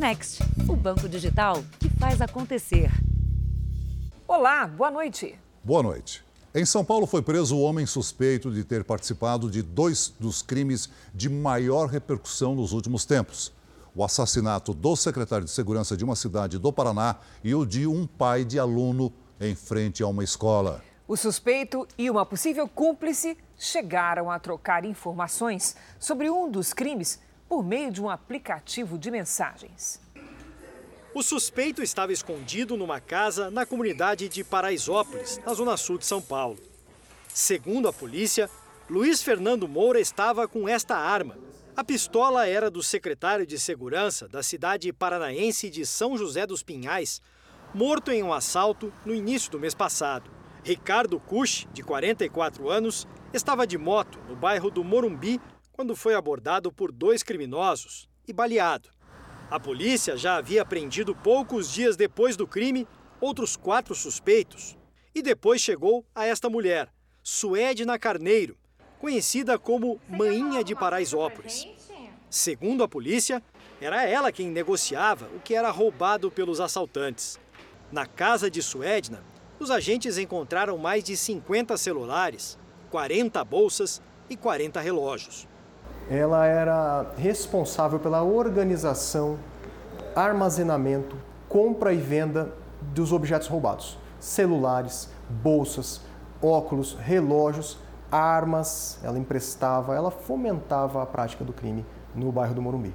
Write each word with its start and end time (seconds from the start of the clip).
Next, 0.00 0.42
o 0.66 0.74
banco 0.74 1.06
digital 1.06 1.62
que 1.78 1.90
faz 1.90 2.22
acontecer. 2.22 2.90
Olá, 4.26 4.66
boa 4.66 4.90
noite. 4.90 5.38
Boa 5.62 5.82
noite. 5.82 6.24
Em 6.54 6.64
São 6.64 6.82
Paulo 6.82 7.06
foi 7.06 7.20
preso 7.20 7.54
o 7.54 7.60
homem 7.60 7.84
suspeito 7.84 8.50
de 8.50 8.64
ter 8.64 8.82
participado 8.82 9.50
de 9.50 9.60
dois 9.60 10.10
dos 10.18 10.40
crimes 10.40 10.88
de 11.14 11.28
maior 11.28 11.86
repercussão 11.86 12.54
nos 12.54 12.72
últimos 12.72 13.04
tempos: 13.04 13.52
o 13.94 14.02
assassinato 14.02 14.72
do 14.72 14.96
secretário 14.96 15.44
de 15.44 15.50
segurança 15.50 15.94
de 15.94 16.02
uma 16.02 16.16
cidade 16.16 16.56
do 16.56 16.72
Paraná 16.72 17.16
e 17.44 17.54
o 17.54 17.66
de 17.66 17.86
um 17.86 18.06
pai 18.06 18.42
de 18.42 18.58
aluno 18.58 19.12
em 19.38 19.54
frente 19.54 20.02
a 20.02 20.06
uma 20.06 20.24
escola. 20.24 20.82
O 21.06 21.14
suspeito 21.14 21.86
e 21.98 22.08
uma 22.08 22.24
possível 22.24 22.66
cúmplice 22.66 23.36
chegaram 23.58 24.30
a 24.30 24.38
trocar 24.38 24.86
informações 24.86 25.76
sobre 25.98 26.30
um 26.30 26.50
dos 26.50 26.72
crimes 26.72 27.20
por 27.50 27.64
meio 27.64 27.90
de 27.90 28.00
um 28.00 28.08
aplicativo 28.08 28.96
de 28.96 29.10
mensagens. 29.10 30.00
O 31.12 31.20
suspeito 31.20 31.82
estava 31.82 32.12
escondido 32.12 32.76
numa 32.76 33.00
casa 33.00 33.50
na 33.50 33.66
comunidade 33.66 34.28
de 34.28 34.44
Paraisópolis, 34.44 35.40
na 35.44 35.52
zona 35.52 35.76
sul 35.76 35.98
de 35.98 36.06
São 36.06 36.22
Paulo. 36.22 36.56
Segundo 37.26 37.88
a 37.88 37.92
polícia, 37.92 38.48
Luiz 38.88 39.20
Fernando 39.20 39.66
Moura 39.66 39.98
estava 39.98 40.46
com 40.46 40.68
esta 40.68 40.96
arma. 40.96 41.36
A 41.74 41.82
pistola 41.82 42.46
era 42.46 42.70
do 42.70 42.84
secretário 42.84 43.44
de 43.44 43.58
segurança 43.58 44.28
da 44.28 44.44
cidade 44.44 44.92
paranaense 44.92 45.68
de 45.68 45.84
São 45.84 46.16
José 46.16 46.46
dos 46.46 46.62
Pinhais, 46.62 47.20
morto 47.74 48.12
em 48.12 48.22
um 48.22 48.32
assalto 48.32 48.92
no 49.04 49.12
início 49.12 49.50
do 49.50 49.58
mês 49.58 49.74
passado. 49.74 50.30
Ricardo 50.62 51.18
Cush, 51.18 51.66
de 51.72 51.82
44 51.82 52.70
anos, 52.70 53.08
estava 53.34 53.66
de 53.66 53.76
moto 53.76 54.20
no 54.28 54.36
bairro 54.36 54.70
do 54.70 54.84
Morumbi 54.84 55.40
quando 55.80 55.96
foi 55.96 56.14
abordado 56.14 56.70
por 56.70 56.92
dois 56.92 57.22
criminosos 57.22 58.06
e 58.28 58.34
baleado. 58.34 58.90
A 59.50 59.58
polícia 59.58 60.14
já 60.14 60.36
havia 60.36 60.62
prendido 60.62 61.14
poucos 61.14 61.72
dias 61.72 61.96
depois 61.96 62.36
do 62.36 62.46
crime 62.46 62.86
outros 63.18 63.56
quatro 63.56 63.94
suspeitos. 63.94 64.76
E 65.14 65.22
depois 65.22 65.62
chegou 65.62 66.04
a 66.14 66.26
esta 66.26 66.50
mulher, 66.50 66.92
Suedna 67.22 67.98
Carneiro, 67.98 68.58
conhecida 68.98 69.58
como 69.58 69.98
Maninha 70.06 70.62
de 70.62 70.74
Paraisópolis. 70.74 71.66
Segundo 72.28 72.84
a 72.84 72.88
polícia, 72.88 73.42
era 73.80 74.04
ela 74.06 74.30
quem 74.30 74.50
negociava 74.50 75.30
o 75.34 75.40
que 75.40 75.54
era 75.54 75.70
roubado 75.70 76.30
pelos 76.30 76.60
assaltantes. 76.60 77.40
Na 77.90 78.04
casa 78.04 78.50
de 78.50 78.62
Suedna, 78.62 79.24
os 79.58 79.70
agentes 79.70 80.18
encontraram 80.18 80.76
mais 80.76 81.02
de 81.02 81.16
50 81.16 81.74
celulares, 81.78 82.58
40 82.90 83.42
bolsas 83.46 84.02
e 84.28 84.36
40 84.36 84.78
relógios 84.78 85.48
ela 86.10 86.44
era 86.44 87.06
responsável 87.16 88.00
pela 88.00 88.20
organização, 88.22 89.38
armazenamento, 90.14 91.16
compra 91.48 91.92
e 91.92 91.98
venda 91.98 92.52
dos 92.82 93.12
objetos 93.12 93.46
roubados: 93.46 93.96
celulares, 94.18 95.08
bolsas, 95.28 96.00
óculos, 96.42 96.96
relógios, 97.00 97.78
armas. 98.10 98.98
Ela 99.04 99.20
emprestava, 99.20 99.94
ela 99.94 100.10
fomentava 100.10 101.00
a 101.00 101.06
prática 101.06 101.44
do 101.44 101.52
crime 101.52 101.86
no 102.12 102.32
bairro 102.32 102.54
do 102.54 102.60
Morumbi. 102.60 102.92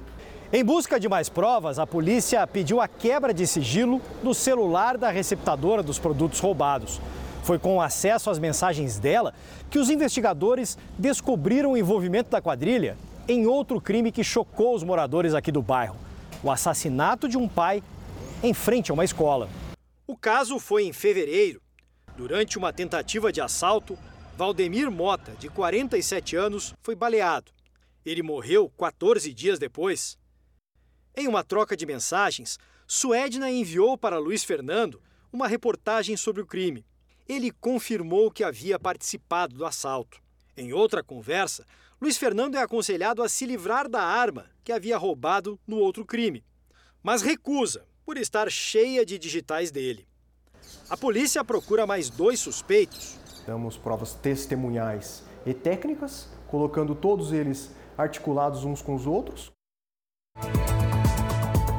Em 0.52 0.62
busca 0.62 1.00
de 1.00 1.08
mais 1.08 1.28
provas, 1.28 1.78
a 1.78 1.86
polícia 1.86 2.46
pediu 2.46 2.80
a 2.80 2.86
quebra 2.86 3.32
de 3.32 3.46
sigilo 3.46 4.00
do 4.22 4.34
celular 4.34 4.98
da 4.98 5.10
receptadora 5.10 5.82
dos 5.82 5.98
produtos 5.98 6.38
roubados. 6.38 7.00
Foi 7.46 7.60
com 7.60 7.80
acesso 7.80 8.28
às 8.28 8.40
mensagens 8.40 8.98
dela 8.98 9.32
que 9.70 9.78
os 9.78 9.88
investigadores 9.88 10.76
descobriram 10.98 11.70
o 11.70 11.76
envolvimento 11.76 12.28
da 12.28 12.42
quadrilha 12.42 12.98
em 13.28 13.46
outro 13.46 13.80
crime 13.80 14.10
que 14.10 14.24
chocou 14.24 14.74
os 14.74 14.82
moradores 14.82 15.32
aqui 15.32 15.52
do 15.52 15.62
bairro: 15.62 15.96
o 16.42 16.50
assassinato 16.50 17.28
de 17.28 17.38
um 17.38 17.46
pai 17.46 17.84
em 18.42 18.52
frente 18.52 18.90
a 18.90 18.94
uma 18.94 19.04
escola. 19.04 19.48
O 20.08 20.16
caso 20.16 20.58
foi 20.58 20.86
em 20.86 20.92
fevereiro. 20.92 21.62
Durante 22.16 22.58
uma 22.58 22.72
tentativa 22.72 23.30
de 23.30 23.40
assalto, 23.40 23.96
Valdemir 24.36 24.90
Mota, 24.90 25.30
de 25.38 25.48
47 25.48 26.34
anos, 26.34 26.74
foi 26.82 26.96
baleado. 26.96 27.52
Ele 28.04 28.24
morreu 28.24 28.68
14 28.76 29.32
dias 29.32 29.56
depois. 29.56 30.18
Em 31.16 31.28
uma 31.28 31.44
troca 31.44 31.76
de 31.76 31.86
mensagens, 31.86 32.58
Suedna 32.88 33.48
enviou 33.48 33.96
para 33.96 34.18
Luiz 34.18 34.42
Fernando 34.42 35.00
uma 35.32 35.46
reportagem 35.46 36.16
sobre 36.16 36.42
o 36.42 36.46
crime. 36.46 36.84
Ele 37.28 37.50
confirmou 37.50 38.30
que 38.30 38.44
havia 38.44 38.78
participado 38.78 39.54
do 39.54 39.64
assalto. 39.64 40.20
Em 40.56 40.72
outra 40.72 41.02
conversa, 41.02 41.66
Luiz 42.00 42.16
Fernando 42.16 42.56
é 42.56 42.62
aconselhado 42.62 43.22
a 43.22 43.28
se 43.28 43.46
livrar 43.46 43.88
da 43.88 44.02
arma 44.02 44.46
que 44.62 44.72
havia 44.72 44.96
roubado 44.96 45.58
no 45.66 45.78
outro 45.78 46.04
crime, 46.04 46.44
mas 47.02 47.22
recusa 47.22 47.86
por 48.04 48.16
estar 48.16 48.50
cheia 48.50 49.04
de 49.04 49.18
digitais 49.18 49.70
dele. 49.70 50.06
A 50.88 50.96
polícia 50.96 51.44
procura 51.44 51.86
mais 51.86 52.10
dois 52.10 52.38
suspeitos. 52.38 53.18
Damos 53.46 53.76
provas 53.76 54.14
testemunhais 54.14 55.24
e 55.44 55.54
técnicas, 55.54 56.28
colocando 56.48 56.94
todos 56.94 57.32
eles 57.32 57.70
articulados 57.96 58.64
uns 58.64 58.82
com 58.82 58.94
os 58.94 59.06
outros. 59.06 59.50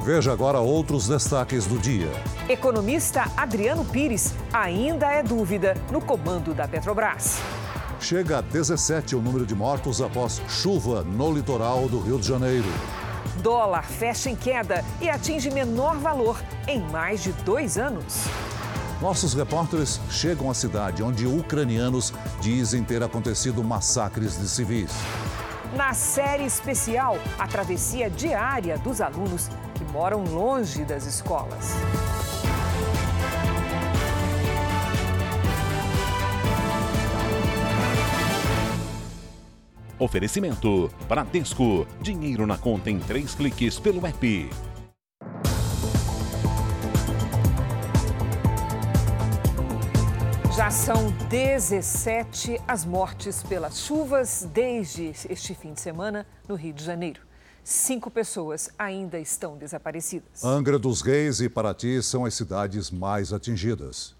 Veja 0.08 0.32
agora 0.32 0.62
outros 0.62 1.06
destaques 1.06 1.66
do 1.66 1.78
dia. 1.78 2.10
Economista 2.48 3.30
Adriano 3.36 3.84
Pires 3.84 4.34
ainda 4.54 5.06
é 5.08 5.22
dúvida 5.22 5.76
no 5.92 6.00
comando 6.00 6.54
da 6.54 6.66
Petrobras. 6.66 7.40
Chega 8.00 8.38
a 8.38 8.42
17 8.42 9.18
o 9.18 9.22
número 9.22 9.46
de 9.46 9.54
mortos 9.54 10.02
após 10.02 10.42
chuva 10.48 11.04
no 11.04 11.34
litoral 11.34 11.90
do 11.90 12.00
Rio 12.00 12.18
de 12.18 12.26
Janeiro. 12.26 12.70
Dólar 13.44 13.84
fecha 13.84 14.30
em 14.30 14.36
queda 14.38 14.82
e 15.02 15.10
atinge 15.10 15.52
menor 15.52 15.98
valor 15.98 16.42
em 16.70 16.80
mais 16.90 17.22
de 17.22 17.34
dois 17.44 17.78
anos. 17.78 18.24
Nossos 19.02 19.34
repórteres 19.34 20.00
chegam 20.10 20.50
à 20.50 20.54
cidade 20.54 21.04
onde 21.04 21.28
ucranianos 21.28 22.14
dizem 22.40 22.82
ter 22.82 23.04
acontecido 23.04 23.62
massacres 23.62 24.40
de 24.40 24.48
civis. 24.48 24.92
Na 25.76 25.94
série 25.94 26.46
especial, 26.46 27.18
a 27.38 27.46
travessia 27.46 28.10
diária 28.10 28.78
dos 28.78 29.02
alunos 29.02 29.50
moram 29.98 30.24
longe 30.26 30.86
das 30.86 31.08
escolas. 31.08 31.72
Oferecimento: 39.98 40.92
Bradesco. 41.10 41.88
Dinheiro 42.00 42.46
na 42.46 42.60
conta 42.60 42.92
em 42.92 43.00
três 43.00 43.34
cliques 43.34 43.80
pelo 43.80 44.06
app. 44.06 44.50
Já 50.56 50.70
são 50.70 51.12
17 51.28 52.62
as 52.68 52.86
mortes 52.86 53.42
pelas 53.42 53.80
chuvas 53.80 54.48
desde 54.54 55.08
este 55.28 55.56
fim 55.56 55.74
de 55.74 55.82
semana 55.82 56.28
no 56.48 56.54
Rio 56.54 56.74
de 56.74 56.84
Janeiro. 56.84 57.27
Cinco 57.70 58.10
pessoas 58.10 58.70
ainda 58.80 59.20
estão 59.20 59.58
desaparecidas. 59.58 60.42
Angra 60.42 60.80
dos 60.80 61.02
Reis 61.02 61.42
e 61.42 61.50
Paraty 61.50 62.02
são 62.02 62.24
as 62.24 62.34
cidades 62.34 62.90
mais 62.90 63.34
atingidas. 63.34 64.16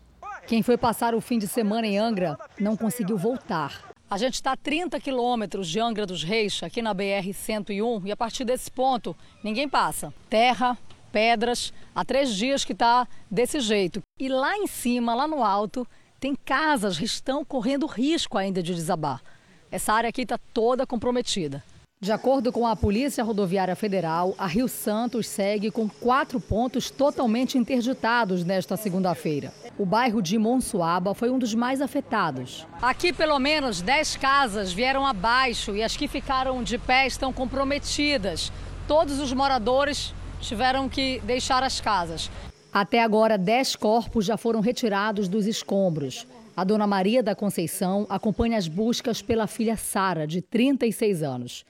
Quem 0.46 0.62
foi 0.62 0.78
passar 0.78 1.16
o 1.16 1.22
fim 1.22 1.40
de 1.40 1.48
semana 1.48 1.88
em 1.88 1.98
Angra 1.98 2.38
não 2.60 2.76
conseguiu 2.76 3.18
voltar. 3.18 3.90
A 4.10 4.18
gente 4.18 4.34
está 4.34 4.52
a 4.52 4.58
30 4.58 5.00
quilômetros 5.00 5.70
de 5.70 5.80
Angra 5.80 6.06
dos 6.06 6.26
Reis, 6.26 6.62
aqui 6.62 6.82
na 6.82 6.94
BR-101, 6.94 8.08
e 8.08 8.12
a 8.12 8.18
partir 8.18 8.44
desse 8.44 8.70
ponto 8.70 9.16
ninguém 9.42 9.70
passa. 9.70 10.14
Terra, 10.30 10.78
pedras, 11.10 11.72
há 11.96 12.04
três 12.04 12.36
dias 12.36 12.66
que 12.66 12.74
está 12.74 13.08
desse 13.32 13.62
jeito. 13.62 14.02
E 14.20 14.28
lá 14.28 14.58
em 14.58 14.68
cima, 14.68 15.16
lá 15.16 15.26
no 15.26 15.42
alto, 15.42 15.88
tem 16.20 16.36
casas 16.36 16.98
que 16.98 17.06
estão 17.06 17.46
correndo 17.46 17.86
risco 17.86 18.38
ainda 18.38 18.62
de 18.62 18.76
desabar. 18.76 19.24
Essa 19.72 19.94
área 19.94 20.10
aqui 20.10 20.24
está 20.24 20.38
toda 20.54 20.86
comprometida. 20.86 21.64
De 22.00 22.12
acordo 22.12 22.52
com 22.52 22.68
a 22.68 22.76
Polícia 22.76 23.24
Rodoviária 23.24 23.76
Federal, 23.76 24.36
a 24.38 24.46
Rio 24.46 24.68
Santos 24.68 25.28
segue 25.28 25.72
com 25.72 25.90
quatro 25.90 26.40
pontos 26.40 26.92
totalmente 26.92 27.58
interditados 27.58 28.44
nesta 28.44 28.78
segunda-feira. 28.78 29.52
O 29.80 29.84
bairro 29.84 30.22
de 30.22 30.38
Monsuaba 30.38 31.16
foi 31.16 31.32
um 31.32 31.40
dos 31.40 31.56
mais 31.56 31.82
afetados. 31.82 32.68
Aqui, 32.80 33.12
pelo 33.12 33.40
menos 33.40 33.82
10 33.82 34.16
casas 34.18 34.72
vieram 34.72 35.08
abaixo 35.08 35.76
e 35.76 35.82
as 35.82 35.98
que 35.98 36.08
ficaram 36.08 36.62
de 36.62 36.78
pé 36.78 37.08
estão 37.08 37.34
comprometidas. 37.34 38.52
Todos 38.88 39.20
os 39.20 39.34
moradores 39.34 40.14
tiveram 40.40 40.88
que 40.88 41.20
deixar 41.22 41.64
as 41.64 41.82
casas. 41.82 42.30
Até 42.72 43.02
agora, 43.02 43.40
10 43.40 43.76
corpos 43.76 44.24
já 44.24 44.38
foram 44.38 44.60
retirados 44.60 45.28
dos 45.28 45.48
escombros. 45.48 46.28
A 46.56 46.64
dona 46.64 46.86
Maria 46.86 47.24
da 47.24 47.34
Conceição 47.34 48.06
acompanha 48.08 48.56
as 48.56 48.68
buscas 48.68 49.20
pela 49.20 49.48
filha 49.48 49.76
Sara, 49.76 50.28
de 50.28 50.44
36 50.44 51.24
anos. 51.24 51.66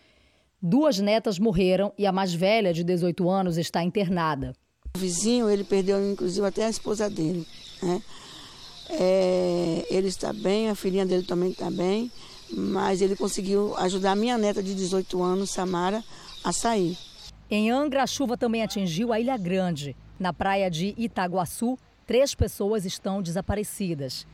Duas 0.62 0.98
netas 0.98 1.38
morreram 1.38 1.94
e 1.96 2.08
a 2.08 2.12
mais 2.12 2.34
velha, 2.34 2.74
de 2.74 2.84
18 2.84 3.30
anos, 3.30 3.58
está 3.58 3.84
internada. 3.84 4.54
O 4.96 5.00
vizinho, 5.00 5.48
ele 5.48 5.64
perdeu 5.64 6.12
inclusive 6.12 6.48
até 6.48 6.66
a 6.66 6.70
esposa 6.70 7.08
dele. 7.08 7.46
Né? 7.84 8.02
É, 8.90 9.86
ele 9.88 10.08
está 10.08 10.34
bem, 10.34 10.70
a 10.70 10.74
filhinha 10.76 11.06
dele 11.06 11.24
também 11.24 11.52
está 11.52 11.70
bem, 11.70 12.12
mas 12.52 13.04
ele 13.04 13.16
conseguiu 13.16 13.78
ajudar 13.78 14.14
a 14.14 14.16
minha 14.16 14.36
neta 14.36 14.64
de 14.64 14.74
18 14.74 15.22
anos, 15.22 15.52
Samara, 15.52 16.04
a 16.44 16.52
sair. 16.52 16.98
Em 17.52 17.70
Angra, 17.70 18.02
a 18.02 18.08
chuva 18.08 18.36
também 18.36 18.64
atingiu 18.64 19.14
a 19.14 19.20
Ilha 19.20 19.38
Grande. 19.38 19.96
Na 20.20 20.34
praia 20.34 20.72
de 20.72 20.96
Itaguaçu, 20.98 21.78
três 22.08 22.34
pessoas 22.34 22.84
estão 22.84 23.22
desaparecidas. 23.22 24.26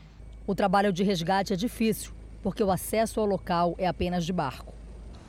O 0.48 0.56
trabalho 0.56 0.94
de 0.94 1.04
resgate 1.04 1.52
é 1.52 1.58
difícil, 1.58 2.14
porque 2.42 2.64
o 2.64 2.72
acesso 2.72 3.20
ao 3.20 3.26
local 3.26 3.76
é 3.78 3.88
apenas 3.88 4.26
de 4.26 4.32
barco. 4.32 4.83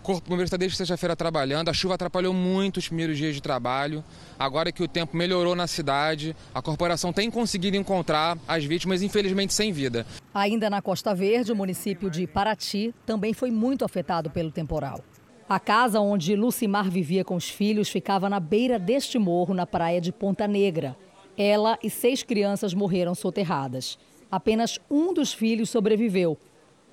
Corpo 0.04 0.28
Bombeiro 0.28 0.44
está 0.44 0.58
desde 0.58 0.76
sexta-feira 0.76 1.16
trabalhando. 1.16 1.70
A 1.70 1.72
chuva 1.72 1.94
atrapalhou 1.94 2.34
muito 2.34 2.76
os 2.76 2.86
primeiros 2.86 3.16
dias 3.16 3.34
de 3.34 3.40
trabalho. 3.40 4.04
Agora 4.38 4.70
que 4.70 4.82
o 4.82 4.86
tempo 4.86 5.16
melhorou 5.16 5.56
na 5.56 5.66
cidade, 5.66 6.36
a 6.54 6.60
corporação 6.60 7.10
tem 7.10 7.30
conseguido 7.30 7.78
encontrar 7.78 8.36
as 8.46 8.62
vítimas, 8.66 9.00
infelizmente 9.00 9.54
sem 9.54 9.72
vida. 9.72 10.04
Ainda 10.34 10.68
na 10.68 10.82
Costa 10.82 11.14
Verde, 11.14 11.52
o 11.52 11.56
município 11.56 12.10
de 12.10 12.26
Paraty 12.26 12.94
também 13.06 13.32
foi 13.32 13.50
muito 13.50 13.82
afetado 13.82 14.28
pelo 14.28 14.52
temporal. 14.52 15.00
A 15.48 15.58
casa 15.58 15.98
onde 16.00 16.36
Lucimar 16.36 16.90
vivia 16.90 17.24
com 17.24 17.34
os 17.34 17.48
filhos 17.48 17.88
ficava 17.88 18.28
na 18.28 18.38
beira 18.38 18.78
deste 18.78 19.18
morro, 19.18 19.54
na 19.54 19.64
praia 19.64 20.02
de 20.02 20.12
Ponta 20.12 20.46
Negra. 20.46 20.94
Ela 21.34 21.78
e 21.82 21.88
seis 21.88 22.22
crianças 22.22 22.74
morreram 22.74 23.14
soterradas. 23.14 23.98
Apenas 24.30 24.78
um 24.90 25.14
dos 25.14 25.32
filhos 25.32 25.70
sobreviveu, 25.70 26.38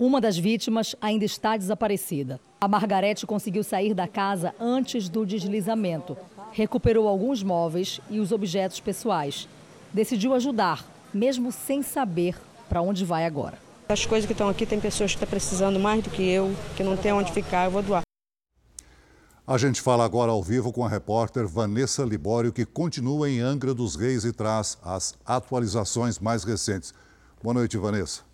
uma 0.04 0.20
das 0.20 0.36
vítimas 0.36 0.96
ainda 1.00 1.24
está 1.24 1.56
desaparecida. 1.56 2.40
A 2.60 2.66
Margarete 2.66 3.24
conseguiu 3.24 3.62
sair 3.62 3.94
da 3.94 4.08
casa 4.08 4.52
antes 4.58 5.08
do 5.08 5.24
deslizamento. 5.24 6.16
Recuperou 6.50 7.06
alguns 7.06 7.40
móveis 7.40 8.00
e 8.10 8.18
os 8.18 8.32
objetos 8.32 8.80
pessoais. 8.80 9.46
Decidiu 9.92 10.34
ajudar, 10.34 10.84
mesmo 11.14 11.52
sem 11.52 11.84
saber 11.84 12.36
para 12.68 12.82
onde 12.82 13.04
vai 13.04 13.24
agora. 13.24 13.56
As 13.88 14.04
coisas 14.04 14.26
que 14.26 14.32
estão 14.32 14.48
aqui, 14.48 14.66
tem 14.66 14.80
pessoas 14.80 15.12
que 15.12 15.18
estão 15.18 15.28
precisando 15.28 15.78
mais 15.78 16.02
do 16.02 16.10
que 16.10 16.28
eu, 16.28 16.52
que 16.76 16.82
não 16.82 16.96
tem 16.96 17.12
onde 17.12 17.30
ficar, 17.30 17.66
eu 17.66 17.70
vou 17.70 17.82
doar. 17.82 18.02
A 19.46 19.56
gente 19.56 19.80
fala 19.80 20.04
agora 20.04 20.32
ao 20.32 20.42
vivo 20.42 20.72
com 20.72 20.84
a 20.84 20.88
repórter 20.88 21.46
Vanessa 21.46 22.02
Libório, 22.02 22.52
que 22.52 22.64
continua 22.64 23.30
em 23.30 23.38
Angra 23.38 23.72
dos 23.72 23.94
Reis 23.94 24.24
e 24.24 24.32
traz 24.32 24.78
as 24.82 25.14
atualizações 25.24 26.18
mais 26.18 26.42
recentes. 26.42 26.92
Boa 27.40 27.54
noite, 27.54 27.78
Vanessa. 27.78 28.31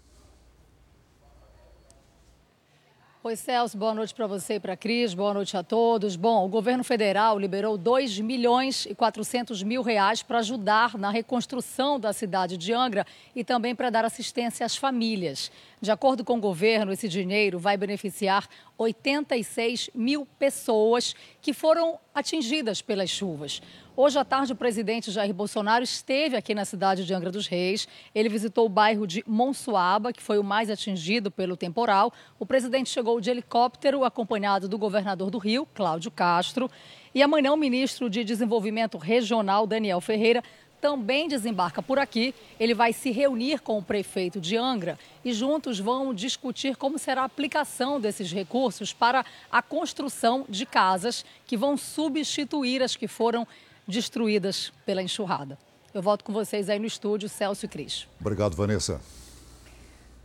Oi, 3.28 3.36
Celso, 3.36 3.76
boa 3.76 3.92
noite 3.92 4.14
para 4.14 4.26
você 4.26 4.54
e 4.54 4.58
para 4.58 4.72
a 4.72 4.76
Cris, 4.76 5.12
boa 5.12 5.34
noite 5.34 5.54
a 5.54 5.62
todos. 5.62 6.16
Bom, 6.16 6.46
o 6.46 6.48
governo 6.48 6.82
federal 6.82 7.38
liberou 7.38 7.76
2 7.76 8.20
milhões 8.20 8.86
e 8.86 8.94
400 8.94 9.62
mil 9.62 9.82
reais 9.82 10.22
para 10.22 10.38
ajudar 10.38 10.96
na 10.96 11.10
reconstrução 11.10 12.00
da 12.00 12.10
cidade 12.14 12.56
de 12.56 12.72
Angra 12.72 13.06
e 13.36 13.44
também 13.44 13.74
para 13.74 13.90
dar 13.90 14.02
assistência 14.02 14.64
às 14.64 14.78
famílias. 14.78 15.52
De 15.78 15.90
acordo 15.90 16.24
com 16.24 16.38
o 16.38 16.40
governo, 16.40 16.90
esse 16.90 17.06
dinheiro 17.06 17.58
vai 17.58 17.76
beneficiar 17.76 18.48
86 18.78 19.90
mil 19.94 20.26
pessoas 20.38 21.14
que 21.42 21.52
foram 21.52 21.98
atingidas 22.14 22.80
pelas 22.80 23.10
chuvas. 23.10 23.60
Hoje 24.00 24.16
à 24.16 24.24
tarde, 24.24 24.52
o 24.52 24.54
presidente 24.54 25.10
Jair 25.10 25.34
Bolsonaro 25.34 25.82
esteve 25.82 26.36
aqui 26.36 26.54
na 26.54 26.64
cidade 26.64 27.04
de 27.04 27.12
Angra 27.12 27.32
dos 27.32 27.48
Reis. 27.48 27.88
Ele 28.14 28.28
visitou 28.28 28.64
o 28.64 28.68
bairro 28.68 29.08
de 29.08 29.24
Monsuaba, 29.26 30.12
que 30.12 30.22
foi 30.22 30.38
o 30.38 30.44
mais 30.44 30.70
atingido 30.70 31.32
pelo 31.32 31.56
temporal. 31.56 32.12
O 32.38 32.46
presidente 32.46 32.90
chegou 32.90 33.20
de 33.20 33.28
helicóptero, 33.28 34.04
acompanhado 34.04 34.68
do 34.68 34.78
governador 34.78 35.32
do 35.32 35.38
Rio, 35.38 35.66
Cláudio 35.74 36.12
Castro. 36.12 36.70
E 37.12 37.24
amanhã, 37.24 37.52
o 37.52 37.56
ministro 37.56 38.08
de 38.08 38.22
Desenvolvimento 38.22 38.98
Regional, 38.98 39.66
Daniel 39.66 40.00
Ferreira, 40.00 40.44
também 40.80 41.26
desembarca 41.26 41.82
por 41.82 41.98
aqui. 41.98 42.32
Ele 42.60 42.74
vai 42.74 42.92
se 42.92 43.10
reunir 43.10 43.58
com 43.60 43.78
o 43.78 43.82
prefeito 43.82 44.40
de 44.40 44.56
Angra 44.56 44.96
e 45.24 45.32
juntos 45.32 45.80
vão 45.80 46.14
discutir 46.14 46.76
como 46.76 47.00
será 47.00 47.22
a 47.22 47.24
aplicação 47.24 48.00
desses 48.00 48.30
recursos 48.30 48.92
para 48.92 49.24
a 49.50 49.60
construção 49.60 50.46
de 50.48 50.64
casas 50.64 51.24
que 51.48 51.56
vão 51.56 51.76
substituir 51.76 52.80
as 52.80 52.94
que 52.94 53.08
foram 53.08 53.44
destruídas 53.88 54.72
pela 54.84 55.02
enxurrada. 55.02 55.58
Eu 55.94 56.02
volto 56.02 56.22
com 56.22 56.32
vocês 56.32 56.68
aí 56.68 56.78
no 56.78 56.86
estúdio, 56.86 57.28
Celso 57.28 57.64
e 57.64 57.68
Cris. 57.68 58.06
Obrigado, 58.20 58.54
Vanessa. 58.54 59.00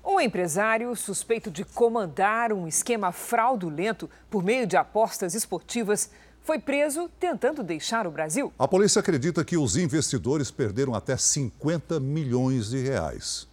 Um 0.06 0.20
empresário 0.20 0.94
suspeito 0.98 1.50
de 1.50 1.64
comandar 1.64 2.52
um 2.52 2.68
esquema 2.68 3.14
fraudulento 3.14 4.10
por 4.30 4.44
meio 4.44 4.68
de 4.68 4.76
apostas 4.76 5.34
esportivas 5.34 6.12
foi 6.44 6.60
preso 6.60 7.10
tentando 7.18 7.64
deixar 7.64 8.06
o 8.06 8.12
Brasil. 8.12 8.52
A 8.60 8.68
polícia 8.68 9.00
acredita 9.00 9.46
que 9.46 9.56
os 9.56 9.78
investidores 9.78 10.52
perderam 10.52 10.94
até 10.94 11.16
50 11.16 12.02
milhões 12.02 12.70
de 12.70 12.80
reais. 12.80 13.48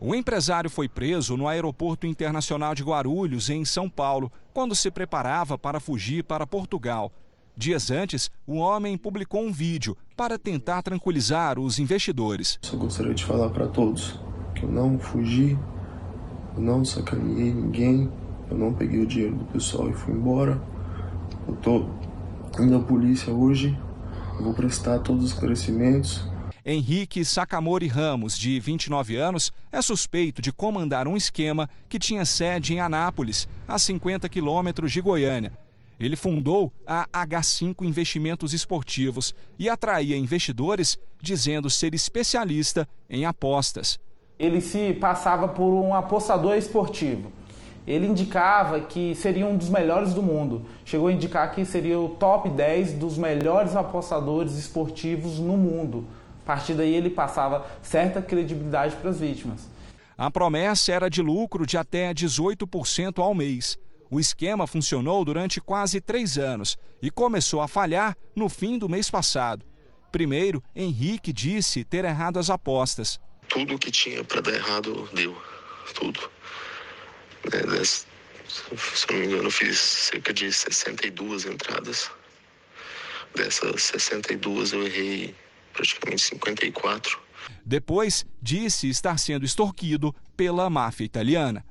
O 0.00 0.14
empresário 0.14 0.70
foi 0.70 0.88
preso 0.88 1.36
no 1.36 1.46
Aeroporto 1.46 2.06
Internacional 2.06 2.74
de 2.74 2.82
Guarulhos, 2.82 3.50
em 3.50 3.64
São 3.64 3.88
Paulo, 3.88 4.32
quando 4.52 4.74
se 4.74 4.90
preparava 4.90 5.58
para 5.58 5.78
fugir 5.78 6.24
para 6.24 6.46
Portugal. 6.46 7.12
Dias 7.56 7.90
antes, 7.90 8.30
o 8.46 8.56
homem 8.56 8.96
publicou 8.96 9.42
um 9.42 9.52
vídeo 9.52 9.96
para 10.16 10.38
tentar 10.38 10.82
tranquilizar 10.82 11.58
os 11.58 11.78
investidores. 11.78 12.58
Só 12.62 12.76
gostaria 12.76 13.14
de 13.14 13.24
falar 13.24 13.50
para 13.50 13.68
todos 13.68 14.18
que 14.54 14.62
eu 14.64 14.70
não 14.70 14.98
fugi, 14.98 15.58
eu 16.56 16.62
não 16.62 16.84
sacaneei 16.84 17.52
ninguém, 17.52 18.10
eu 18.50 18.56
não 18.56 18.72
peguei 18.72 19.00
o 19.00 19.06
dinheiro 19.06 19.36
do 19.36 19.44
pessoal 19.46 19.90
e 19.90 19.92
fui 19.92 20.14
embora. 20.14 20.60
Eu 21.46 21.54
tô 21.56 21.86
indo 22.58 22.76
à 22.76 22.80
polícia 22.80 23.32
hoje, 23.32 23.78
eu 24.38 24.44
vou 24.44 24.54
prestar 24.54 24.98
todos 25.00 25.24
os 25.24 25.32
esclarecimentos. 25.32 26.26
Henrique 26.64 27.24
Sacamori 27.24 27.88
Ramos, 27.88 28.38
de 28.38 28.60
29 28.60 29.16
anos, 29.16 29.52
é 29.70 29.82
suspeito 29.82 30.40
de 30.40 30.52
comandar 30.52 31.08
um 31.08 31.16
esquema 31.16 31.68
que 31.88 31.98
tinha 31.98 32.24
sede 32.24 32.72
em 32.72 32.80
Anápolis, 32.80 33.48
a 33.66 33.78
50 33.78 34.28
quilômetros 34.28 34.92
de 34.92 35.00
Goiânia. 35.00 35.52
Ele 36.02 36.16
fundou 36.16 36.72
a 36.84 37.06
H5 37.12 37.86
Investimentos 37.86 38.52
Esportivos 38.52 39.32
e 39.56 39.68
atraía 39.68 40.16
investidores 40.16 40.98
dizendo 41.20 41.70
ser 41.70 41.94
especialista 41.94 42.88
em 43.08 43.24
apostas. 43.24 44.00
Ele 44.36 44.60
se 44.60 44.94
passava 44.94 45.46
por 45.46 45.72
um 45.72 45.94
apostador 45.94 46.56
esportivo. 46.56 47.30
Ele 47.86 48.08
indicava 48.08 48.80
que 48.80 49.14
seria 49.14 49.46
um 49.46 49.56
dos 49.56 49.68
melhores 49.68 50.12
do 50.12 50.20
mundo. 50.20 50.66
Chegou 50.84 51.06
a 51.06 51.12
indicar 51.12 51.54
que 51.54 51.64
seria 51.64 52.00
o 52.00 52.08
top 52.08 52.50
10 52.50 52.94
dos 52.94 53.16
melhores 53.16 53.76
apostadores 53.76 54.58
esportivos 54.58 55.38
no 55.38 55.56
mundo. 55.56 56.04
A 56.42 56.46
partir 56.46 56.74
daí 56.74 56.92
ele 56.92 57.10
passava 57.10 57.64
certa 57.80 58.20
credibilidade 58.20 58.96
para 58.96 59.10
as 59.10 59.20
vítimas. 59.20 59.70
A 60.18 60.28
promessa 60.32 60.90
era 60.90 61.08
de 61.08 61.22
lucro 61.22 61.64
de 61.64 61.78
até 61.78 62.12
18% 62.12 63.20
ao 63.20 63.32
mês. 63.34 63.78
O 64.12 64.20
esquema 64.20 64.66
funcionou 64.66 65.24
durante 65.24 65.58
quase 65.58 65.98
três 65.98 66.36
anos 66.36 66.76
e 67.00 67.10
começou 67.10 67.62
a 67.62 67.66
falhar 67.66 68.14
no 68.36 68.46
fim 68.46 68.76
do 68.76 68.86
mês 68.86 69.08
passado. 69.08 69.64
Primeiro, 70.12 70.62
Henrique 70.76 71.32
disse 71.32 71.82
ter 71.82 72.04
errado 72.04 72.38
as 72.38 72.50
apostas. 72.50 73.18
Tudo 73.48 73.78
que 73.78 73.90
tinha 73.90 74.22
para 74.22 74.42
dar 74.42 74.52
errado 74.52 75.08
deu. 75.14 75.34
Tudo. 75.94 76.30
É, 77.54 77.84
se 77.84 78.04
eu 79.08 79.12
não 79.12 79.18
me 79.18 79.26
engano, 79.28 79.44
eu 79.44 79.50
fiz 79.50 79.78
cerca 79.78 80.30
de 80.34 80.52
62 80.52 81.46
entradas. 81.46 82.10
Dessas 83.34 83.82
62, 83.84 84.74
eu 84.74 84.86
errei 84.86 85.34
praticamente 85.72 86.20
54. 86.20 87.18
Depois, 87.64 88.26
disse 88.42 88.90
estar 88.90 89.16
sendo 89.16 89.46
extorquido 89.46 90.14
pela 90.36 90.68
máfia 90.68 91.06
italiana. 91.06 91.64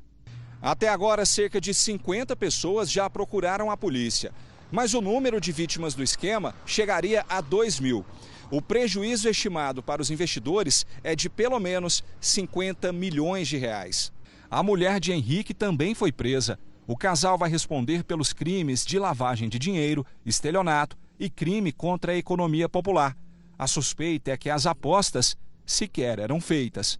Até 0.61 0.89
agora, 0.89 1.25
cerca 1.25 1.59
de 1.59 1.73
50 1.73 2.35
pessoas 2.35 2.91
já 2.91 3.09
procuraram 3.09 3.71
a 3.71 3.77
polícia. 3.77 4.31
Mas 4.71 4.93
o 4.93 5.01
número 5.01 5.41
de 5.41 5.51
vítimas 5.51 5.95
do 5.95 6.03
esquema 6.03 6.53
chegaria 6.65 7.25
a 7.27 7.41
2 7.41 7.79
mil. 7.79 8.05
O 8.51 8.61
prejuízo 8.61 9.27
estimado 9.27 9.81
para 9.81 10.01
os 10.01 10.11
investidores 10.11 10.85
é 11.03 11.15
de 11.15 11.29
pelo 11.29 11.59
menos 11.59 12.03
50 12.19 12.91
milhões 12.93 13.47
de 13.47 13.57
reais. 13.57 14.11
A 14.49 14.61
mulher 14.61 14.99
de 14.99 15.11
Henrique 15.11 15.53
também 15.53 15.95
foi 15.95 16.11
presa. 16.11 16.59
O 16.85 16.95
casal 16.95 17.37
vai 17.37 17.49
responder 17.49 18.03
pelos 18.03 18.31
crimes 18.31 18.85
de 18.85 18.99
lavagem 18.99 19.49
de 19.49 19.57
dinheiro, 19.57 20.05
estelionato 20.25 20.97
e 21.19 21.29
crime 21.29 21.71
contra 21.71 22.11
a 22.11 22.17
economia 22.17 22.67
popular. 22.67 23.17
A 23.57 23.65
suspeita 23.67 24.31
é 24.31 24.37
que 24.37 24.49
as 24.49 24.65
apostas 24.65 25.37
sequer 25.65 26.19
eram 26.19 26.39
feitas. 26.39 26.99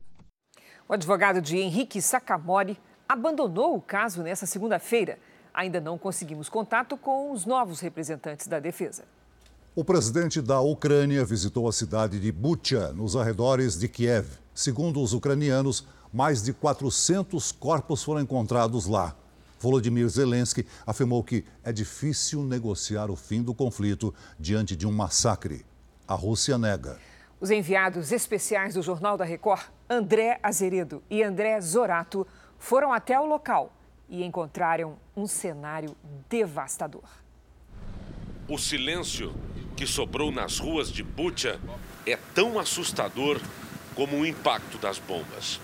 O 0.88 0.94
advogado 0.94 1.42
de 1.42 1.58
Henrique 1.58 2.02
Sacamori 2.02 2.78
abandonou 3.12 3.76
o 3.76 3.82
caso 3.82 4.24
nesta 4.24 4.46
segunda-feira. 4.46 5.20
Ainda 5.54 5.82
não 5.82 5.98
conseguimos 5.98 6.48
contato 6.48 6.96
com 6.96 7.34
os 7.34 7.46
novos 7.46 7.82
representantes 7.82 8.48
da 8.48 8.58
defesa. 8.58 9.04
O 9.76 9.84
presidente 9.84 10.42
da 10.42 10.62
Ucrânia 10.62 11.26
visitou 11.26 11.68
a 11.68 11.74
cidade 11.74 12.22
de 12.22 12.32
Bucha, 12.32 12.94
nos 12.94 13.18
arredores 13.18 13.78
de 13.78 13.90
Kiev. 13.90 14.28
Segundo 14.56 15.02
os 15.02 15.12
ucranianos, 15.12 15.86
mais 16.14 16.42
de 16.42 16.54
400 16.54 17.52
corpos 17.52 18.02
foram 18.02 18.22
encontrados 18.22 18.86
lá. 18.86 19.14
Volodymyr 19.60 20.08
Zelensky 20.08 20.66
afirmou 20.88 21.22
que 21.22 21.44
é 21.66 21.74
difícil 21.74 22.44
negociar 22.44 23.12
o 23.12 23.18
fim 23.18 23.44
do 23.44 23.54
conflito 23.54 24.16
diante 24.40 24.74
de 24.74 24.88
um 24.88 24.92
massacre. 24.92 25.66
A 26.08 26.16
Rússia 26.16 26.58
nega. 26.58 26.98
Os 27.42 27.52
enviados 27.52 28.14
especiais 28.14 28.76
do 28.76 28.82
Jornal 28.82 29.18
da 29.18 29.26
Record, 29.26 29.64
André 29.90 30.40
Azeredo 30.42 31.04
e 31.10 31.22
André 31.22 31.60
Zorato, 31.60 32.26
foram 32.62 32.94
até 32.94 33.20
o 33.20 33.26
local 33.26 33.74
e 34.08 34.24
encontraram 34.24 34.96
um 35.18 35.26
cenário 35.26 35.98
devastador. 36.30 37.04
O 38.48 38.58
silêncio 38.58 39.34
que 39.76 39.88
sobrou 39.88 40.32
nas 40.32 40.60
ruas 40.60 40.92
de 40.92 41.02
Bucha 41.02 41.60
é 42.06 42.16
tão 42.36 42.60
assustador 42.60 43.42
como 43.96 44.18
o 44.18 44.26
impacto 44.26 44.78
das 44.78 45.00
bombas. 45.00 45.60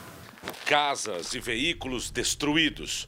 Casas 0.65 1.35
e 1.35 1.39
veículos 1.39 2.09
destruídos. 2.09 3.07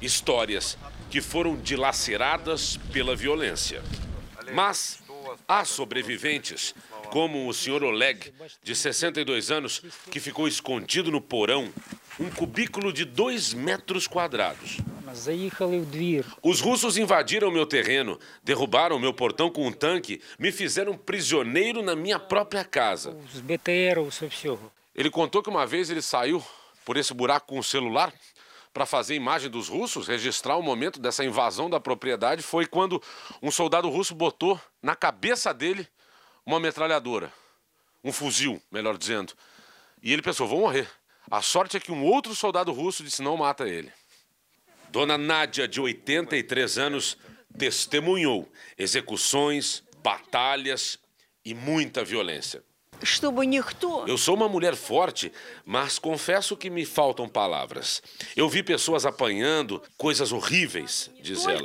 Histórias 0.00 0.78
que 1.10 1.20
foram 1.20 1.56
dilaceradas 1.56 2.76
pela 2.92 3.16
violência. 3.16 3.82
Mas 4.54 5.02
há 5.48 5.64
sobreviventes, 5.64 6.72
como 7.10 7.48
o 7.48 7.54
senhor 7.54 7.82
Oleg, 7.82 8.32
de 8.62 8.74
62 8.74 9.50
anos, 9.50 9.82
que 10.10 10.20
ficou 10.20 10.48
escondido 10.48 11.10
no 11.10 11.20
porão, 11.20 11.72
um 12.18 12.30
cubículo 12.30 12.92
de 12.92 13.04
dois 13.04 13.52
metros 13.52 14.06
quadrados. 14.06 14.78
Os 16.42 16.60
russos 16.60 16.96
invadiram 16.96 17.50
meu 17.50 17.66
terreno, 17.66 18.18
derrubaram 18.42 18.98
meu 18.98 19.12
portão 19.12 19.50
com 19.50 19.66
um 19.66 19.72
tanque, 19.72 20.20
me 20.38 20.50
fizeram 20.50 20.96
prisioneiro 20.96 21.82
na 21.82 21.94
minha 21.94 22.18
própria 22.18 22.64
casa. 22.64 23.16
Ele 24.94 25.10
contou 25.10 25.42
que 25.42 25.50
uma 25.50 25.66
vez 25.66 25.90
ele 25.90 26.02
saiu 26.02 26.42
por 26.84 26.96
esse 26.96 27.12
buraco 27.14 27.48
com 27.48 27.58
o 27.58 27.64
celular 27.64 28.12
para 28.72 28.84
fazer 28.84 29.14
imagem 29.14 29.48
dos 29.48 29.68
russos, 29.68 30.08
registrar 30.08 30.56
o 30.56 30.62
momento 30.62 31.00
dessa 31.00 31.24
invasão 31.24 31.70
da 31.70 31.78
propriedade, 31.78 32.42
foi 32.42 32.66
quando 32.66 33.00
um 33.40 33.50
soldado 33.50 33.88
russo 33.88 34.16
botou 34.16 34.60
na 34.82 34.96
cabeça 34.96 35.54
dele 35.54 35.86
uma 36.46 36.60
metralhadora, 36.60 37.32
um 38.02 38.12
fuzil, 38.12 38.60
melhor 38.70 38.96
dizendo. 38.98 39.32
E 40.02 40.12
ele 40.12 40.22
pensou: 40.22 40.46
vou 40.46 40.60
morrer. 40.60 40.88
A 41.30 41.40
sorte 41.40 41.76
é 41.76 41.80
que 41.80 41.90
um 41.90 42.04
outro 42.04 42.34
soldado 42.34 42.72
russo 42.72 43.02
disse: 43.02 43.22
não 43.22 43.36
mata 43.36 43.68
ele. 43.68 43.92
Dona 44.90 45.18
Nádia, 45.18 45.66
de 45.66 45.80
83 45.80 46.78
anos, 46.78 47.16
testemunhou 47.58 48.48
execuções, 48.78 49.82
batalhas 50.02 50.98
e 51.44 51.54
muita 51.54 52.04
violência. 52.04 52.62
Eu 54.06 54.16
sou 54.16 54.36
uma 54.36 54.48
mulher 54.48 54.76
forte, 54.76 55.32
mas 55.64 55.98
confesso 55.98 56.56
que 56.56 56.70
me 56.70 56.86
faltam 56.86 57.28
palavras. 57.28 58.00
Eu 58.36 58.48
vi 58.48 58.62
pessoas 58.62 59.04
apanhando 59.04 59.82
coisas 59.98 60.30
horríveis, 60.30 61.10
diz 61.20 61.42
ela. 61.50 61.58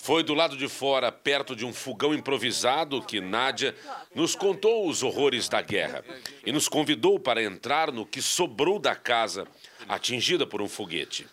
Foi 0.00 0.22
do 0.22 0.32
lado 0.32 0.56
de 0.56 0.68
fora, 0.68 1.12
perto 1.12 1.54
de 1.54 1.66
um 1.66 1.72
fogão 1.72 2.14
improvisado, 2.14 3.02
que 3.02 3.20
Nádia 3.20 3.74
nos 4.14 4.34
contou 4.34 4.88
os 4.88 5.02
horrores 5.02 5.48
da 5.48 5.60
guerra 5.60 6.02
e 6.46 6.52
nos 6.52 6.68
convidou 6.68 7.20
para 7.20 7.42
entrar 7.42 7.92
no 7.92 8.06
que 8.06 8.22
sobrou 8.22 8.78
da 8.78 8.94
casa, 8.94 9.46
atingida 9.86 10.46
por 10.46 10.62
um 10.62 10.68
foguete. 10.68 11.26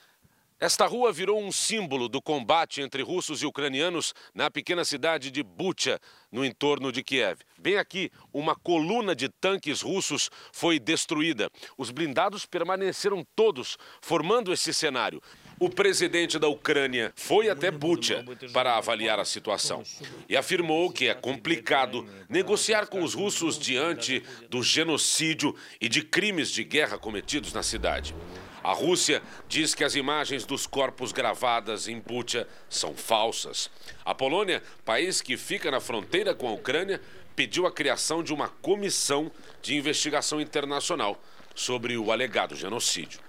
Esta 0.59 0.85
rua 0.85 1.11
virou 1.11 1.41
um 1.41 1.51
símbolo 1.51 2.09
do 2.09 2.21
combate 2.21 2.81
entre 2.81 3.03
russos 3.03 3.41
e 3.41 3.45
ucranianos 3.45 4.13
na 4.33 4.49
pequena 4.49 4.83
cidade 4.83 5.29
de 5.29 5.43
Bucha, 5.43 5.99
no 6.31 6.43
entorno 6.43 6.91
de 6.91 7.03
Kiev. 7.03 7.41
Bem 7.57 7.77
aqui, 7.77 8.09
uma 8.33 8.55
coluna 8.55 9.15
de 9.15 9.29
tanques 9.29 9.81
russos 9.81 10.29
foi 10.51 10.79
destruída. 10.79 11.49
Os 11.77 11.91
blindados 11.91 12.45
permaneceram 12.45 13.25
todos, 13.35 13.77
formando 14.01 14.51
esse 14.51 14.73
cenário. 14.73 15.21
O 15.57 15.69
presidente 15.69 16.37
da 16.37 16.49
Ucrânia 16.49 17.13
foi 17.15 17.49
até 17.49 17.71
Bucha 17.71 18.25
para 18.51 18.75
avaliar 18.75 19.19
a 19.19 19.25
situação 19.25 19.83
e 20.27 20.35
afirmou 20.35 20.91
que 20.91 21.07
é 21.07 21.13
complicado 21.13 22.05
negociar 22.27 22.87
com 22.87 23.01
os 23.01 23.13
russos 23.13 23.57
diante 23.57 24.21
do 24.49 24.61
genocídio 24.61 25.55
e 25.79 25.87
de 25.87 26.01
crimes 26.01 26.49
de 26.49 26.63
guerra 26.63 26.97
cometidos 26.97 27.53
na 27.53 27.63
cidade. 27.63 28.13
A 28.61 28.73
Rússia 28.73 29.21
diz 29.47 29.73
que 29.73 29.83
as 29.85 29.95
imagens 29.95 30.43
dos 30.43 30.67
corpos 30.67 31.13
gravadas 31.13 31.87
em 31.87 32.01
Bucha 32.01 32.47
são 32.69 32.93
falsas. 32.93 33.69
A 34.03 34.13
Polônia, 34.13 34.61
país 34.83 35.21
que 35.21 35.37
fica 35.37 35.71
na 35.71 35.79
fronteira 35.79 36.33
com 36.33 36.49
a 36.49 36.53
Ucrânia, 36.53 36.99
pediu 37.33 37.65
a 37.65 37.71
criação 37.71 38.21
de 38.21 38.33
uma 38.33 38.49
comissão 38.49 39.31
de 39.61 39.75
investigação 39.75 40.41
internacional 40.41 41.21
sobre 41.53 41.95
o 41.97 42.11
alegado 42.11 42.55
genocídio. 42.55 43.24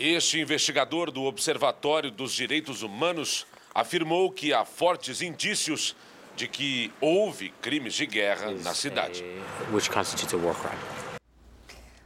Este 0.00 0.38
investigador 0.40 1.10
do 1.10 1.24
Observatório 1.24 2.12
dos 2.12 2.32
Direitos 2.32 2.84
Humanos 2.84 3.44
afirmou 3.74 4.30
que 4.30 4.52
há 4.52 4.64
fortes 4.64 5.20
indícios 5.20 5.96
de 6.36 6.46
que 6.46 6.92
houve 7.00 7.50
crimes 7.60 7.94
de 7.94 8.06
guerra 8.06 8.52
na 8.62 8.74
cidade. 8.74 9.24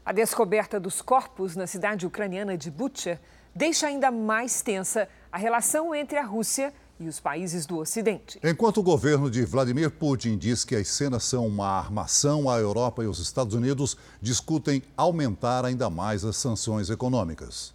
A 0.03 0.11
descoberta 0.11 0.81
dos 0.81 1.03
corpos 1.03 1.55
na 1.55 1.67
cidade 1.67 2.07
ucraniana 2.07 2.57
de 2.57 2.71
Bucha 2.71 3.21
deixa 3.55 3.89
ainda 3.89 4.11
mais 4.11 4.63
tensa 4.63 5.07
a 5.31 5.37
relação 5.37 5.95
entre 5.95 6.17
a 6.17 6.25
Rússia 6.25 6.73
e 6.99 7.07
os 7.07 7.21
países 7.21 7.67
do 7.67 7.77
Ocidente. 7.77 8.41
Enquanto 8.43 8.79
o 8.79 8.83
governo 8.83 9.31
de 9.31 9.45
Vladimir 9.45 9.91
Putin 9.91 10.39
diz 10.39 10.65
que 10.65 10.77
as 10.77 10.89
cenas 10.89 11.25
são 11.25 11.47
uma 11.47 11.69
armação, 11.69 12.49
a 12.49 12.59
Europa 12.59 13.05
e 13.05 13.07
os 13.07 13.19
Estados 13.19 13.55
Unidos 13.55 13.99
discutem 14.19 14.83
aumentar 14.97 15.67
ainda 15.67 15.91
mais 15.91 16.25
as 16.25 16.39
sanções 16.39 16.89
econômicas. 16.89 17.75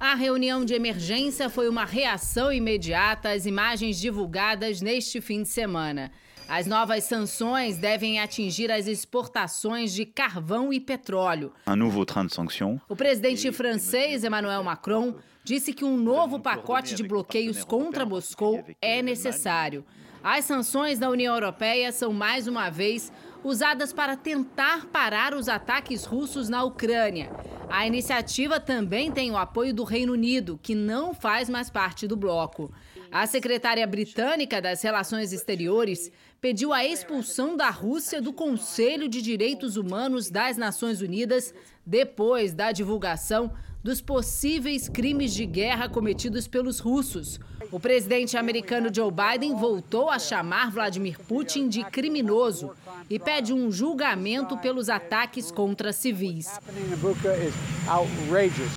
A 0.00 0.14
reunião 0.14 0.64
de 0.64 0.74
emergência 0.74 1.50
foi 1.50 1.68
uma 1.68 1.84
reação 1.84 2.52
imediata 2.52 3.30
às 3.30 3.46
imagens 3.46 3.98
divulgadas 3.98 4.80
neste 4.80 5.20
fim 5.20 5.42
de 5.42 5.48
semana. 5.48 6.12
As 6.48 6.66
novas 6.68 7.02
sanções 7.02 7.78
devem 7.78 8.20
atingir 8.20 8.70
as 8.70 8.86
exportações 8.86 9.92
de 9.92 10.06
carvão 10.06 10.72
e 10.72 10.78
petróleo. 10.78 11.52
O 12.88 12.94
presidente 12.94 13.50
francês 13.50 14.22
Emmanuel 14.22 14.62
Macron 14.62 15.16
disse 15.42 15.72
que 15.72 15.84
um 15.84 15.96
novo 15.96 16.38
pacote 16.38 16.94
de 16.94 17.02
bloqueios 17.02 17.64
contra 17.64 18.06
Moscou 18.06 18.64
é 18.80 19.02
necessário. 19.02 19.84
As 20.22 20.44
sanções 20.44 20.98
da 20.98 21.10
União 21.10 21.34
Europeia 21.34 21.90
são 21.90 22.12
mais 22.12 22.46
uma 22.46 22.70
vez 22.70 23.12
usadas 23.42 23.92
para 23.92 24.16
tentar 24.16 24.86
parar 24.86 25.34
os 25.34 25.48
ataques 25.48 26.04
russos 26.04 26.48
na 26.48 26.64
Ucrânia. 26.64 27.30
A 27.68 27.86
iniciativa 27.86 28.58
também 28.58 29.12
tem 29.12 29.30
o 29.30 29.36
apoio 29.36 29.74
do 29.74 29.84
Reino 29.84 30.14
Unido, 30.14 30.58
que 30.62 30.74
não 30.74 31.14
faz 31.14 31.48
mais 31.48 31.68
parte 31.68 32.06
do 32.06 32.16
bloco. 32.16 32.72
A 33.10 33.26
secretária 33.26 33.86
britânica 33.86 34.60
das 34.60 34.82
Relações 34.82 35.32
Exteriores 35.32 36.10
pediu 36.40 36.72
a 36.72 36.84
expulsão 36.84 37.56
da 37.56 37.70
Rússia 37.70 38.22
do 38.22 38.32
Conselho 38.32 39.08
de 39.08 39.20
Direitos 39.20 39.76
Humanos 39.76 40.30
das 40.30 40.56
Nações 40.56 41.00
Unidas 41.00 41.52
depois 41.84 42.54
da 42.54 42.72
divulgação 42.72 43.52
dos 43.82 44.00
possíveis 44.00 44.88
crimes 44.88 45.32
de 45.32 45.46
guerra 45.46 45.88
cometidos 45.88 46.46
pelos 46.46 46.78
russos. 46.78 47.38
O 47.70 47.78
presidente 47.78 48.34
americano 48.34 48.88
Joe 48.92 49.10
Biden 49.10 49.54
voltou 49.54 50.08
a 50.08 50.18
chamar 50.18 50.70
Vladimir 50.70 51.18
Putin 51.20 51.68
de 51.68 51.84
criminoso 51.84 52.70
e 53.10 53.18
pede 53.18 53.52
um 53.52 53.70
julgamento 53.70 54.56
pelos 54.56 54.88
ataques 54.88 55.50
contra 55.50 55.92
civis. 55.92 56.48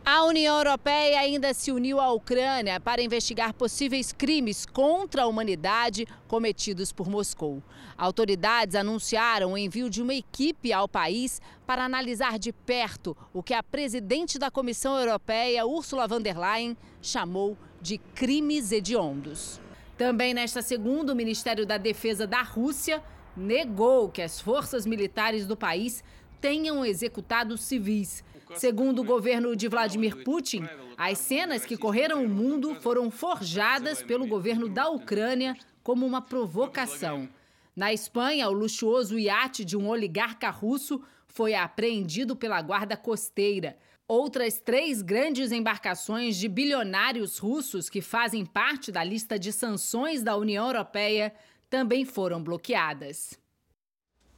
A 0.05 0.23
União 0.23 0.57
Europeia 0.57 1.21
ainda 1.21 1.53
se 1.53 1.71
uniu 1.71 2.01
à 2.01 2.11
Ucrânia 2.11 2.81
para 2.81 3.01
investigar 3.01 3.53
possíveis 3.53 4.11
crimes 4.11 4.65
contra 4.65 5.23
a 5.23 5.27
humanidade 5.27 6.05
cometidos 6.27 6.91
por 6.91 7.09
Moscou. 7.09 7.63
Autoridades 7.97 8.75
anunciaram 8.75 9.53
o 9.53 9.57
envio 9.57 9.89
de 9.89 10.01
uma 10.01 10.13
equipe 10.13 10.73
ao 10.73 10.87
país 10.89 11.41
para 11.65 11.85
analisar 11.85 12.37
de 12.37 12.51
perto 12.51 13.15
o 13.33 13.41
que 13.41 13.53
a 13.53 13.63
presidente 13.63 14.37
da 14.37 14.51
Comissão 14.51 14.99
Europeia, 14.99 15.65
Ursula 15.65 16.07
von 16.07 16.21
der 16.21 16.37
Leyen, 16.37 16.75
chamou 17.01 17.55
de 17.55 17.70
crimes 17.97 18.71
hediondos. 18.71 19.59
Também 19.97 20.33
nesta 20.33 20.61
segunda, 20.61 21.13
o 21.13 21.15
Ministério 21.15 21.65
da 21.65 21.77
Defesa 21.77 22.25
da 22.25 22.41
Rússia 22.41 23.03
negou 23.35 24.09
que 24.09 24.21
as 24.21 24.39
forças 24.39 24.85
militares 24.85 25.45
do 25.45 25.55
país 25.55 26.03
tenham 26.39 26.85
executado 26.85 27.57
civis. 27.57 28.23
Segundo 28.55 29.01
o 29.01 29.05
governo 29.05 29.55
de 29.55 29.67
Vladimir 29.67 30.23
Putin, 30.23 30.67
as 30.97 31.17
cenas 31.19 31.65
que 31.65 31.77
correram 31.77 32.25
o 32.25 32.29
mundo 32.29 32.75
foram 32.81 33.09
forjadas 33.09 34.03
pelo 34.03 34.27
governo 34.27 34.67
da 34.67 34.89
Ucrânia 34.89 35.55
como 35.83 36.05
uma 36.05 36.21
provocação. 36.21 37.29
Na 37.75 37.93
Espanha, 37.93 38.49
o 38.49 38.51
luxuoso 38.51 39.17
iate 39.17 39.63
de 39.63 39.77
um 39.77 39.87
oligarca 39.87 40.49
russo 40.49 41.01
foi 41.33 41.53
apreendido 41.53 42.35
pela 42.35 42.61
guarda 42.61 42.97
costeira. 42.97 43.77
Outras 44.07 44.59
três 44.59 45.01
grandes 45.01 45.51
embarcações 45.51 46.35
de 46.35 46.49
bilionários 46.49 47.37
russos 47.37 47.89
que 47.89 48.01
fazem 48.01 48.45
parte 48.45 48.91
da 48.91 49.03
lista 49.03 49.39
de 49.39 49.53
sanções 49.53 50.21
da 50.21 50.35
União 50.35 50.67
Europeia 50.67 51.33
também 51.69 52.03
foram 52.03 52.43
bloqueadas. 52.43 53.39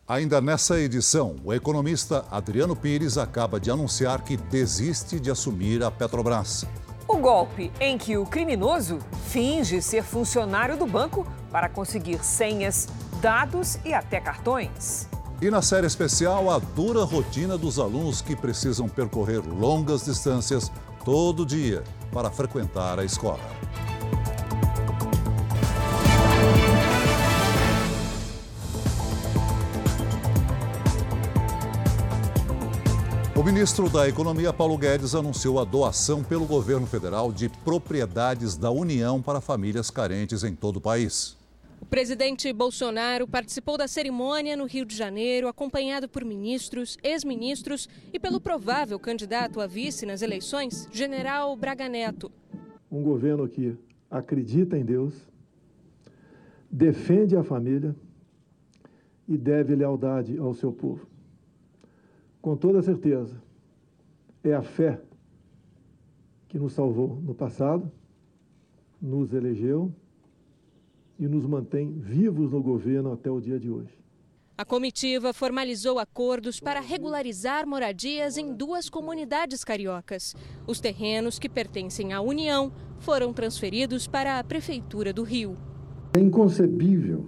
Ainda 0.07 0.41
nessa 0.41 0.79
edição, 0.79 1.37
o 1.43 1.53
economista 1.53 2.25
Adriano 2.29 2.75
Pires 2.75 3.17
acaba 3.17 3.59
de 3.59 3.71
anunciar 3.71 4.23
que 4.23 4.37
desiste 4.37 5.19
de 5.19 5.31
assumir 5.31 5.81
a 5.81 5.89
Petrobras. 5.89 6.65
O 7.07 7.17
golpe 7.17 7.71
em 7.79 7.97
que 7.97 8.17
o 8.17 8.25
criminoso 8.25 8.99
finge 9.29 9.81
ser 9.81 10.03
funcionário 10.03 10.77
do 10.77 10.85
banco 10.85 11.25
para 11.51 11.69
conseguir 11.69 12.23
senhas, 12.23 12.87
dados 13.21 13.79
e 13.85 13.93
até 13.93 14.19
cartões. 14.19 15.07
E 15.43 15.51
na 15.51 15.61
série 15.61 15.85
especial, 15.85 16.49
a 16.49 16.57
dura 16.57 17.03
rotina 17.03 17.57
dos 17.57 17.77
alunos 17.77 18.21
que 18.21 18.33
precisam 18.33 18.87
percorrer 18.87 19.41
longas 19.45 20.05
distâncias 20.05 20.71
todo 21.03 21.45
dia 21.45 21.83
para 22.13 22.31
frequentar 22.31 22.97
a 22.97 23.03
escola. 23.03 23.41
O 33.35 33.43
ministro 33.43 33.89
da 33.89 34.07
Economia, 34.07 34.53
Paulo 34.53 34.77
Guedes, 34.77 35.13
anunciou 35.13 35.59
a 35.59 35.65
doação 35.65 36.23
pelo 36.23 36.45
governo 36.45 36.87
federal 36.87 37.33
de 37.33 37.49
propriedades 37.49 38.55
da 38.55 38.71
União 38.71 39.21
para 39.21 39.41
famílias 39.41 39.89
carentes 39.89 40.45
em 40.45 40.55
todo 40.55 40.77
o 40.77 40.81
país. 40.81 41.42
Presidente 41.93 42.51
Bolsonaro 42.51 43.27
participou 43.27 43.77
da 43.77 43.87
cerimônia 43.87 44.57
no 44.57 44.65
Rio 44.65 44.83
de 44.83 44.97
Janeiro, 44.97 45.47
acompanhado 45.47 46.09
por 46.09 46.25
ministros, 46.25 46.97
ex-ministros 47.03 47.87
e 48.11 48.19
pelo 48.19 48.41
provável 48.41 48.97
candidato 48.97 49.61
a 49.61 49.67
vice 49.67 50.03
nas 50.03 50.23
eleições, 50.23 50.89
general 50.91 51.55
Braga 51.55 51.87
Neto. 51.87 52.31
Um 52.91 53.03
governo 53.03 53.47
que 53.47 53.77
acredita 54.09 54.75
em 54.75 54.83
Deus, 54.83 55.13
defende 56.67 57.35
a 57.35 57.43
família 57.43 57.95
e 59.27 59.37
deve 59.37 59.75
lealdade 59.75 60.35
ao 60.39 60.51
seu 60.55 60.71
povo 60.71 61.05
com 62.41 62.57
toda 62.57 62.81
certeza, 62.81 63.39
é 64.43 64.55
a 64.55 64.63
fé 64.63 64.99
que 66.47 66.57
nos 66.57 66.73
salvou 66.73 67.21
no 67.21 67.35
passado, 67.35 67.91
nos 68.99 69.31
elegeu 69.31 69.93
e 71.23 71.27
nos 71.27 71.45
mantém 71.45 71.89
vivos 71.97 72.51
no 72.51 72.61
governo 72.61 73.13
até 73.13 73.31
o 73.31 73.39
dia 73.39 73.57
de 73.57 73.69
hoje. 73.69 73.97
A 74.57 74.65
comitiva 74.65 75.31
formalizou 75.31 75.97
acordos 75.97 76.59
para 76.59 76.81
regularizar 76.81 77.65
moradias 77.65 78.37
em 78.37 78.53
duas 78.53 78.89
comunidades 78.89 79.63
cariocas. 79.63 80.35
Os 80.67 80.81
terrenos 80.81 81.39
que 81.39 81.47
pertencem 81.47 82.11
à 82.11 82.19
União 82.19 82.73
foram 82.99 83.31
transferidos 83.31 84.05
para 84.05 84.37
a 84.37 84.43
Prefeitura 84.43 85.13
do 85.13 85.23
Rio. 85.23 85.57
É 86.13 86.19
inconcebível 86.19 87.25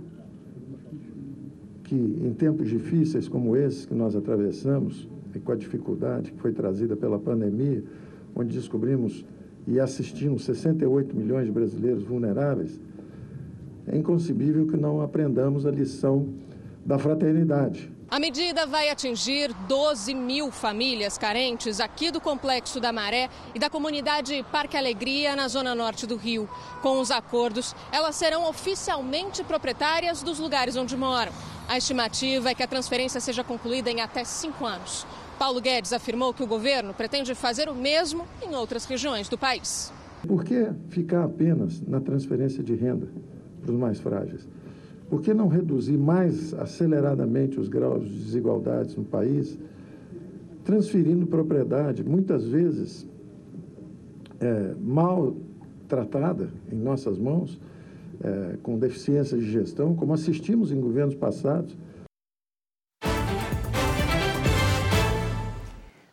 que 1.86 1.96
em 1.96 2.34
tempos 2.34 2.70
difíceis 2.70 3.30
como 3.30 3.56
esses 3.56 3.86
que 3.86 3.94
nós 3.94 4.16
atravessamos, 4.16 5.08
e 5.34 5.40
com 5.40 5.52
a 5.52 5.56
dificuldade 5.56 6.32
que 6.32 6.40
foi 6.40 6.52
trazida 6.54 6.96
pela 6.96 7.20
pandemia, 7.20 7.84
onde 8.36 8.56
descobrimos 8.56 9.26
e 9.68 9.80
assistimos 9.80 10.46
68 10.46 11.16
milhões 11.16 11.46
de 11.46 11.52
brasileiros 11.52 12.04
vulneráveis, 12.04 12.80
é 13.88 13.98
inconcebível 13.98 14.68
que 14.68 14.78
não 14.78 15.02
aprendamos 15.02 15.66
a 15.66 15.72
lição 15.72 16.28
da 16.86 16.98
fraternidade. 16.98 17.92
A 18.08 18.20
medida 18.20 18.68
vai 18.68 18.90
atingir 18.90 19.52
12 19.68 20.14
mil 20.14 20.52
famílias 20.52 21.18
carentes 21.18 21.80
aqui 21.80 22.12
do 22.12 22.22
Complexo 22.22 22.80
da 22.80 22.94
Maré 22.94 23.30
e 23.56 23.60
da 23.60 23.68
comunidade 23.68 24.46
Parque 24.52 24.78
Alegria, 24.78 25.36
na 25.36 25.48
zona 25.48 25.74
norte 25.74 26.06
do 26.06 26.16
Rio. 26.16 26.48
Com 26.84 27.02
os 27.02 27.10
acordos, 27.10 27.76
elas 27.92 28.16
serão 28.16 28.48
oficialmente 28.48 29.44
proprietárias 29.44 30.22
dos 30.22 30.38
lugares 30.38 30.78
onde 30.78 30.96
moram. 30.96 31.32
A 31.68 31.80
estimativa 31.80 32.52
é 32.52 32.56
que 32.56 32.62
a 32.62 32.68
transferência 32.68 33.20
seja 33.20 33.44
concluída 33.44 33.90
em 33.90 34.02
até 34.02 34.24
cinco 34.24 34.66
anos. 34.66 35.06
Paulo 35.40 35.60
Guedes 35.60 35.92
afirmou 35.92 36.32
que 36.32 36.44
o 36.44 36.48
governo 36.48 36.94
pretende 36.94 37.34
fazer 37.34 37.68
o 37.68 37.76
mesmo 37.76 38.26
em 38.42 38.56
outras 38.56 38.86
regiões 38.86 39.28
do 39.28 39.38
país. 39.38 39.92
Por 40.28 40.44
que 40.44 40.70
ficar 40.90 41.24
apenas 41.24 41.82
na 41.82 42.00
transferência 42.00 42.64
de 42.64 42.76
renda 42.76 43.10
para 43.66 43.74
os 43.74 43.80
mais 43.80 44.00
frágeis? 44.00 44.48
Por 45.10 45.22
que 45.22 45.34
não 45.34 45.48
reduzir 45.48 45.98
mais 45.98 46.54
aceleradamente 46.54 47.60
os 47.60 47.68
graus 47.68 48.08
de 48.08 48.18
desigualdades 48.18 48.96
no 48.96 49.04
país, 49.04 49.58
transferindo 50.64 51.28
propriedade, 51.28 52.04
muitas 52.04 52.46
vezes 52.46 53.08
é, 54.40 54.74
mal 54.80 55.36
tratada 55.88 56.50
em 56.72 56.76
nossas 56.76 57.18
mãos, 57.18 57.60
é, 58.24 58.58
com 58.64 58.78
deficiência 58.78 59.38
de 59.38 59.50
gestão, 59.52 59.96
como 59.96 60.14
assistimos 60.14 60.72
em 60.72 60.80
governos 60.80 61.16
passados. 61.16 61.76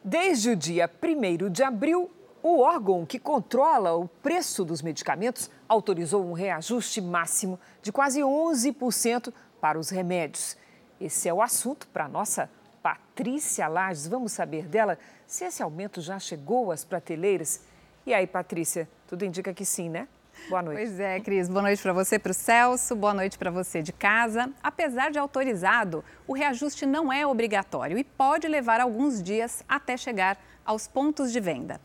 Desde 0.04 0.50
o 0.50 0.56
dia 0.56 0.90
1 1.02 1.50
de 1.50 1.62
abril, 1.62 2.10
o 2.42 2.58
órgão 2.58 3.06
que 3.06 3.18
controla 3.18 3.94
o 3.96 4.08
preço 4.08 4.64
dos 4.64 4.82
medicamentos 4.82 5.48
autorizou 5.72 6.24
um 6.24 6.32
reajuste 6.34 7.00
máximo 7.00 7.58
de 7.80 7.90
quase 7.90 8.20
11% 8.20 9.32
para 9.60 9.78
os 9.78 9.88
remédios. 9.88 10.56
Esse 11.00 11.28
é 11.28 11.34
o 11.34 11.40
assunto 11.40 11.88
para 11.88 12.04
a 12.04 12.08
nossa 12.08 12.50
Patrícia 12.82 13.66
Lages. 13.68 14.06
Vamos 14.06 14.32
saber 14.32 14.66
dela 14.66 14.98
se 15.26 15.44
esse 15.44 15.62
aumento 15.62 16.00
já 16.00 16.18
chegou 16.18 16.70
às 16.70 16.84
prateleiras. 16.84 17.62
E 18.04 18.12
aí, 18.12 18.26
Patrícia, 18.26 18.88
tudo 19.06 19.24
indica 19.24 19.54
que 19.54 19.64
sim, 19.64 19.88
né? 19.88 20.06
Boa 20.48 20.62
noite. 20.62 20.78
Pois 20.78 21.00
é, 21.00 21.20
Cris. 21.20 21.48
Boa 21.48 21.62
noite 21.62 21.82
para 21.82 21.92
você, 21.92 22.18
para 22.18 22.32
o 22.32 22.34
Celso. 22.34 22.94
Boa 22.94 23.14
noite 23.14 23.38
para 23.38 23.50
você 23.50 23.80
de 23.82 23.92
casa. 23.92 24.50
Apesar 24.62 25.10
de 25.10 25.18
autorizado, 25.18 26.04
o 26.26 26.34
reajuste 26.34 26.84
não 26.84 27.12
é 27.12 27.26
obrigatório 27.26 27.96
e 27.96 28.04
pode 28.04 28.46
levar 28.46 28.80
alguns 28.80 29.22
dias 29.22 29.64
até 29.68 29.96
chegar 29.96 30.38
aos 30.64 30.86
pontos 30.86 31.32
de 31.32 31.40
venda. 31.40 31.80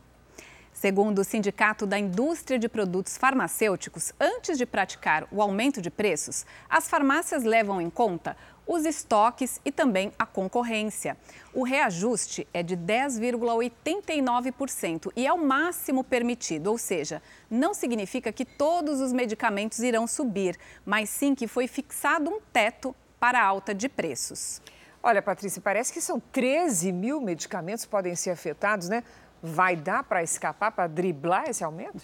Segundo 0.80 1.20
o 1.20 1.24
Sindicato 1.24 1.88
da 1.88 1.98
Indústria 1.98 2.60
de 2.60 2.70
Produtos 2.70 3.18
Farmacêuticos, 3.18 4.14
antes 4.20 4.60
de 4.60 4.66
praticar 4.68 5.28
o 5.32 5.42
aumento 5.42 5.82
de 5.82 5.90
preços, 5.90 6.46
as 6.70 6.88
farmácias 6.88 7.44
levam 7.44 7.82
em 7.82 7.90
conta 7.90 8.38
os 8.68 8.86
estoques 8.86 9.60
e 9.66 9.72
também 9.72 10.12
a 10.20 10.26
concorrência. 10.28 11.18
O 11.52 11.64
reajuste 11.64 12.48
é 12.54 12.62
de 12.62 12.78
10,89% 12.78 15.12
e 15.16 15.26
é 15.26 15.34
o 15.34 15.44
máximo 15.44 16.04
permitido, 16.04 16.68
ou 16.68 16.78
seja, 16.78 17.24
não 17.50 17.74
significa 17.74 18.32
que 18.32 18.46
todos 18.46 19.02
os 19.02 19.12
medicamentos 19.12 19.80
irão 19.80 20.06
subir, 20.06 20.56
mas 20.86 21.10
sim 21.10 21.34
que 21.34 21.48
foi 21.48 21.68
fixado 21.68 22.30
um 22.30 22.40
teto 22.54 22.96
para 23.20 23.42
a 23.42 23.44
alta 23.44 23.74
de 23.74 23.90
preços. 23.90 24.62
Olha, 25.02 25.22
Patrícia, 25.22 25.62
parece 25.62 25.94
que 25.94 26.02
são 26.02 26.20
13 26.20 26.92
mil 26.92 27.22
medicamentos 27.22 27.86
que 27.86 27.90
podem 27.90 28.16
ser 28.16 28.32
afetados, 28.32 28.90
né? 28.90 29.04
Vai 29.42 29.76
dar 29.76 30.04
para 30.04 30.24
escapar, 30.24 30.72
para 30.72 30.88
driblar 30.88 31.50
esse 31.50 31.64
aumento? 31.64 32.04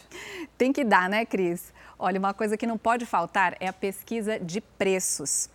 Tem 0.58 0.72
que 0.72 0.84
dar, 0.84 1.10
né, 1.10 1.26
Cris? 1.26 1.74
Olha, 1.98 2.20
uma 2.20 2.34
coisa 2.34 2.56
que 2.56 2.68
não 2.68 2.78
pode 2.78 3.06
faltar 3.06 3.56
é 3.60 3.68
a 3.68 3.74
pesquisa 3.74 4.40
de 4.40 4.62
preços. 4.62 5.50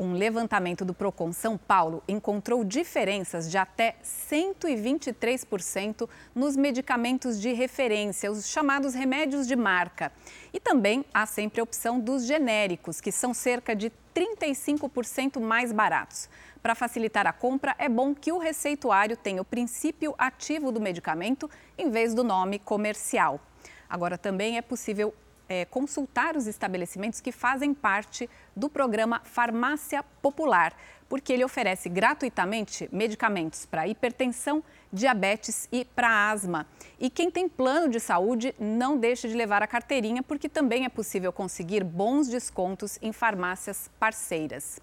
Um 0.00 0.14
levantamento 0.14 0.82
do 0.82 0.94
Procon 0.94 1.30
São 1.30 1.58
Paulo 1.58 2.02
encontrou 2.08 2.64
diferenças 2.64 3.50
de 3.50 3.58
até 3.58 3.96
123% 4.02 6.08
nos 6.34 6.56
medicamentos 6.56 7.38
de 7.38 7.52
referência, 7.52 8.32
os 8.32 8.48
chamados 8.48 8.94
remédios 8.94 9.46
de 9.46 9.54
marca. 9.54 10.10
E 10.54 10.60
também 10.60 11.04
há 11.12 11.26
sempre 11.26 11.60
a 11.60 11.64
opção 11.64 12.00
dos 12.00 12.24
genéricos, 12.24 12.98
que 12.98 13.12
são 13.12 13.34
cerca 13.34 13.76
de 13.76 13.92
35% 14.14 15.38
mais 15.38 15.70
baratos. 15.70 16.30
Para 16.62 16.74
facilitar 16.74 17.26
a 17.26 17.32
compra, 17.32 17.74
é 17.78 17.88
bom 17.88 18.14
que 18.14 18.30
o 18.30 18.38
receituário 18.38 19.16
tenha 19.16 19.40
o 19.40 19.44
princípio 19.44 20.14
ativo 20.18 20.70
do 20.70 20.80
medicamento 20.80 21.50
em 21.78 21.90
vez 21.90 22.14
do 22.14 22.22
nome 22.22 22.58
comercial. 22.58 23.40
Agora, 23.88 24.18
também 24.18 24.58
é 24.58 24.62
possível 24.62 25.14
é, 25.48 25.64
consultar 25.64 26.36
os 26.36 26.46
estabelecimentos 26.46 27.20
que 27.20 27.32
fazem 27.32 27.74
parte 27.74 28.30
do 28.54 28.68
programa 28.68 29.20
Farmácia 29.24 30.04
Popular, 30.22 30.72
porque 31.08 31.32
ele 31.32 31.44
oferece 31.44 31.88
gratuitamente 31.88 32.88
medicamentos 32.92 33.66
para 33.66 33.88
hipertensão, 33.88 34.62
diabetes 34.92 35.66
e 35.72 35.84
para 35.84 36.30
asma. 36.30 36.66
E 37.00 37.10
quem 37.10 37.30
tem 37.30 37.48
plano 37.48 37.88
de 37.88 37.98
saúde 37.98 38.54
não 38.60 38.96
deixe 38.96 39.26
de 39.28 39.34
levar 39.34 39.60
a 39.60 39.66
carteirinha, 39.66 40.22
porque 40.22 40.48
também 40.48 40.84
é 40.84 40.88
possível 40.88 41.32
conseguir 41.32 41.82
bons 41.82 42.28
descontos 42.28 42.96
em 43.02 43.12
farmácias 43.12 43.90
parceiras. 43.98 44.78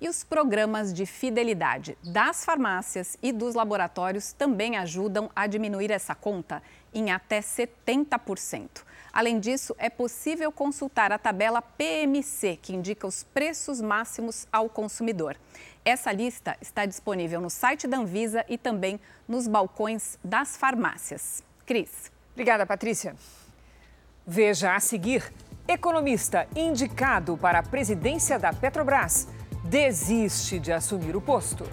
E 0.00 0.08
os 0.08 0.24
programas 0.24 0.94
de 0.94 1.04
fidelidade 1.04 1.98
das 2.02 2.42
farmácias 2.42 3.18
e 3.22 3.32
dos 3.32 3.54
laboratórios 3.54 4.32
também 4.32 4.78
ajudam 4.78 5.30
a 5.36 5.46
diminuir 5.46 5.90
essa 5.90 6.14
conta 6.14 6.62
em 6.94 7.10
até 7.10 7.40
70%. 7.40 8.82
Além 9.12 9.38
disso, 9.38 9.74
é 9.78 9.90
possível 9.90 10.50
consultar 10.50 11.12
a 11.12 11.18
tabela 11.18 11.60
PMC, 11.60 12.58
que 12.62 12.74
indica 12.74 13.06
os 13.06 13.24
preços 13.24 13.80
máximos 13.80 14.46
ao 14.50 14.70
consumidor. 14.70 15.36
Essa 15.84 16.12
lista 16.12 16.56
está 16.62 16.86
disponível 16.86 17.40
no 17.40 17.50
site 17.50 17.86
da 17.86 17.98
Anvisa 17.98 18.42
e 18.48 18.56
também 18.56 18.98
nos 19.28 19.46
balcões 19.46 20.18
das 20.24 20.56
farmácias. 20.56 21.44
Cris. 21.66 22.10
Obrigada, 22.32 22.64
Patrícia. 22.64 23.14
Veja 24.26 24.74
a 24.74 24.80
seguir: 24.80 25.30
economista 25.68 26.46
indicado 26.56 27.36
para 27.36 27.58
a 27.58 27.62
presidência 27.62 28.38
da 28.38 28.52
Petrobras 28.52 29.28
desiste 29.70 30.58
de 30.58 30.72
assumir 30.72 31.16
o 31.16 31.20
posto. 31.20 31.64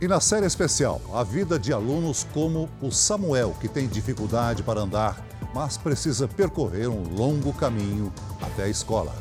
E 0.00 0.08
na 0.08 0.20
série 0.20 0.46
especial, 0.46 0.98
a 1.12 1.22
vida 1.22 1.58
de 1.58 1.72
alunos 1.72 2.26
como 2.32 2.70
o 2.80 2.90
Samuel, 2.90 3.54
que 3.60 3.68
tem 3.68 3.86
dificuldade 3.86 4.62
para 4.62 4.80
andar 4.80 5.30
mas 5.54 5.76
precisa 5.76 6.28
percorrer 6.28 6.88
um 6.88 7.14
longo 7.14 7.52
caminho 7.52 8.12
até 8.40 8.64
a 8.64 8.68
escola. 8.68 9.12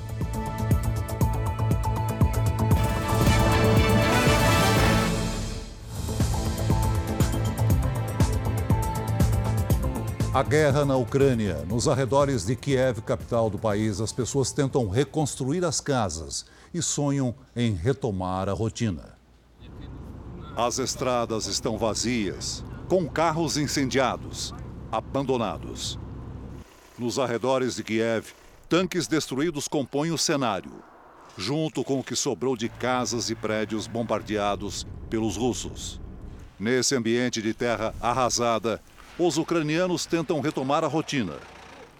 A 10.31 10.43
guerra 10.43 10.85
na 10.85 10.95
Ucrânia. 10.95 11.65
Nos 11.67 11.87
arredores 11.87 12.45
de 12.45 12.55
Kiev, 12.55 13.01
capital 13.01 13.49
do 13.49 13.57
país, 13.57 13.99
as 13.99 14.13
pessoas 14.13 14.51
tentam 14.51 14.87
reconstruir 14.87 15.65
as 15.65 15.81
casas 15.81 16.45
e 16.73 16.81
sonham 16.81 17.35
em 17.55 17.73
retomar 17.73 18.49
a 18.49 18.53
rotina. 18.53 19.17
As 20.55 20.77
estradas 20.77 21.45
estão 21.45 21.77
vazias, 21.77 22.63
com 22.87 23.07
carros 23.07 23.55
incendiados, 23.57 24.53
abandonados. 24.91 25.97
Nos 26.97 27.17
arredores 27.17 27.75
de 27.75 27.83
Kiev, 27.83 28.33
tanques 28.67 29.07
destruídos 29.07 29.67
compõem 29.67 30.11
o 30.11 30.17
cenário, 30.17 30.71
junto 31.37 31.83
com 31.83 31.99
o 31.99 32.03
que 32.03 32.15
sobrou 32.15 32.57
de 32.57 32.67
casas 32.67 33.29
e 33.29 33.35
prédios 33.35 33.87
bombardeados 33.87 34.85
pelos 35.09 35.37
russos. 35.37 36.01
Nesse 36.59 36.95
ambiente 36.95 37.41
de 37.41 37.53
terra 37.53 37.93
arrasada, 38.01 38.81
os 39.17 39.37
ucranianos 39.37 40.05
tentam 40.05 40.41
retomar 40.41 40.83
a 40.83 40.87
rotina. 40.87 41.37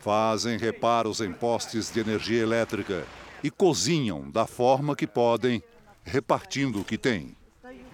Fazem 0.02 0.58
reparos 0.58 1.22
em 1.22 1.32
postes 1.32 1.92
de 1.92 2.00
energia 2.00 2.42
elétrica 2.42 3.06
e 3.44 3.50
cozinham 3.50 4.30
da 4.30 4.46
forma 4.46 4.96
que 4.96 5.08
podem, 5.08 5.64
repartindo 6.04 6.82
o 6.82 6.84
que 6.84 6.98
têm. 6.98 7.36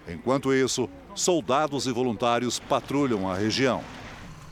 Enquanto 0.08 0.54
isso, 0.54 0.88
soldados 1.14 1.86
e 1.86 1.92
voluntários 1.92 2.58
patrulham 2.58 3.28
a 3.28 3.34
região. 3.34 3.82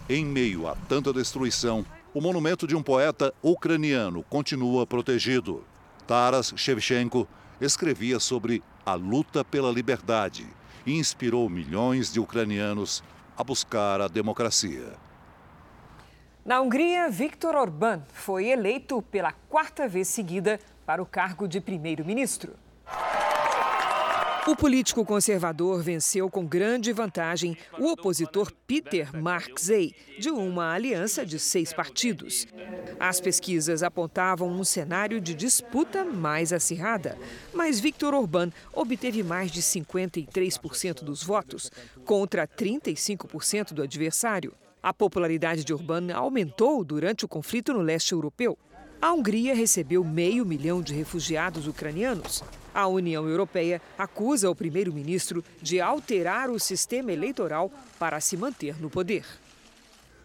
Em 0.08 0.24
meio 0.24 0.66
a 0.66 0.74
tanta 0.74 1.12
destruição, 1.12 1.84
o 2.12 2.20
monumento 2.20 2.66
de 2.66 2.76
um 2.76 2.82
poeta 2.82 3.32
ucraniano 3.42 4.22
continua 4.24 4.86
protegido. 4.86 5.64
Taras 6.06 6.52
Shevchenko 6.56 7.26
escrevia 7.60 8.20
sobre 8.20 8.62
a 8.84 8.94
luta 8.94 9.44
pela 9.44 9.70
liberdade 9.70 10.46
e 10.84 10.96
inspirou 10.96 11.48
milhões 11.48 12.12
de 12.12 12.20
ucranianos 12.20 13.02
a 13.36 13.42
buscar 13.42 14.00
a 14.00 14.08
democracia. 14.08 14.92
Na 16.44 16.60
Hungria, 16.60 17.08
Viktor 17.08 17.54
Orbán 17.54 18.02
foi 18.12 18.48
eleito 18.48 19.00
pela 19.00 19.32
quarta 19.32 19.88
vez 19.88 20.08
seguida 20.08 20.60
para 20.86 21.02
o 21.02 21.06
cargo 21.06 21.48
de 21.48 21.60
primeiro-ministro. 21.60 22.54
O 24.46 24.54
político 24.54 25.06
conservador 25.06 25.82
venceu 25.82 26.28
com 26.28 26.44
grande 26.44 26.92
vantagem 26.92 27.56
o 27.78 27.90
opositor 27.90 28.52
Peter 28.66 29.10
Marczej, 29.16 29.94
de 30.18 30.28
uma 30.28 30.74
aliança 30.74 31.24
de 31.24 31.38
seis 31.38 31.72
partidos. 31.72 32.46
As 33.00 33.22
pesquisas 33.22 33.82
apontavam 33.82 34.50
um 34.50 34.62
cenário 34.62 35.18
de 35.18 35.34
disputa 35.34 36.04
mais 36.04 36.52
acirrada, 36.52 37.16
mas 37.54 37.80
Viktor 37.80 38.12
Orbán 38.12 38.52
obteve 38.74 39.22
mais 39.22 39.50
de 39.50 39.62
53% 39.62 41.02
dos 41.02 41.22
votos, 41.22 41.70
contra 42.04 42.46
35% 42.46 43.72
do 43.72 43.82
adversário. 43.82 44.52
A 44.82 44.92
popularidade 44.92 45.64
de 45.64 45.72
Orbán 45.72 46.12
aumentou 46.12 46.84
durante 46.84 47.24
o 47.24 47.28
conflito 47.28 47.72
no 47.72 47.80
leste 47.80 48.12
europeu. 48.12 48.58
A 49.04 49.12
Hungria 49.12 49.54
recebeu 49.54 50.02
meio 50.02 50.46
milhão 50.46 50.80
de 50.80 50.94
refugiados 50.94 51.66
ucranianos. 51.66 52.42
A 52.72 52.86
União 52.86 53.28
Europeia 53.28 53.78
acusa 53.98 54.48
o 54.48 54.54
primeiro-ministro 54.54 55.44
de 55.60 55.78
alterar 55.78 56.48
o 56.48 56.58
sistema 56.58 57.12
eleitoral 57.12 57.70
para 57.98 58.18
se 58.18 58.34
manter 58.34 58.80
no 58.80 58.88
poder. 58.88 59.26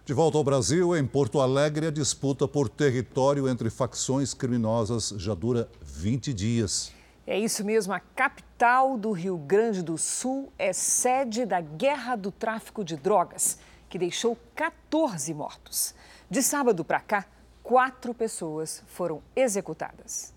De 0.05 0.13
volta 0.13 0.37
ao 0.37 0.45
Brasil, 0.45 0.95
em 0.95 1.05
Porto 1.05 1.41
Alegre, 1.41 1.87
a 1.87 1.91
disputa 1.91 2.47
por 2.47 2.69
território 2.69 3.49
entre 3.49 3.69
facções 3.69 4.33
criminosas 4.33 5.13
já 5.17 5.33
dura 5.33 5.69
20 5.81 6.33
dias. 6.33 6.93
É 7.27 7.37
isso 7.37 7.65
mesmo, 7.65 7.91
a 7.91 7.99
capital 7.99 8.97
do 8.97 9.11
Rio 9.11 9.37
Grande 9.37 9.83
do 9.83 9.97
Sul 9.97 10.53
é 10.57 10.71
sede 10.71 11.45
da 11.45 11.59
guerra 11.59 12.15
do 12.15 12.31
tráfico 12.31 12.85
de 12.85 12.95
drogas, 12.95 13.59
que 13.89 13.99
deixou 13.99 14.37
14 14.55 15.33
mortos. 15.33 15.93
De 16.29 16.41
sábado 16.41 16.85
para 16.85 17.01
cá, 17.01 17.25
quatro 17.69 18.15
pessoas 18.15 18.81
foram 18.87 19.21
executadas. 19.35 20.33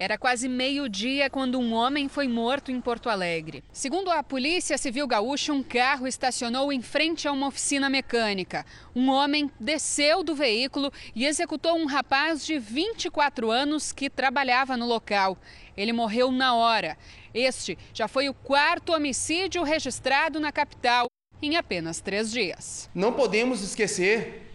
Era 0.00 0.18
quase 0.18 0.48
meio-dia 0.48 1.30
quando 1.30 1.56
um 1.56 1.72
homem 1.72 2.08
foi 2.08 2.26
morto 2.26 2.72
em 2.72 2.80
Porto 2.80 3.08
Alegre. 3.08 3.62
Segundo 3.72 4.10
a 4.10 4.20
Polícia 4.20 4.76
Civil 4.76 5.06
Gaúcha, 5.06 5.52
um 5.52 5.62
carro 5.62 6.08
estacionou 6.08 6.72
em 6.72 6.82
frente 6.82 7.28
a 7.28 7.30
uma 7.30 7.46
oficina 7.46 7.88
mecânica. 7.88 8.66
Um 8.96 9.10
homem 9.10 9.48
desceu 9.60 10.24
do 10.24 10.34
veículo 10.34 10.92
e 11.14 11.24
executou 11.24 11.76
um 11.76 11.86
rapaz 11.86 12.44
de 12.44 12.58
24 12.58 13.48
anos 13.48 13.92
que 13.92 14.10
trabalhava 14.10 14.76
no 14.76 14.84
local. 14.84 15.38
Ele 15.76 15.92
morreu 15.92 16.32
na 16.32 16.56
hora. 16.56 16.98
Este 17.32 17.78
já 17.94 18.08
foi 18.08 18.28
o 18.28 18.34
quarto 18.34 18.92
homicídio 18.92 19.62
registrado 19.62 20.40
na 20.40 20.50
capital 20.50 21.06
em 21.40 21.54
apenas 21.54 22.00
três 22.00 22.32
dias. 22.32 22.90
Não 22.92 23.12
podemos 23.12 23.62
esquecer 23.62 24.51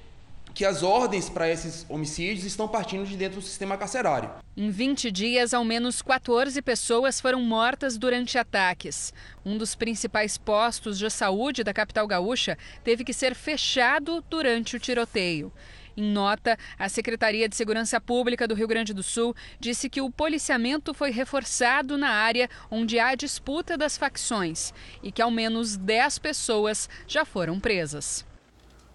que 0.57 0.65
as 0.65 0.81
ordens 0.81 1.29
para 1.29 1.47
esses 1.47 1.85
homicídios 1.87 2.43
estão 2.43 2.67
partindo 2.67 3.05
de 3.05 3.15
dentro 3.15 3.39
do 3.39 3.45
sistema 3.45 3.77
carcerário. 3.77 4.31
Em 4.57 4.71
20 4.71 5.11
dias, 5.11 5.53
ao 5.53 5.63
menos 5.63 6.01
14 6.01 6.59
pessoas 6.63 7.21
foram 7.21 7.39
mortas 7.43 7.95
durante 7.95 8.39
ataques. 8.39 9.13
Um 9.45 9.55
dos 9.55 9.75
principais 9.75 10.35
postos 10.35 10.97
de 10.97 11.07
saúde 11.11 11.63
da 11.63 11.75
capital 11.75 12.07
gaúcha 12.07 12.57
teve 12.83 13.03
que 13.03 13.13
ser 13.13 13.35
fechado 13.35 14.19
durante 14.31 14.75
o 14.75 14.79
tiroteio. 14.79 15.53
Em 15.95 16.11
nota, 16.11 16.57
a 16.79 16.89
Secretaria 16.89 17.47
de 17.47 17.55
Segurança 17.55 18.01
Pública 18.01 18.47
do 18.47 18.55
Rio 18.55 18.67
Grande 18.67 18.95
do 18.95 19.03
Sul 19.03 19.35
disse 19.59 19.87
que 19.87 20.01
o 20.01 20.09
policiamento 20.09 20.91
foi 20.91 21.11
reforçado 21.11 21.99
na 21.99 22.09
área 22.09 22.49
onde 22.71 22.97
há 22.97 23.13
disputa 23.13 23.77
das 23.77 23.95
facções 23.95 24.73
e 25.03 25.11
que 25.11 25.21
ao 25.21 25.29
menos 25.29 25.77
10 25.77 26.17
pessoas 26.17 26.89
já 27.07 27.23
foram 27.23 27.59
presas. 27.59 28.25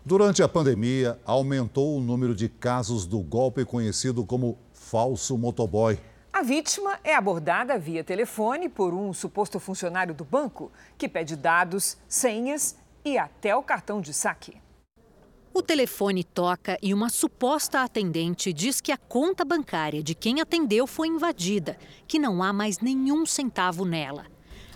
Durante 0.04 0.42
a 0.42 0.48
pandemia, 0.48 1.16
aumentou 1.24 1.96
o 1.96 2.00
número 2.00 2.34
de 2.34 2.48
casos 2.48 3.06
do 3.06 3.20
golpe 3.20 3.64
conhecido 3.64 4.24
como 4.26 4.58
falso 4.72 5.38
motoboy. 5.38 5.96
A 6.32 6.42
vítima 6.42 6.98
é 7.04 7.14
abordada 7.14 7.78
via 7.78 8.02
telefone 8.02 8.68
por 8.68 8.92
um 8.92 9.12
suposto 9.12 9.60
funcionário 9.60 10.12
do 10.12 10.24
banco 10.24 10.72
que 10.98 11.08
pede 11.08 11.36
dados, 11.36 11.96
senhas 12.08 12.76
e 13.04 13.16
até 13.16 13.54
o 13.54 13.62
cartão 13.62 14.00
de 14.00 14.12
saque. 14.12 14.56
O 15.54 15.62
telefone 15.62 16.24
toca 16.24 16.76
e 16.82 16.92
uma 16.92 17.08
suposta 17.08 17.82
atendente 17.82 18.52
diz 18.52 18.80
que 18.80 18.90
a 18.90 18.96
conta 18.96 19.44
bancária 19.44 20.02
de 20.02 20.16
quem 20.16 20.40
atendeu 20.40 20.84
foi 20.84 21.06
invadida, 21.06 21.78
que 22.08 22.18
não 22.18 22.42
há 22.42 22.52
mais 22.52 22.80
nenhum 22.80 23.24
centavo 23.24 23.84
nela. 23.84 24.26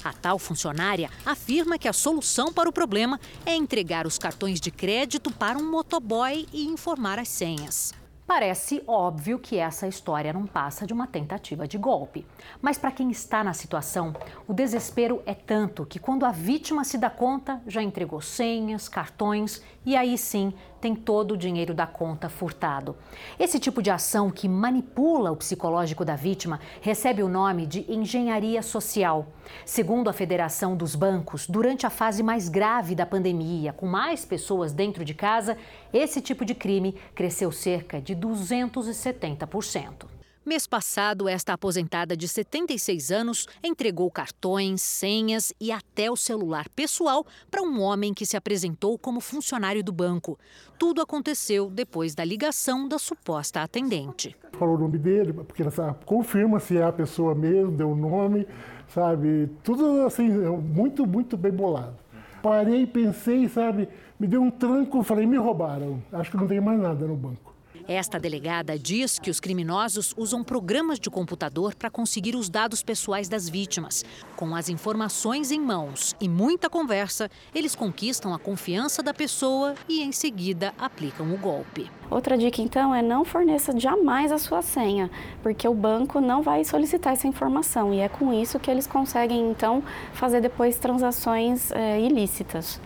A 0.06 0.12
tal 0.12 0.38
funcionária 0.38 1.10
afirma 1.24 1.76
que 1.76 1.88
a 1.88 1.92
solução 1.92 2.52
para 2.52 2.68
o 2.68 2.72
problema 2.72 3.18
é 3.44 3.56
entregar 3.56 4.06
os 4.06 4.20
cartões 4.20 4.60
de 4.60 4.70
crédito 4.70 5.32
para 5.32 5.58
um 5.58 5.68
motoboy 5.68 6.46
e 6.52 6.64
informar 6.68 7.18
as 7.18 7.26
senhas. 7.26 7.92
Parece 8.24 8.84
óbvio 8.86 9.36
que 9.36 9.56
essa 9.56 9.88
história 9.88 10.32
não 10.32 10.46
passa 10.46 10.86
de 10.86 10.92
uma 10.92 11.08
tentativa 11.08 11.66
de 11.66 11.76
golpe. 11.76 12.24
Mas 12.62 12.78
para 12.78 12.92
quem 12.92 13.10
está 13.10 13.42
na 13.42 13.52
situação, 13.52 14.14
o 14.46 14.54
desespero 14.54 15.20
é 15.26 15.34
tanto 15.34 15.84
que 15.84 15.98
quando 15.98 16.24
a 16.24 16.30
vítima 16.30 16.84
se 16.84 16.98
dá 16.98 17.10
conta, 17.10 17.60
já 17.66 17.82
entregou 17.82 18.20
senhas, 18.20 18.88
cartões 18.88 19.60
e 19.86 19.96
aí 19.96 20.18
sim 20.18 20.52
tem 20.80 20.94
todo 20.94 21.32
o 21.32 21.36
dinheiro 21.36 21.72
da 21.72 21.86
conta 21.86 22.28
furtado. 22.28 22.96
Esse 23.38 23.58
tipo 23.58 23.80
de 23.80 23.90
ação 23.90 24.30
que 24.30 24.48
manipula 24.48 25.30
o 25.30 25.36
psicológico 25.36 26.04
da 26.04 26.16
vítima 26.16 26.60
recebe 26.80 27.22
o 27.22 27.28
nome 27.28 27.66
de 27.66 27.90
engenharia 27.90 28.62
social. 28.62 29.28
Segundo 29.64 30.10
a 30.10 30.12
Federação 30.12 30.76
dos 30.76 30.96
Bancos, 30.96 31.46
durante 31.46 31.86
a 31.86 31.90
fase 31.90 32.22
mais 32.22 32.48
grave 32.48 32.94
da 32.94 33.06
pandemia, 33.06 33.72
com 33.72 33.86
mais 33.86 34.24
pessoas 34.24 34.72
dentro 34.72 35.04
de 35.04 35.14
casa, 35.14 35.56
esse 35.92 36.20
tipo 36.20 36.44
de 36.44 36.54
crime 36.54 36.96
cresceu 37.14 37.52
cerca 37.52 38.00
de 38.00 38.14
270%. 38.14 40.15
Mês 40.46 40.64
passado, 40.64 41.28
esta 41.28 41.54
aposentada 41.54 42.16
de 42.16 42.28
76 42.28 43.10
anos 43.10 43.48
entregou 43.64 44.08
cartões, 44.08 44.80
senhas 44.80 45.52
e 45.60 45.72
até 45.72 46.08
o 46.08 46.14
celular 46.14 46.68
pessoal 46.68 47.26
para 47.50 47.62
um 47.62 47.80
homem 47.80 48.14
que 48.14 48.24
se 48.24 48.36
apresentou 48.36 48.96
como 48.96 49.20
funcionário 49.20 49.82
do 49.82 49.90
banco. 49.90 50.38
Tudo 50.78 51.02
aconteceu 51.02 51.68
depois 51.68 52.14
da 52.14 52.24
ligação 52.24 52.86
da 52.86 52.96
suposta 52.96 53.60
atendente. 53.60 54.36
Falou 54.52 54.76
o 54.76 54.78
nome 54.78 54.98
dele, 54.98 55.32
porque 55.32 55.62
ela 55.64 55.94
confirma 56.06 56.60
se 56.60 56.78
é 56.78 56.84
a 56.84 56.92
pessoa 56.92 57.34
mesmo, 57.34 57.72
deu 57.72 57.90
o 57.90 57.96
nome, 57.96 58.46
sabe? 58.86 59.50
Tudo 59.64 60.06
assim, 60.06 60.28
muito, 60.28 61.04
muito 61.04 61.36
bem 61.36 61.50
bolado. 61.50 61.98
Parei, 62.40 62.86
pensei, 62.86 63.48
sabe? 63.48 63.88
Me 64.16 64.28
deu 64.28 64.42
um 64.42 64.52
tranco, 64.52 65.02
falei, 65.02 65.26
me 65.26 65.38
roubaram. 65.38 66.00
Acho 66.12 66.30
que 66.30 66.36
não 66.36 66.46
tem 66.46 66.60
mais 66.60 66.78
nada 66.78 67.04
no 67.04 67.16
banco. 67.16 67.55
Esta 67.88 68.18
delegada 68.18 68.76
diz 68.76 69.16
que 69.16 69.30
os 69.30 69.38
criminosos 69.38 70.12
usam 70.16 70.42
programas 70.42 70.98
de 70.98 71.08
computador 71.08 71.72
para 71.72 71.88
conseguir 71.88 72.34
os 72.34 72.48
dados 72.48 72.82
pessoais 72.82 73.28
das 73.28 73.48
vítimas. 73.48 74.04
Com 74.34 74.56
as 74.56 74.68
informações 74.68 75.52
em 75.52 75.60
mãos 75.60 76.12
e 76.20 76.28
muita 76.28 76.68
conversa, 76.68 77.30
eles 77.54 77.76
conquistam 77.76 78.34
a 78.34 78.40
confiança 78.40 79.04
da 79.04 79.14
pessoa 79.14 79.76
e, 79.88 80.02
em 80.02 80.10
seguida, 80.10 80.74
aplicam 80.76 81.32
o 81.32 81.38
golpe. 81.38 81.88
Outra 82.10 82.36
dica, 82.36 82.60
então, 82.60 82.92
é 82.92 83.00
não 83.00 83.24
forneça 83.24 83.78
jamais 83.78 84.32
a 84.32 84.38
sua 84.38 84.62
senha, 84.62 85.08
porque 85.40 85.68
o 85.68 85.74
banco 85.74 86.20
não 86.20 86.42
vai 86.42 86.64
solicitar 86.64 87.12
essa 87.12 87.28
informação 87.28 87.94
e 87.94 88.00
é 88.00 88.08
com 88.08 88.32
isso 88.32 88.58
que 88.58 88.70
eles 88.70 88.88
conseguem, 88.88 89.48
então, 89.48 89.80
fazer 90.12 90.40
depois 90.40 90.76
transações 90.76 91.70
é, 91.70 92.00
ilícitas. 92.00 92.80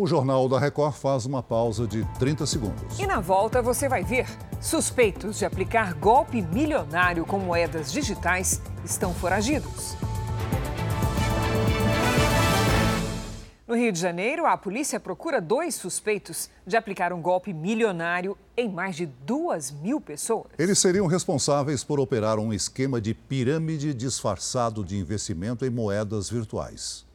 O 0.00 0.06
Jornal 0.06 0.48
da 0.48 0.60
Record 0.60 0.94
faz 0.94 1.26
uma 1.26 1.42
pausa 1.42 1.84
de 1.84 2.04
30 2.20 2.46
segundos. 2.46 3.00
E 3.00 3.04
na 3.04 3.18
volta 3.18 3.60
você 3.60 3.88
vai 3.88 4.04
ver: 4.04 4.28
suspeitos 4.60 5.40
de 5.40 5.44
aplicar 5.44 5.92
golpe 5.94 6.40
milionário 6.40 7.26
com 7.26 7.40
moedas 7.40 7.90
digitais 7.90 8.62
estão 8.84 9.12
foragidos. 9.12 9.96
No 13.66 13.74
Rio 13.74 13.90
de 13.90 13.98
Janeiro, 13.98 14.46
a 14.46 14.56
polícia 14.56 15.00
procura 15.00 15.40
dois 15.40 15.74
suspeitos 15.74 16.48
de 16.64 16.76
aplicar 16.76 17.12
um 17.12 17.20
golpe 17.20 17.52
milionário 17.52 18.38
em 18.56 18.70
mais 18.70 18.94
de 18.94 19.04
duas 19.04 19.72
mil 19.72 20.00
pessoas. 20.00 20.46
Eles 20.56 20.78
seriam 20.78 21.08
responsáveis 21.08 21.82
por 21.82 21.98
operar 21.98 22.38
um 22.38 22.52
esquema 22.52 23.00
de 23.00 23.14
pirâmide 23.14 23.92
disfarçado 23.92 24.84
de 24.84 24.96
investimento 24.96 25.66
em 25.66 25.70
moedas 25.70 26.30
virtuais. 26.30 27.07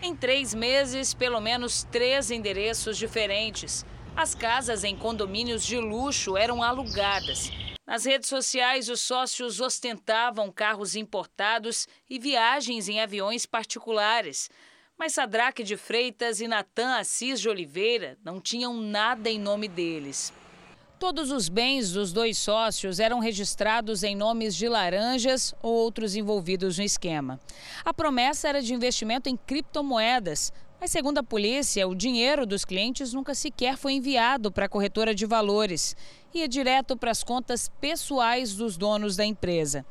Em 0.00 0.14
três 0.14 0.54
meses, 0.54 1.12
pelo 1.12 1.40
menos 1.40 1.82
três 1.82 2.30
endereços 2.30 2.96
diferentes. 2.96 3.84
As 4.16 4.32
casas 4.32 4.84
em 4.84 4.96
condomínios 4.96 5.64
de 5.64 5.76
luxo 5.76 6.36
eram 6.36 6.62
alugadas. 6.62 7.50
Nas 7.84 8.04
redes 8.04 8.28
sociais, 8.28 8.88
os 8.88 9.00
sócios 9.00 9.60
ostentavam 9.60 10.52
carros 10.52 10.94
importados 10.94 11.88
e 12.08 12.18
viagens 12.18 12.88
em 12.88 13.00
aviões 13.00 13.44
particulares. 13.44 14.48
Mas 14.96 15.14
Sadraque 15.14 15.64
de 15.64 15.76
Freitas 15.76 16.40
e 16.40 16.46
Natan 16.46 16.96
Assis 16.96 17.40
de 17.40 17.48
Oliveira 17.48 18.16
não 18.22 18.40
tinham 18.40 18.74
nada 18.74 19.28
em 19.28 19.38
nome 19.38 19.66
deles. 19.66 20.32
Todos 20.98 21.30
os 21.30 21.48
bens 21.48 21.92
dos 21.92 22.12
dois 22.12 22.36
sócios 22.36 22.98
eram 22.98 23.20
registrados 23.20 24.02
em 24.02 24.16
nomes 24.16 24.56
de 24.56 24.68
laranjas 24.68 25.54
ou 25.62 25.72
outros 25.72 26.16
envolvidos 26.16 26.76
no 26.76 26.82
esquema. 26.82 27.38
A 27.84 27.94
promessa 27.94 28.48
era 28.48 28.60
de 28.60 28.74
investimento 28.74 29.28
em 29.28 29.36
criptomoedas, 29.36 30.52
mas, 30.80 30.90
segundo 30.90 31.18
a 31.18 31.22
polícia, 31.22 31.86
o 31.86 31.94
dinheiro 31.94 32.44
dos 32.44 32.64
clientes 32.64 33.12
nunca 33.12 33.32
sequer 33.32 33.76
foi 33.76 33.92
enviado 33.92 34.50
para 34.50 34.66
a 34.66 34.68
corretora 34.68 35.14
de 35.14 35.24
valores. 35.24 35.94
Ia 36.34 36.48
direto 36.48 36.96
para 36.96 37.12
as 37.12 37.22
contas 37.22 37.70
pessoais 37.80 38.54
dos 38.54 38.76
donos 38.76 39.14
da 39.14 39.24
empresa. 39.24 39.86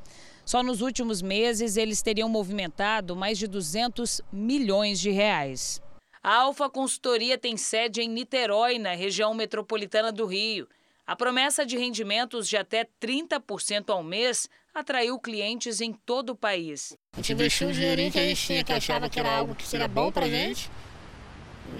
Só 0.45 0.61
nos 0.61 0.81
últimos 0.81 1.21
meses 1.21 1.77
eles 1.77 2.01
teriam 2.01 2.27
movimentado 2.27 3.15
mais 3.15 3.37
de 3.37 3.47
200 3.47 4.21
milhões 4.29 4.99
de 4.99 5.09
reais. 5.09 5.81
A 6.21 6.35
Alfa 6.35 6.69
Consultoria 6.69 7.37
tem 7.37 7.55
sede 7.55 8.01
em 8.01 8.09
Niterói, 8.09 8.77
na 8.77 8.93
região 8.93 9.33
metropolitana 9.33 10.11
do 10.11 10.25
Rio. 10.25 10.67
A 11.07 11.15
promessa 11.15 11.65
de 11.65 11.77
rendimentos 11.77 12.49
de 12.49 12.57
até 12.57 12.85
30% 13.01 13.89
ao 13.91 14.03
mês 14.03 14.49
atraiu 14.75 15.17
clientes 15.17 15.79
em 15.79 15.93
todo 15.93 16.31
o 16.31 16.35
país. 16.35 16.97
A 17.13 17.15
gente 17.15 17.31
investiu 17.31 17.69
um 17.69 17.71
dinheirinho 17.71 18.11
que 18.11 18.19
a 18.19 18.23
gente 18.23 18.45
tinha, 18.45 18.61
que 18.61 18.73
achava 18.73 19.09
que 19.09 19.17
era 19.17 19.37
algo 19.37 19.55
que 19.55 19.65
seria 19.65 19.87
bom 19.87 20.11
para 20.11 20.25
a 20.25 20.29
gente. 20.29 20.69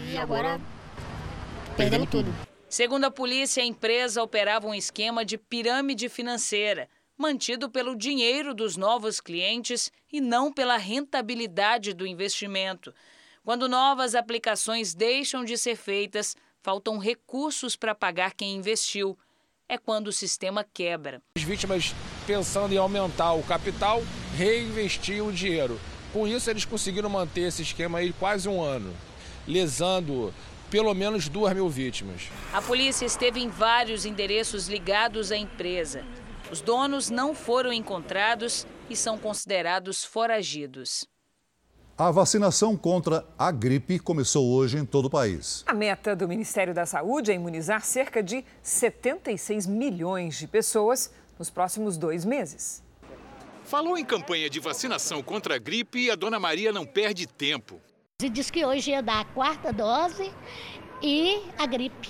E 0.09 0.17
agora 0.17 0.61
perdemos 1.75 2.09
tudo. 2.09 2.33
Segundo 2.69 3.03
a 3.03 3.11
polícia, 3.11 3.61
a 3.61 3.65
empresa 3.65 4.23
operava 4.23 4.65
um 4.65 4.73
esquema 4.73 5.25
de 5.25 5.37
pirâmide 5.37 6.07
financeira 6.07 6.87
mantido 7.17 7.69
pelo 7.69 7.97
dinheiro 7.97 8.53
dos 8.53 8.77
novos 8.77 9.19
clientes 9.19 9.91
e 10.09 10.21
não 10.21 10.53
pela 10.53 10.77
rentabilidade 10.77 11.93
do 11.93 12.07
investimento. 12.07 12.93
Quando 13.43 13.67
novas 13.67 14.15
aplicações 14.15 14.93
deixam 14.93 15.43
de 15.43 15.57
ser 15.57 15.75
feitas, 15.75 16.35
faltam 16.61 16.97
recursos 16.97 17.75
para 17.75 17.95
pagar 17.95 18.33
quem 18.33 18.55
investiu. 18.55 19.17
É 19.69 19.77
quando 19.77 20.07
o 20.07 20.13
sistema 20.13 20.63
quebra. 20.63 21.21
As 21.37 21.43
vítimas, 21.43 21.93
pensando 22.25 22.73
em 22.73 22.77
aumentar 22.77 23.33
o 23.33 23.43
capital, 23.43 24.01
reinvestiam 24.35 25.27
o 25.27 25.33
dinheiro. 25.33 25.79
Com 26.13 26.27
isso, 26.27 26.49
eles 26.49 26.63
conseguiram 26.63 27.09
manter 27.09 27.41
esse 27.41 27.61
esquema 27.61 27.99
aí 27.99 28.13
quase 28.13 28.47
um 28.47 28.61
ano, 28.61 28.95
lesando 29.45 30.33
pelo 30.69 30.93
menos 30.93 31.27
duas 31.27 31.53
mil 31.53 31.69
vítimas. 31.69 32.29
A 32.53 32.61
polícia 32.61 33.05
esteve 33.05 33.41
em 33.41 33.49
vários 33.49 34.05
endereços 34.05 34.67
ligados 34.67 35.31
à 35.31 35.37
empresa. 35.37 36.05
Os 36.49 36.61
donos 36.61 37.09
não 37.09 37.35
foram 37.35 37.73
encontrados 37.73 38.65
e 38.89 38.95
são 38.95 39.17
considerados 39.17 40.05
foragidos. 40.05 41.05
A 41.99 42.11
vacinação 42.11 42.77
contra 42.77 43.25
a 43.39 43.49
gripe 43.51 43.97
começou 43.97 44.53
hoje 44.53 44.77
em 44.77 44.85
todo 44.85 45.05
o 45.05 45.09
país. 45.09 45.63
A 45.65 45.73
meta 45.73 46.15
do 46.15 46.27
Ministério 46.27 46.71
da 46.71 46.85
Saúde 46.85 47.31
é 47.31 47.33
imunizar 47.33 47.83
cerca 47.83 48.21
de 48.21 48.45
76 48.61 49.65
milhões 49.65 50.37
de 50.37 50.45
pessoas 50.45 51.11
nos 51.39 51.49
próximos 51.49 51.97
dois 51.97 52.23
meses. 52.23 52.83
Falou 53.63 53.97
em 53.97 54.05
campanha 54.05 54.47
de 54.47 54.59
vacinação 54.59 55.23
contra 55.23 55.55
a 55.55 55.57
gripe 55.57 55.97
e 55.97 56.11
a 56.11 56.15
dona 56.15 56.39
Maria 56.39 56.71
não 56.71 56.85
perde 56.85 57.25
tempo. 57.25 57.81
Se 58.21 58.29
diz 58.29 58.51
que 58.51 58.63
hoje 58.63 58.91
ia 58.91 59.01
dar 59.01 59.21
a 59.21 59.25
quarta 59.25 59.73
dose 59.73 60.31
e 61.01 61.41
a 61.57 61.65
gripe. 61.65 62.09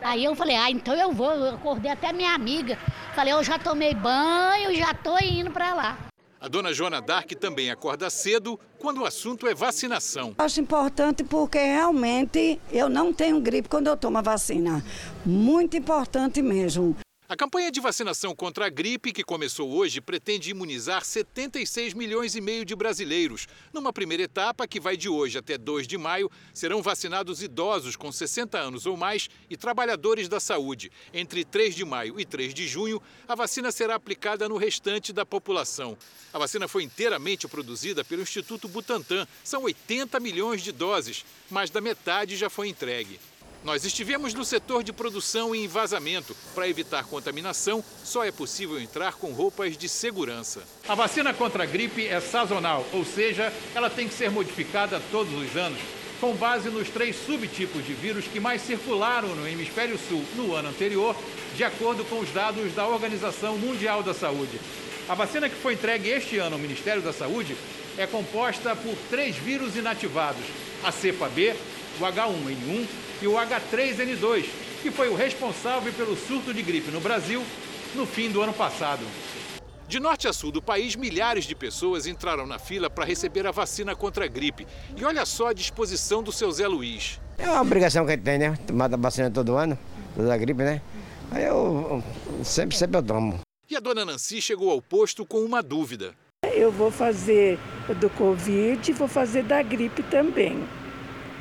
Aí 0.00 0.24
eu 0.24 0.36
falei, 0.36 0.54
ah, 0.54 0.70
então 0.70 0.94
eu 0.94 1.12
vou. 1.12 1.32
Eu 1.32 1.56
acordei 1.56 1.90
até 1.90 2.12
minha 2.12 2.32
amiga. 2.32 2.78
Falei, 3.16 3.32
eu 3.32 3.42
já 3.42 3.58
tomei 3.58 3.96
banho, 3.96 4.72
já 4.76 4.94
tô 4.94 5.18
indo 5.18 5.50
para 5.50 5.74
lá. 5.74 6.13
A 6.44 6.48
dona 6.48 6.74
Joana 6.74 7.00
Dark 7.00 7.30
também 7.40 7.70
acorda 7.70 8.10
cedo 8.10 8.60
quando 8.78 9.00
o 9.00 9.06
assunto 9.06 9.46
é 9.46 9.54
vacinação. 9.54 10.34
Acho 10.36 10.60
importante 10.60 11.24
porque 11.24 11.56
realmente 11.56 12.60
eu 12.70 12.90
não 12.90 13.14
tenho 13.14 13.40
gripe 13.40 13.66
quando 13.66 13.86
eu 13.86 13.96
tomo 13.96 14.18
a 14.18 14.20
vacina. 14.20 14.84
Muito 15.24 15.74
importante 15.74 16.42
mesmo. 16.42 16.94
A 17.26 17.34
campanha 17.34 17.72
de 17.72 17.80
vacinação 17.80 18.36
contra 18.36 18.66
a 18.66 18.68
gripe, 18.68 19.10
que 19.10 19.24
começou 19.24 19.72
hoje, 19.72 19.98
pretende 19.98 20.50
imunizar 20.50 21.02
76 21.02 21.94
milhões 21.94 22.36
e 22.36 22.40
meio 22.40 22.66
de 22.66 22.76
brasileiros. 22.76 23.48
Numa 23.72 23.94
primeira 23.94 24.24
etapa, 24.24 24.68
que 24.68 24.78
vai 24.78 24.94
de 24.94 25.08
hoje 25.08 25.38
até 25.38 25.56
2 25.56 25.88
de 25.88 25.96
maio, 25.96 26.30
serão 26.52 26.82
vacinados 26.82 27.42
idosos 27.42 27.96
com 27.96 28.12
60 28.12 28.58
anos 28.58 28.84
ou 28.84 28.94
mais 28.94 29.30
e 29.48 29.56
trabalhadores 29.56 30.28
da 30.28 30.38
saúde. 30.38 30.92
Entre 31.14 31.46
3 31.46 31.74
de 31.74 31.82
maio 31.82 32.20
e 32.20 32.26
3 32.26 32.52
de 32.52 32.68
junho, 32.68 33.00
a 33.26 33.34
vacina 33.34 33.72
será 33.72 33.94
aplicada 33.94 34.46
no 34.46 34.58
restante 34.58 35.10
da 35.10 35.24
população. 35.24 35.96
A 36.30 36.38
vacina 36.38 36.68
foi 36.68 36.82
inteiramente 36.82 37.48
produzida 37.48 38.04
pelo 38.04 38.20
Instituto 38.20 38.68
Butantan. 38.68 39.26
São 39.42 39.62
80 39.62 40.20
milhões 40.20 40.62
de 40.62 40.72
doses, 40.72 41.24
mais 41.50 41.70
da 41.70 41.80
metade 41.80 42.36
já 42.36 42.50
foi 42.50 42.68
entregue. 42.68 43.18
Nós 43.64 43.82
estivemos 43.82 44.34
no 44.34 44.44
setor 44.44 44.84
de 44.84 44.92
produção 44.92 45.54
e 45.54 45.64
envasamento. 45.64 46.36
Para 46.54 46.68
evitar 46.68 47.04
contaminação, 47.04 47.82
só 48.04 48.22
é 48.22 48.30
possível 48.30 48.78
entrar 48.78 49.14
com 49.14 49.32
roupas 49.32 49.74
de 49.74 49.88
segurança. 49.88 50.62
A 50.86 50.94
vacina 50.94 51.32
contra 51.32 51.62
a 51.62 51.66
gripe 51.66 52.06
é 52.06 52.20
sazonal, 52.20 52.86
ou 52.92 53.06
seja, 53.06 53.50
ela 53.74 53.88
tem 53.88 54.06
que 54.06 54.12
ser 54.12 54.30
modificada 54.30 55.00
todos 55.10 55.32
os 55.32 55.56
anos, 55.56 55.78
com 56.20 56.34
base 56.34 56.68
nos 56.68 56.90
três 56.90 57.16
subtipos 57.16 57.86
de 57.86 57.94
vírus 57.94 58.26
que 58.26 58.38
mais 58.38 58.60
circularam 58.60 59.34
no 59.34 59.48
hemisfério 59.48 59.98
sul 59.98 60.22
no 60.36 60.54
ano 60.54 60.68
anterior, 60.68 61.16
de 61.56 61.64
acordo 61.64 62.04
com 62.04 62.20
os 62.20 62.30
dados 62.32 62.70
da 62.74 62.86
Organização 62.86 63.56
Mundial 63.56 64.02
da 64.02 64.12
Saúde. 64.12 64.60
A 65.08 65.14
vacina 65.14 65.48
que 65.48 65.56
foi 65.56 65.72
entregue 65.72 66.10
este 66.10 66.36
ano 66.36 66.56
ao 66.56 66.60
Ministério 66.60 67.00
da 67.00 67.14
Saúde 67.14 67.56
é 67.96 68.06
composta 68.06 68.76
por 68.76 68.94
três 69.08 69.36
vírus 69.36 69.74
inativados: 69.74 70.44
a 70.82 70.92
cepa 70.92 71.30
B, 71.30 71.54
o 71.98 72.04
H1N1 72.04 72.86
e 73.22 73.26
o 73.26 73.32
H3N2, 73.32 74.46
que 74.82 74.90
foi 74.90 75.08
o 75.08 75.14
responsável 75.14 75.92
pelo 75.92 76.16
surto 76.16 76.52
de 76.52 76.62
gripe 76.62 76.90
no 76.90 77.00
Brasil 77.00 77.42
no 77.94 78.06
fim 78.06 78.30
do 78.30 78.42
ano 78.42 78.52
passado. 78.52 79.04
De 79.86 80.00
norte 80.00 80.26
a 80.26 80.32
sul 80.32 80.50
do 80.50 80.62
país, 80.62 80.96
milhares 80.96 81.44
de 81.44 81.54
pessoas 81.54 82.06
entraram 82.06 82.46
na 82.46 82.58
fila 82.58 82.88
para 82.88 83.04
receber 83.04 83.46
a 83.46 83.50
vacina 83.50 83.94
contra 83.94 84.24
a 84.24 84.28
gripe. 84.28 84.66
E 84.96 85.04
olha 85.04 85.24
só 85.26 85.48
a 85.48 85.52
disposição 85.52 86.22
do 86.22 86.32
seu 86.32 86.50
Zé 86.50 86.66
Luiz. 86.66 87.20
É 87.38 87.48
uma 87.48 87.60
obrigação 87.60 88.04
que 88.04 88.12
a 88.12 88.14
gente 88.16 88.24
tem, 88.24 88.38
né? 88.38 88.58
Tomar 88.66 88.92
a 88.92 88.96
vacina 88.96 89.30
todo 89.30 89.56
ano, 89.56 89.78
da 90.16 90.36
gripe, 90.36 90.62
né? 90.62 90.80
Aí 91.30 91.44
eu, 91.44 92.02
eu 92.38 92.44
sempre, 92.44 92.76
sempre 92.76 92.98
eu 92.98 93.02
tomo. 93.02 93.40
E 93.70 93.76
a 93.76 93.80
dona 93.80 94.04
Nancy 94.04 94.40
chegou 94.40 94.70
ao 94.70 94.80
posto 94.80 95.24
com 95.26 95.38
uma 95.38 95.62
dúvida. 95.62 96.14
Eu 96.52 96.70
vou 96.70 96.90
fazer 96.90 97.58
do 98.00 98.08
Covid 98.10 98.90
e 98.90 98.94
vou 98.94 99.08
fazer 99.08 99.42
da 99.44 99.62
gripe 99.62 100.02
também 100.04 100.66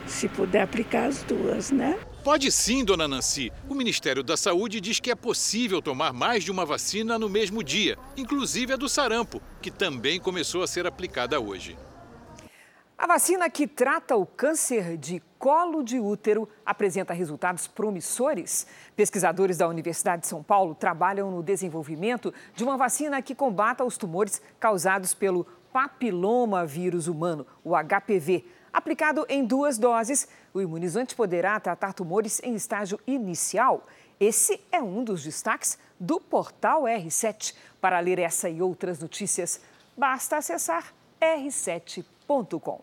se 0.08 0.28
puder 0.30 0.62
aplicar 0.62 1.06
as 1.06 1.24
duas, 1.24 1.72
né? 1.72 1.98
Pode 2.24 2.52
sim, 2.52 2.86
dona 2.86 3.08
Nancy. 3.08 3.52
O 3.68 3.76
Ministério 3.76 4.24
da 4.24 4.38
Saúde 4.38 4.80
diz 4.80 5.00
que 5.00 5.12
é 5.12 5.16
possível 5.16 5.82
tomar 5.82 6.14
mais 6.14 6.44
de 6.44 6.52
uma 6.52 6.66
vacina 6.66 7.20
no 7.20 7.30
mesmo 7.30 7.64
dia, 7.64 7.98
inclusive 8.16 8.74
a 8.74 8.78
do 8.78 8.88
sarampo, 8.88 9.42
que 9.62 9.70
também 9.70 10.20
começou 10.20 10.64
a 10.64 10.68
ser 10.68 10.88
aplicada 10.88 11.40
hoje. 11.40 11.78
A 12.98 13.06
vacina 13.06 13.50
que 13.50 13.68
trata 13.68 14.16
o 14.16 14.26
câncer 14.26 14.96
de 14.96 15.22
colo 15.38 15.84
de 15.84 16.00
útero 16.00 16.48
apresenta 16.66 17.14
resultados 17.14 17.68
promissores. 17.68 18.66
Pesquisadores 18.96 19.58
da 19.58 19.68
Universidade 19.68 20.22
de 20.22 20.28
São 20.30 20.42
Paulo 20.42 20.74
trabalham 20.74 21.30
no 21.30 21.44
desenvolvimento 21.44 22.34
de 22.56 22.64
uma 22.64 22.78
vacina 22.78 23.22
que 23.22 23.36
combata 23.36 23.84
os 23.84 23.98
tumores 23.98 24.42
causados 24.58 25.14
pelo 25.14 25.46
papiloma 25.74 26.66
vírus 26.66 27.08
humano, 27.08 27.46
o 27.62 27.74
HPV. 27.76 28.46
Aplicado 28.74 29.24
em 29.30 29.46
duas 29.46 29.78
doses, 29.78 30.28
o 30.52 30.60
imunizante 30.60 31.16
poderá 31.16 31.60
tratar 31.60 31.94
tumores 31.94 32.42
em 32.44 32.56
estágio 32.56 33.00
inicial. 33.06 33.86
Esse 34.20 34.60
é 34.72 34.82
um 34.82 35.04
dos 35.04 35.24
destaques 35.24 35.78
do 36.00 36.20
portal 36.20 36.84
R7. 36.84 37.54
Para 37.80 38.00
ler 38.00 38.18
essa 38.18 38.50
e 38.50 38.64
outras 38.64 38.98
notícias, 38.98 39.62
basta 39.96 40.38
acessar 40.38 40.92
r7.com. 41.22 42.82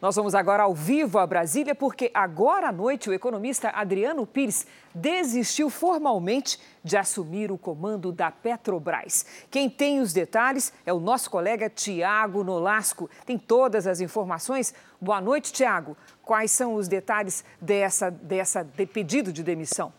Nós 0.00 0.14
vamos 0.14 0.32
agora 0.32 0.62
ao 0.62 0.72
vivo 0.72 1.18
a 1.18 1.26
Brasília, 1.26 1.74
porque 1.74 2.08
agora 2.14 2.68
à 2.68 2.72
noite 2.72 3.10
o 3.10 3.12
economista 3.12 3.70
Adriano 3.70 4.24
Pires 4.24 4.64
desistiu 4.94 5.68
formalmente 5.68 6.60
de 6.84 6.96
assumir 6.96 7.50
o 7.50 7.58
comando 7.58 8.12
da 8.12 8.30
Petrobras. 8.30 9.26
Quem 9.50 9.68
tem 9.68 10.00
os 10.00 10.12
detalhes 10.12 10.72
é 10.86 10.92
o 10.92 11.00
nosso 11.00 11.28
colega 11.28 11.68
Tiago 11.68 12.44
Nolasco. 12.44 13.10
Tem 13.26 13.36
todas 13.36 13.88
as 13.88 14.00
informações. 14.00 14.72
Boa 15.00 15.20
noite, 15.20 15.52
Tiago. 15.52 15.96
Quais 16.24 16.50
são 16.50 16.74
os 16.74 16.88
detalhes 16.88 17.44
dessa, 17.60 18.10
dessa 18.10 18.64
de 18.64 18.84
pedido 18.84 19.32
de 19.32 19.44
demissão? 19.44 19.92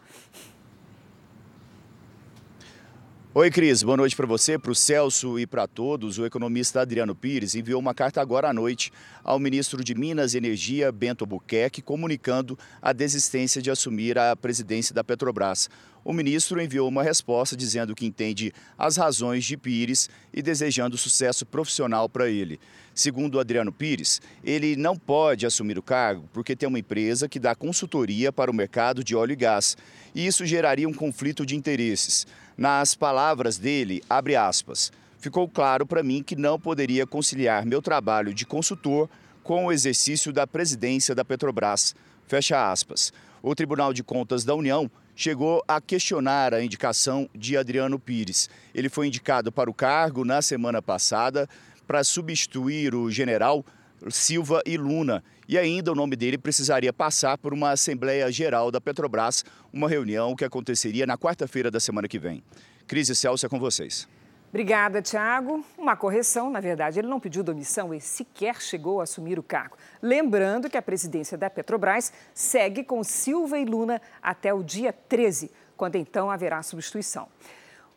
Oi, 3.32 3.52
Cris. 3.52 3.84
Boa 3.84 3.96
noite 3.96 4.16
para 4.16 4.26
você, 4.26 4.58
para 4.58 4.72
o 4.72 4.76
Celso 4.76 5.38
e 5.38 5.46
para 5.46 5.68
todos. 5.68 6.18
O 6.18 6.26
economista 6.26 6.82
Adriano 6.82 7.14
Pires 7.14 7.54
enviou 7.54 7.80
uma 7.80 7.94
carta 7.94 8.20
agora 8.20 8.50
à 8.50 8.54
noite 8.54 8.92
ao 9.24 9.38
ministro 9.38 9.84
de 9.84 9.94
Minas 9.94 10.34
e 10.34 10.38
Energia, 10.38 10.92
Bento 10.92 11.26
Albuquerque, 11.26 11.80
comunicando 11.80 12.58
a 12.82 12.92
desistência 12.92 13.62
de 13.62 13.70
assumir 13.70 14.18
a 14.18 14.36
presidência 14.36 14.96
da 14.96 15.04
Petrobras. 15.04 15.70
O 16.04 16.12
ministro 16.12 16.60
enviou 16.60 16.90
uma 16.90 17.04
resposta 17.04 17.56
dizendo 17.56 17.94
que 17.94 18.04
entende 18.04 18.52
as 18.76 18.98
razões 18.98 19.46
de 19.46 19.56
Pires 19.56 20.10
e 20.34 20.42
desejando 20.42 20.98
sucesso 20.98 21.46
profissional 21.46 22.10
para 22.10 22.28
ele. 22.28 22.60
Segundo 22.96 23.40
Adriano 23.40 23.72
Pires, 23.72 24.20
ele 24.44 24.76
não 24.76 24.96
pode 24.96 25.46
assumir 25.46 25.78
o 25.78 25.84
cargo 25.84 26.28
porque 26.34 26.56
tem 26.56 26.68
uma 26.68 26.80
empresa 26.80 27.30
que 27.30 27.40
dá 27.40 27.54
consultoria 27.54 28.32
para 28.32 28.50
o 28.50 28.56
mercado 28.56 29.04
de 29.04 29.16
óleo 29.16 29.34
e 29.34 29.36
gás. 29.36 29.78
E 30.16 30.26
isso 30.26 30.48
geraria 30.48 30.90
um 30.90 30.94
conflito 30.94 31.46
de 31.46 31.56
interesses. 31.56 32.26
Nas 32.60 32.94
palavras 32.94 33.58
dele, 33.58 34.04
abre 34.10 34.36
aspas, 34.36 34.92
ficou 35.18 35.48
claro 35.48 35.86
para 35.86 36.04
mim 36.04 36.22
que 36.22 36.36
não 36.36 36.60
poderia 36.60 37.08
conciliar 37.08 37.66
meu 37.66 37.82
trabalho 37.82 38.34
de 38.34 38.46
consultor 38.46 39.10
com 39.42 39.68
o 39.68 39.72
exercício 39.72 40.34
da 40.34 40.46
presidência 40.46 41.16
da 41.16 41.24
Petrobras. 41.24 41.96
Fecha 42.28 42.70
aspas. 42.70 43.14
O 43.42 43.56
Tribunal 43.56 43.94
de 43.94 44.04
Contas 44.04 44.44
da 44.44 44.54
União 44.54 44.92
chegou 45.16 45.64
a 45.66 45.80
questionar 45.80 46.54
a 46.54 46.62
indicação 46.62 47.30
de 47.34 47.56
Adriano 47.56 47.98
Pires. 47.98 48.50
Ele 48.76 48.90
foi 48.90 49.08
indicado 49.08 49.54
para 49.54 49.70
o 49.70 49.74
cargo 49.74 50.26
na 50.26 50.42
semana 50.42 50.82
passada 50.82 51.48
para 51.88 52.04
substituir 52.04 52.94
o 52.94 53.10
general 53.10 53.64
Silva 54.10 54.62
e 54.66 54.78
Luna. 54.78 55.24
E 55.48 55.58
ainda 55.58 55.92
o 55.92 55.96
nome 55.96 56.16
dele 56.16 56.38
precisaria 56.38 56.94
passar 56.94 57.38
por 57.38 57.54
uma 57.54 57.72
Assembleia 57.72 58.32
Geral 58.32 58.72
da 58.72 58.80
Petrobras, 58.80 59.44
uma 59.74 59.90
reunião 59.90 60.36
que 60.36 60.46
aconteceria 60.46 61.06
na 61.06 61.18
quarta-feira 61.18 61.72
da 61.72 61.80
semana 61.80 62.08
que 62.08 62.20
vem. 62.20 62.44
Cris 62.88 63.10
e 63.10 63.16
Celso, 63.16 63.46
é 63.46 63.50
com 63.50 63.60
vocês. 63.60 64.08
Obrigada, 64.50 65.00
Tiago. 65.00 65.64
Uma 65.78 65.96
correção, 65.96 66.50
na 66.50 66.60
verdade, 66.60 67.00
ele 67.00 67.08
não 67.08 67.20
pediu 67.20 67.44
demissão 67.44 67.94
e 67.94 68.02
sequer 68.02 68.60
chegou 68.60 69.00
a 69.00 69.04
assumir 69.04 69.38
o 69.38 69.44
cargo. 69.44 69.78
Lembrando 70.02 70.68
que 70.68 70.78
a 70.78 70.82
presidência 70.82 71.38
da 71.38 71.52
Petrobras 71.52 72.12
segue 72.34 72.84
com 72.84 73.04
Silva 73.04 73.60
e 73.60 73.66
Luna 73.66 74.02
até 74.22 74.52
o 74.52 74.64
dia 74.64 74.92
13, 74.92 75.52
quando 75.78 75.98
então 75.98 76.32
haverá 76.32 76.64
substituição. 76.64 77.28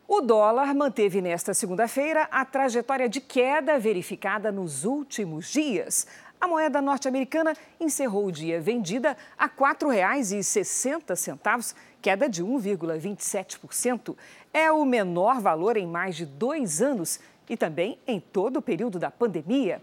O 0.07 0.19
dólar 0.19 0.75
manteve 0.75 1.21
nesta 1.21 1.53
segunda-feira 1.53 2.27
a 2.29 2.43
trajetória 2.43 3.07
de 3.07 3.21
queda 3.21 3.79
verificada 3.79 4.51
nos 4.51 4.83
últimos 4.83 5.49
dias. 5.49 6.05
A 6.41 6.47
moeda 6.47 6.81
norte-americana 6.81 7.55
encerrou 7.79 8.25
o 8.25 8.31
dia 8.31 8.59
vendida 8.59 9.15
a 9.37 9.45
R$ 9.45 9.51
4,60, 9.57 11.73
queda 12.01 12.27
de 12.27 12.43
1,27%. 12.43 14.13
É 14.53 14.69
o 14.69 14.83
menor 14.83 15.39
valor 15.39 15.77
em 15.77 15.87
mais 15.87 16.17
de 16.17 16.25
dois 16.25 16.81
anos 16.81 17.21
e 17.49 17.55
também 17.55 17.97
em 18.05 18.19
todo 18.19 18.57
o 18.57 18.61
período 18.61 18.99
da 18.99 19.09
pandemia. 19.09 19.81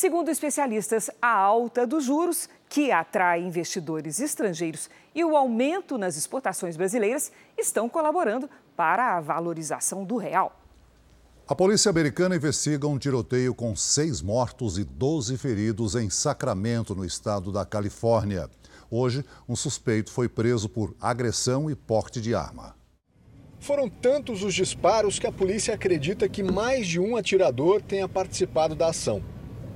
Segundo 0.00 0.28
especialistas, 0.28 1.10
a 1.20 1.36
alta 1.36 1.84
dos 1.84 2.04
juros, 2.04 2.48
que 2.68 2.92
atrai 2.92 3.42
investidores 3.42 4.20
estrangeiros, 4.20 4.88
e 5.12 5.24
o 5.24 5.36
aumento 5.36 5.98
nas 5.98 6.16
exportações 6.16 6.76
brasileiras 6.76 7.32
estão 7.58 7.88
colaborando 7.88 8.48
para 8.76 9.16
a 9.16 9.20
valorização 9.20 10.04
do 10.04 10.16
real. 10.16 10.56
A 11.48 11.52
polícia 11.52 11.90
americana 11.90 12.36
investiga 12.36 12.86
um 12.86 12.96
tiroteio 12.96 13.52
com 13.52 13.74
seis 13.74 14.22
mortos 14.22 14.78
e 14.78 14.84
12 14.84 15.36
feridos 15.36 15.96
em 15.96 16.08
Sacramento, 16.08 16.94
no 16.94 17.04
estado 17.04 17.50
da 17.50 17.66
Califórnia. 17.66 18.48
Hoje, 18.88 19.24
um 19.48 19.56
suspeito 19.56 20.12
foi 20.12 20.28
preso 20.28 20.68
por 20.68 20.94
agressão 21.00 21.68
e 21.68 21.74
porte 21.74 22.20
de 22.20 22.36
arma. 22.36 22.76
Foram 23.58 23.88
tantos 23.88 24.44
os 24.44 24.54
disparos 24.54 25.18
que 25.18 25.26
a 25.26 25.32
polícia 25.32 25.74
acredita 25.74 26.28
que 26.28 26.44
mais 26.44 26.86
de 26.86 27.00
um 27.00 27.16
atirador 27.16 27.82
tenha 27.82 28.08
participado 28.08 28.76
da 28.76 28.90
ação. 28.90 29.20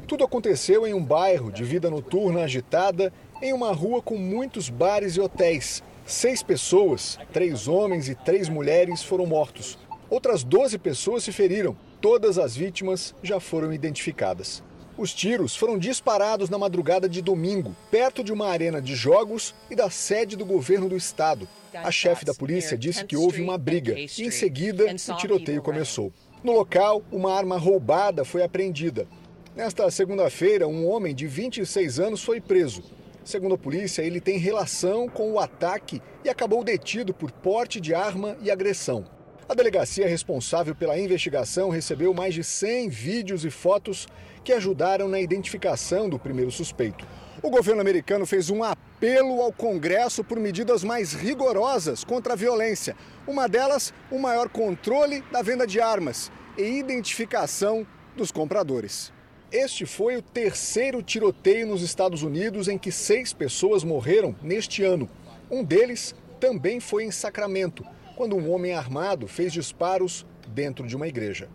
Tudo 0.07 0.25
aconteceu 0.25 0.87
em 0.87 0.95
um 0.95 1.03
bairro 1.03 1.51
de 1.51 1.65
vida 1.65 1.91
noturna 1.91 2.43
agitada, 2.43 3.12
em 3.41 3.53
uma 3.53 3.73
rua 3.73 4.03
com 4.03 4.17
muitos 4.17 4.69
bares 4.69 5.17
e 5.17 5.21
hotéis. 5.21 5.83
Seis 6.07 6.43
pessoas, 6.43 7.19
três 7.33 7.69
homens 7.69 8.09
e 8.09 8.15
três 8.15 8.49
mulheres, 8.49 9.03
foram 9.03 9.25
mortos. 9.25 9.79
Outras 10.11 10.45
12 10.45 10.77
pessoas 10.79 11.25
se 11.25 11.33
feriram. 11.33 11.77
Todas 12.01 12.37
as 12.37 12.55
vítimas 12.55 13.15
já 13.23 13.41
foram 13.41 13.73
identificadas. 13.73 14.62
Os 14.99 15.15
tiros 15.15 15.57
foram 15.57 15.79
disparados 15.79 16.51
na 16.51 16.59
madrugada 16.59 17.09
de 17.09 17.23
domingo, 17.23 17.75
perto 17.91 18.23
de 18.23 18.33
uma 18.33 18.49
arena 18.49 18.83
de 18.83 18.95
jogos 18.95 19.55
e 19.71 19.75
da 19.75 19.88
sede 19.88 20.37
do 20.37 20.45
governo 20.45 20.88
do 20.88 20.97
estado. 20.97 21.49
A 21.73 21.91
chefe 21.91 22.25
da 22.27 22.35
polícia 22.35 22.77
disse 22.77 23.05
que 23.05 23.17
houve 23.17 23.41
uma 23.41 23.57
briga 23.57 23.99
e, 23.99 24.05
em 24.05 24.31
seguida, 24.31 24.85
o 24.85 25.17
tiroteio 25.17 25.62
começou. 25.62 26.12
No 26.45 26.53
local, 26.53 27.03
uma 27.11 27.33
arma 27.33 27.57
roubada 27.57 28.25
foi 28.25 28.43
apreendida. 28.43 29.07
Nesta 29.55 29.91
segunda-feira, 29.91 30.67
um 30.67 30.88
homem 30.88 31.15
de 31.15 31.27
26 31.27 32.01
anos 32.01 32.25
foi 32.25 32.41
preso. 32.41 32.83
Segundo 33.23 33.55
a 33.55 33.59
polícia, 33.59 34.01
ele 34.01 34.19
tem 34.19 34.38
relação 34.38 35.07
com 35.07 35.31
o 35.31 35.38
ataque 35.38 36.01
e 36.25 36.31
acabou 36.31 36.65
detido 36.65 37.12
por 37.12 37.31
porte 37.31 37.79
de 37.79 37.95
arma 37.95 38.35
e 38.41 38.51
agressão. 38.51 39.05
A 39.47 39.53
delegacia 39.53 40.09
responsável 40.09 40.75
pela 40.75 40.99
investigação 40.99 41.69
recebeu 41.69 42.15
mais 42.15 42.33
de 42.33 42.43
100 42.43 42.88
vídeos 42.88 43.45
e 43.45 43.51
fotos 43.51 44.09
que 44.43 44.55
ajudaram 44.55 45.07
na 45.07 45.21
identificação 45.21 46.09
do 46.09 46.19
primeiro 46.19 46.51
suspeito. 46.51 47.07
O 47.43 47.51
governo 47.51 47.83
americano 47.83 48.25
fez 48.25 48.49
um 48.49 48.65
apelo 48.65 49.43
ao 49.43 49.53
Congresso 49.53 50.25
por 50.25 50.41
medidas 50.41 50.83
mais 50.83 51.12
rigorosas 51.12 52.05
contra 52.05 52.33
a 52.33 52.37
violência. 52.37 52.97
Uma 53.27 53.47
delas, 53.47 53.93
o 54.11 54.19
maior 54.19 54.49
controle 54.49 55.23
da 55.31 55.43
venda 55.43 55.67
de 55.67 55.79
armas 55.79 56.33
e 56.57 56.62
identificação 56.62 57.87
dos 58.17 58.33
compradores. 58.33 59.12
Este 59.53 59.85
foi 59.85 60.17
o 60.17 60.23
terceiro 60.23 61.03
tiroteio 61.03 61.67
nos 61.67 61.83
Estados 61.83 62.23
Unidos 62.23 62.69
em 62.69 62.79
que 62.79 62.91
seis 62.91 63.35
pessoas 63.35 63.85
morreram 63.85 64.35
neste 64.43 64.83
ano. 64.83 65.11
Um 65.51 65.62
deles 65.62 66.15
também 66.41 66.81
foi 66.81 67.05
em 67.05 67.11
Sacramento, 67.11 67.85
quando 68.17 68.35
um 68.35 68.51
homem 68.51 68.73
armado 68.73 69.29
fez 69.29 69.53
disparos 69.53 70.25
dentro 70.49 70.87
de 70.87 70.97
uma 70.97 71.07
igreja. 71.07 71.51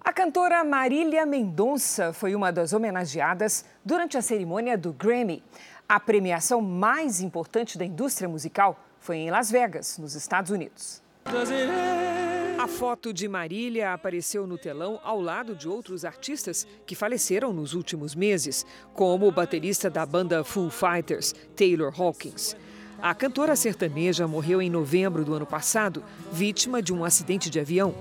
A 0.00 0.12
cantora 0.12 0.64
Marília 0.64 1.24
Mendonça 1.24 2.12
foi 2.12 2.34
uma 2.34 2.50
das 2.50 2.72
homenageadas 2.72 3.64
durante 3.84 4.18
a 4.18 4.22
cerimônia 4.22 4.76
do 4.76 4.92
Grammy. 4.92 5.44
A 5.88 6.00
premiação 6.00 6.60
mais 6.60 7.20
importante 7.20 7.78
da 7.78 7.84
indústria 7.84 8.28
musical 8.28 8.84
foi 8.98 9.18
em 9.18 9.30
Las 9.30 9.48
Vegas, 9.48 9.96
nos 9.96 10.16
Estados 10.16 10.50
Unidos. 10.50 11.00
A 12.62 12.68
foto 12.68 13.12
de 13.12 13.26
Marília 13.26 13.92
apareceu 13.92 14.46
no 14.46 14.56
telão 14.56 15.00
ao 15.02 15.20
lado 15.20 15.52
de 15.52 15.68
outros 15.68 16.04
artistas 16.04 16.64
que 16.86 16.94
faleceram 16.94 17.52
nos 17.52 17.74
últimos 17.74 18.14
meses, 18.14 18.64
como 18.94 19.26
o 19.26 19.32
baterista 19.32 19.90
da 19.90 20.06
banda 20.06 20.44
Foo 20.44 20.70
Fighters, 20.70 21.34
Taylor 21.56 21.92
Hawkins. 22.00 22.54
A 23.00 23.12
cantora 23.16 23.56
sertaneja 23.56 24.28
morreu 24.28 24.62
em 24.62 24.70
novembro 24.70 25.24
do 25.24 25.34
ano 25.34 25.44
passado, 25.44 26.04
vítima 26.30 26.80
de 26.80 26.94
um 26.94 27.04
acidente 27.04 27.50
de 27.50 27.58
avião. 27.58 27.96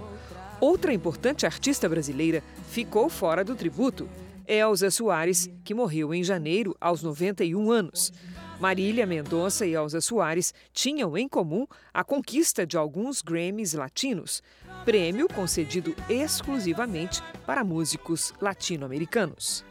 Outra 0.60 0.94
importante 0.94 1.44
artista 1.44 1.90
brasileira 1.90 2.44
ficou 2.70 3.10
fora 3.10 3.44
do 3.44 3.56
tributo, 3.56 4.08
Elza 4.48 4.92
Soares, 4.92 5.50
que 5.64 5.74
morreu 5.74 6.14
em 6.14 6.24
janeiro 6.24 6.78
aos 6.80 7.02
91 7.02 7.72
anos. 7.72 8.14
Marília 8.62 9.08
Mendonça 9.08 9.66
e 9.66 9.74
Elza 9.74 10.00
Soares 10.00 10.54
tinham 10.72 11.18
em 11.18 11.28
comum 11.28 11.66
a 11.92 12.04
conquista 12.04 12.64
de 12.64 12.78
alguns 12.78 13.20
Grammys 13.20 13.74
latinos, 13.74 14.44
prêmio 14.86 15.28
concedido 15.28 15.96
exclusivamente 16.08 17.24
para 17.44 17.64
músicos 17.64 18.32
latino-americanos. 18.40 19.66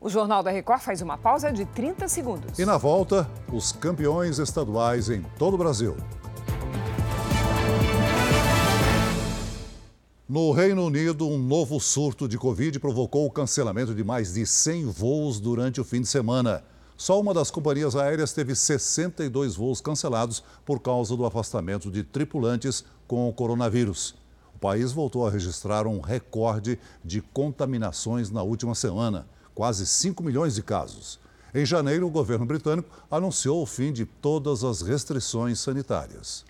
O 0.00 0.08
Jornal 0.08 0.42
da 0.42 0.50
Record 0.50 0.80
faz 0.80 1.02
uma 1.02 1.18
pausa 1.18 1.52
de 1.52 1.66
30 1.66 2.08
segundos. 2.08 2.58
E 2.58 2.64
na 2.64 2.78
volta, 2.78 3.30
os 3.52 3.72
campeões 3.72 4.38
estaduais 4.38 5.10
em 5.10 5.22
todo 5.38 5.52
o 5.52 5.58
Brasil. 5.58 5.94
No 10.26 10.50
Reino 10.52 10.86
Unido, 10.86 11.28
um 11.28 11.36
novo 11.36 11.78
surto 11.78 12.26
de 12.26 12.38
Covid 12.38 12.80
provocou 12.80 13.26
o 13.26 13.30
cancelamento 13.30 13.94
de 13.94 14.02
mais 14.02 14.32
de 14.32 14.46
100 14.46 14.86
voos 14.86 15.38
durante 15.38 15.78
o 15.78 15.84
fim 15.84 16.00
de 16.00 16.08
semana. 16.08 16.64
Só 17.02 17.20
uma 17.20 17.34
das 17.34 17.50
companhias 17.50 17.96
aéreas 17.96 18.32
teve 18.32 18.54
62 18.54 19.56
voos 19.56 19.80
cancelados 19.80 20.40
por 20.64 20.78
causa 20.78 21.16
do 21.16 21.26
afastamento 21.26 21.90
de 21.90 22.04
tripulantes 22.04 22.84
com 23.08 23.28
o 23.28 23.32
coronavírus. 23.32 24.14
O 24.54 24.58
país 24.60 24.92
voltou 24.92 25.26
a 25.26 25.30
registrar 25.32 25.88
um 25.88 25.98
recorde 25.98 26.78
de 27.04 27.20
contaminações 27.20 28.30
na 28.30 28.44
última 28.44 28.76
semana, 28.76 29.26
quase 29.52 29.84
5 29.84 30.22
milhões 30.22 30.54
de 30.54 30.62
casos. 30.62 31.18
Em 31.52 31.66
janeiro, 31.66 32.06
o 32.06 32.10
governo 32.10 32.46
britânico 32.46 32.88
anunciou 33.10 33.60
o 33.60 33.66
fim 33.66 33.92
de 33.92 34.06
todas 34.06 34.62
as 34.62 34.80
restrições 34.80 35.58
sanitárias. 35.58 36.44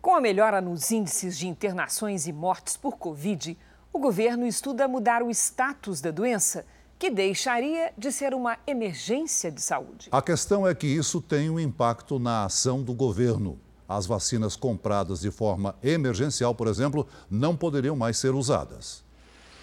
Com 0.00 0.16
a 0.16 0.22
melhora 0.22 0.62
nos 0.62 0.90
índices 0.90 1.36
de 1.36 1.46
internações 1.46 2.26
e 2.26 2.32
mortes 2.32 2.78
por 2.78 2.96
Covid, 2.96 3.58
o 3.92 3.98
governo 3.98 4.46
estuda 4.46 4.88
mudar 4.88 5.22
o 5.22 5.28
status 5.28 6.00
da 6.00 6.10
doença, 6.10 6.64
que 7.02 7.10
deixaria 7.10 7.92
de 7.98 8.12
ser 8.12 8.32
uma 8.32 8.56
emergência 8.64 9.50
de 9.50 9.60
saúde. 9.60 10.08
A 10.12 10.22
questão 10.22 10.64
é 10.64 10.72
que 10.72 10.86
isso 10.86 11.20
tem 11.20 11.50
um 11.50 11.58
impacto 11.58 12.16
na 12.16 12.44
ação 12.44 12.80
do 12.80 12.94
governo. 12.94 13.58
As 13.88 14.06
vacinas 14.06 14.54
compradas 14.54 15.20
de 15.20 15.32
forma 15.32 15.74
emergencial, 15.82 16.54
por 16.54 16.68
exemplo, 16.68 17.04
não 17.28 17.56
poderiam 17.56 17.96
mais 17.96 18.18
ser 18.18 18.32
usadas. 18.36 19.02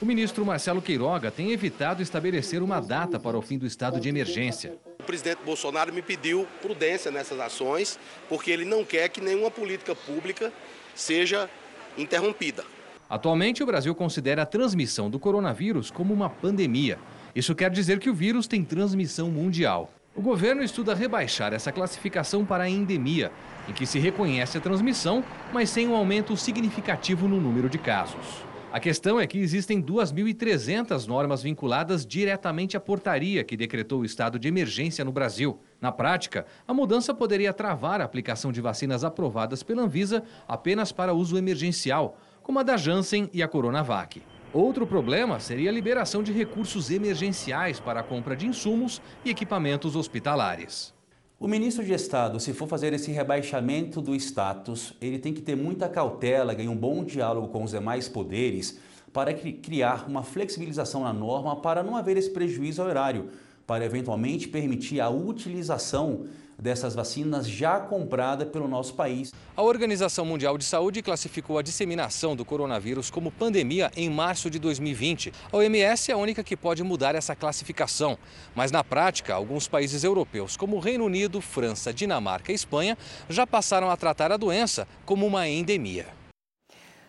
O 0.02 0.06
ministro 0.06 0.46
Marcelo 0.46 0.82
Queiroga 0.82 1.32
tem 1.32 1.54
evitado 1.54 2.02
estabelecer 2.02 2.62
uma 2.62 2.82
data 2.82 3.18
para 3.18 3.38
o 3.38 3.42
fim 3.42 3.58
do 3.58 3.66
estado 3.66 4.02
de 4.02 4.10
emergência. 4.10 4.78
O 5.00 5.04
presidente 5.04 5.40
Bolsonaro 5.46 5.94
me 5.94 6.02
pediu 6.02 6.46
prudência 6.62 7.10
nessas 7.10 7.40
ações, 7.40 7.98
porque 8.28 8.52
ele 8.52 8.66
não 8.66 8.84
quer 8.84 9.08
que 9.08 9.22
nenhuma 9.22 9.50
política 9.50 9.96
pública 9.96 10.52
seja 10.94 11.50
interrompida. 11.98 12.66
Atualmente, 13.10 13.64
o 13.64 13.66
Brasil 13.66 13.96
considera 13.96 14.42
a 14.42 14.46
transmissão 14.46 15.10
do 15.10 15.18
coronavírus 15.18 15.90
como 15.90 16.14
uma 16.14 16.30
pandemia. 16.30 17.00
Isso 17.36 17.54
quer 17.54 17.70
dizer 17.70 18.00
que 18.00 18.10
o 18.10 18.14
vírus 18.14 18.48
tem 18.48 18.64
transmissão 18.64 19.30
mundial. 19.30 19.92
O 20.16 20.22
governo 20.22 20.64
estuda 20.64 20.96
rebaixar 20.96 21.54
essa 21.54 21.72
classificação 21.72 22.44
para 22.44 22.70
endemia, 22.70 23.32
em 23.68 23.74
que 23.74 23.86
se 23.86 24.00
reconhece 24.00 24.58
a 24.58 24.62
transmissão, 24.62 25.24
mas 25.54 25.70
sem 25.70 25.88
um 25.88 25.96
aumento 25.96 26.36
significativo 26.36 27.28
no 27.28 27.40
número 27.40 27.70
de 27.70 27.78
casos. 27.78 28.44
A 28.72 28.80
questão 28.80 29.20
é 29.20 29.26
que 29.26 29.40
existem 29.40 29.82
2.300 29.82 31.08
normas 31.08 31.42
vinculadas 31.42 32.06
diretamente 32.06 32.78
à 32.78 32.80
portaria 32.80 33.44
que 33.44 33.58
decretou 33.58 34.02
o 34.02 34.06
estado 34.06 34.38
de 34.38 34.48
emergência 34.48 35.04
no 35.04 35.12
Brasil. 35.12 35.60
Na 35.82 35.92
prática, 35.92 36.46
a 36.68 36.74
mudança 36.74 37.12
poderia 37.12 37.52
travar 37.52 38.00
a 38.00 38.04
aplicação 38.04 38.52
de 38.52 38.62
vacinas 38.62 39.04
aprovadas 39.04 39.64
pela 39.64 39.82
Anvisa 39.82 40.24
apenas 40.48 40.92
para 40.92 41.14
uso 41.14 41.36
emergencial, 41.36 42.18
como 42.44 42.60
a 42.60 42.64
da 42.64 42.78
Janssen 42.78 43.28
e 43.34 43.42
a 43.42 43.48
Coronavac. 43.48 44.22
Outro 44.52 44.88
problema 44.88 45.39
seria 45.39 45.70
a 45.70 45.74
liberação 45.74 46.24
de 46.24 46.32
recursos 46.32 46.89
emergenciais 46.89 47.80
para 47.80 48.00
a 48.00 48.04
compra 48.04 48.36
de 48.36 48.47
insumos 48.47 49.00
e 49.24 49.30
equipamentos 49.30 49.95
hospitalares. 49.95 50.91
O 51.39 51.47
ministro 51.47 51.86
de 51.86 51.93
Estado, 51.93 52.39
se 52.39 52.52
for 52.52 52.68
fazer 52.68 52.91
esse 52.91 53.12
rebaixamento 53.12 54.02
do 54.02 54.16
status, 54.16 54.95
ele 55.00 55.20
tem 55.20 55.34
que 55.36 55.41
ter 55.41 55.56
muita 55.56 55.88
cautela 55.88 56.54
e 56.54 56.68
um 56.68 56.76
bom 56.76 57.04
diálogo 57.04 57.50
com 57.50 57.64
os 57.64 57.72
demais 57.72 58.10
poderes 58.10 58.80
para 59.14 59.36
criar 59.36 60.10
uma 60.10 60.24
flexibilização 60.24 61.04
na 61.04 61.14
norma 61.14 61.56
para 61.58 61.84
não 61.84 61.95
haver 61.95 62.18
esse 62.18 62.32
prejuízo 62.32 62.82
ao 62.82 62.89
erário, 62.89 63.30
para 63.68 63.86
eventualmente 63.86 64.47
permitir 64.47 65.00
a 65.00 65.10
utilização 65.10 66.26
dessas 66.60 66.93
vacinas 66.93 67.47
já 67.47 67.80
comprada 67.80 68.45
pelo 68.45 68.68
nosso 68.68 68.93
país. 68.93 69.32
A 69.55 69.64
Organização 69.64 70.26
Mundial 70.26 70.57
de 70.57 70.66
Saúde 70.66 71.01
classificou 71.01 71.57
a 71.57 71.62
disseminação 71.62 72.36
do 72.36 72.43
coronavírus 72.43 73.10
como 73.10 73.32
pandemia 73.32 73.91
em 73.95 74.10
março 74.10 74.49
de 74.49 74.60
2020. 74.60 75.34
A 75.51 75.57
OMS 75.57 76.12
é 76.12 76.14
a 76.14 76.18
única 76.18 76.43
que 76.43 76.57
pode 76.57 76.84
mudar 76.84 77.16
essa 77.16 77.36
classificação, 77.36 78.18
mas 78.53 78.72
na 78.72 78.84
prática, 78.84 79.34
alguns 79.34 79.68
países 79.68 80.03
europeus, 80.03 80.57
como 80.57 80.76
o 80.76 80.80
Reino 80.80 81.05
Unido, 81.05 81.39
França, 81.39 81.93
Dinamarca 81.93 82.51
e 82.51 82.55
Espanha, 82.55 82.97
já 83.30 83.47
passaram 83.47 83.89
a 83.89 83.97
tratar 83.97 84.32
a 84.32 84.38
doença 84.38 84.88
como 85.05 85.26
uma 85.26 85.47
endemia. 85.47 86.07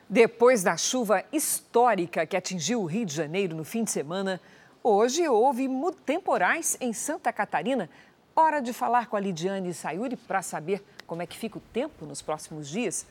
Depois 0.08 0.64
da 0.64 0.76
chuva 0.76 1.22
histórica 1.32 2.26
que 2.26 2.36
atingiu 2.36 2.82
o 2.82 2.86
Rio 2.86 3.06
de 3.06 3.14
Janeiro 3.14 3.54
no 3.54 3.64
fim 3.64 3.84
de 3.84 3.92
semana, 3.92 4.40
hoje 4.82 5.28
houve 5.28 5.68
temporais 6.04 6.76
em 6.80 6.92
Santa 6.92 7.32
Catarina, 7.32 7.88
Hora 8.34 8.60
de 8.60 8.72
falar 8.72 9.06
com 9.06 9.16
a 9.16 9.20
Lidiane 9.20 9.74
Sayuri 9.74 10.16
para 10.16 10.40
saber 10.40 10.82
como 11.06 11.20
é 11.20 11.26
que 11.26 11.36
fica 11.36 11.58
o 11.58 11.60
tempo 11.60 12.06
nos 12.06 12.22
próximos 12.22 12.68
dias. 12.68 13.06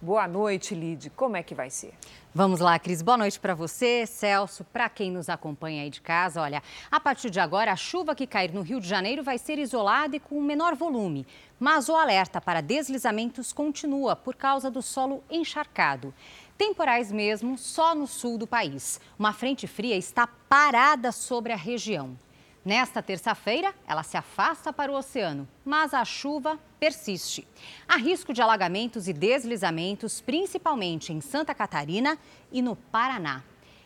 Boa 0.00 0.28
noite, 0.28 0.74
Lid. 0.76 1.10
Como 1.10 1.36
é 1.36 1.42
que 1.42 1.54
vai 1.54 1.70
ser? 1.70 1.92
Vamos 2.32 2.60
lá, 2.60 2.78
Cris. 2.78 3.02
Boa 3.02 3.16
noite 3.16 3.40
para 3.40 3.54
você, 3.54 4.06
Celso, 4.06 4.62
para 4.64 4.88
quem 4.88 5.10
nos 5.10 5.28
acompanha 5.28 5.82
aí 5.82 5.90
de 5.90 6.00
casa. 6.00 6.40
Olha, 6.40 6.62
a 6.88 7.00
partir 7.00 7.30
de 7.30 7.40
agora, 7.40 7.72
a 7.72 7.76
chuva 7.76 8.14
que 8.14 8.26
cair 8.26 8.52
no 8.52 8.62
Rio 8.62 8.78
de 8.78 8.86
Janeiro 8.86 9.24
vai 9.24 9.38
ser 9.38 9.58
isolada 9.58 10.14
e 10.14 10.20
com 10.20 10.40
menor 10.40 10.76
volume. 10.76 11.26
Mas 11.58 11.88
o 11.88 11.96
alerta 11.96 12.40
para 12.40 12.60
deslizamentos 12.60 13.52
continua 13.52 14.14
por 14.14 14.36
causa 14.36 14.70
do 14.70 14.82
solo 14.82 15.24
encharcado. 15.28 16.14
Temporais 16.56 17.10
mesmo 17.10 17.58
só 17.58 17.94
no 17.94 18.06
sul 18.06 18.38
do 18.38 18.46
país. 18.46 19.00
Uma 19.18 19.32
frente 19.32 19.66
fria 19.66 19.96
está 19.96 20.26
parada 20.26 21.10
sobre 21.10 21.52
a 21.52 21.56
região. 21.56 22.16
Nesta 22.64 23.02
terça-feira, 23.02 23.74
ela 23.86 24.02
se 24.02 24.16
afasta 24.16 24.72
para 24.72 24.92
o 24.92 24.96
oceano, 24.96 25.48
mas 25.64 25.94
a 25.94 26.04
chuva 26.04 26.58
persiste. 26.78 27.46
Há 27.88 27.96
risco 27.96 28.32
de 28.32 28.42
alagamentos 28.42 29.08
e 29.08 29.12
deslizamentos, 29.12 30.20
principalmente 30.20 31.12
em 31.12 31.20
Santa 31.20 31.54
Catarina 31.54 32.18
e 32.52 32.60
no 32.60 32.76
Paraná. 32.76 33.42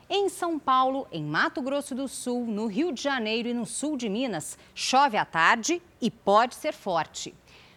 Em 0.08 0.28
São 0.28 0.58
Paulo, 0.58 1.06
em 1.12 1.22
Mato 1.22 1.62
Grosso 1.62 1.94
do 1.94 2.08
Sul, 2.08 2.44
no 2.46 2.66
Rio 2.66 2.92
de 2.92 3.02
Janeiro 3.02 3.48
e 3.48 3.54
no 3.54 3.64
sul 3.64 3.96
de 3.96 4.08
Minas, 4.08 4.58
chove 4.74 5.16
à 5.16 5.24
tarde 5.24 5.80
e 6.00 6.10
pode 6.10 6.54
ser 6.54 6.74
forte. 6.74 7.34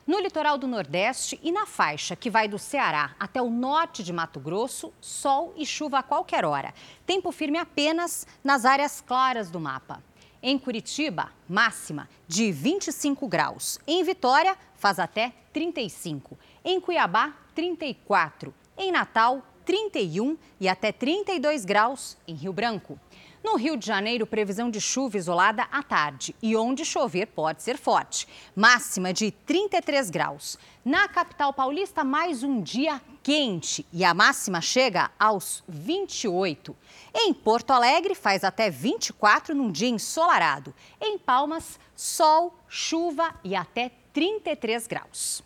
No 0.08 0.20
litoral 0.20 0.58
do 0.58 0.68
Nordeste 0.68 1.40
e 1.42 1.52
na 1.52 1.66
faixa 1.66 2.16
que 2.16 2.30
vai 2.30 2.48
do 2.48 2.60
Ceará 2.60 3.16
até 3.20 3.42
o 3.42 3.50
norte 3.50 4.04
de 4.04 4.14
Mato 4.14 4.40
Grosso, 4.40 4.94
sol 5.02 5.54
e 5.58 5.66
chuva 5.66 6.00
a 6.00 6.04
qualquer 6.04 6.46
hora. 6.46 6.74
Tempo 7.06 7.32
firme 7.32 7.58
apenas 7.58 8.28
nas 8.44 8.66
áreas 8.66 9.02
claras 9.02 9.50
do 9.50 9.60
mapa. 9.60 10.04
Em 10.42 10.58
Curitiba, 10.58 11.32
máxima 11.48 12.10
de 12.28 12.52
25 12.52 13.28
graus. 13.28 13.80
Em 13.88 14.04
Vitória, 14.04 14.58
faz 14.76 15.00
até 15.00 15.34
35. 15.52 16.38
Em 16.64 16.80
Cuiabá, 16.80 17.36
34. 17.54 18.54
Em 18.78 18.92
Natal, 18.92 19.42
31 19.66 20.38
e 20.60 20.70
até 20.70 20.92
32 20.92 21.66
graus 21.66 22.18
em 22.28 22.36
Rio 22.36 22.54
Branco. 22.54 23.00
No 23.46 23.58
Rio 23.58 23.78
de 23.78 23.86
Janeiro, 23.86 24.26
previsão 24.26 24.72
de 24.72 24.82
chuva 24.82 25.20
isolada 25.20 25.68
à 25.72 25.84
tarde 25.84 26.36
e 26.42 26.56
onde 26.56 26.84
chover 26.84 27.28
pode 27.28 27.62
ser 27.62 27.78
forte. 27.78 28.28
Máxima 28.56 29.14
de 29.14 29.30
33 29.30 30.10
graus. 30.10 30.58
Na 30.84 31.08
capital 31.08 31.54
paulista, 31.54 32.04
mais 32.04 32.42
um 32.42 32.60
dia 32.60 33.00
quente 33.22 33.86
e 33.94 34.04
a 34.04 34.16
máxima 34.16 34.62
chega 34.62 35.12
aos 35.20 35.64
28. 35.70 36.76
Em 37.14 37.32
Porto 37.36 37.70
Alegre, 37.70 38.16
faz 38.16 38.44
até 38.44 38.72
24 38.72 39.54
num 39.54 39.72
dia 39.72 39.90
ensolarado. 39.90 40.74
Em 41.00 41.16
Palmas, 41.16 41.80
sol, 41.96 42.52
chuva 42.68 43.32
e 43.44 43.56
até 43.56 43.92
33 44.12 44.88
graus. 44.88 45.44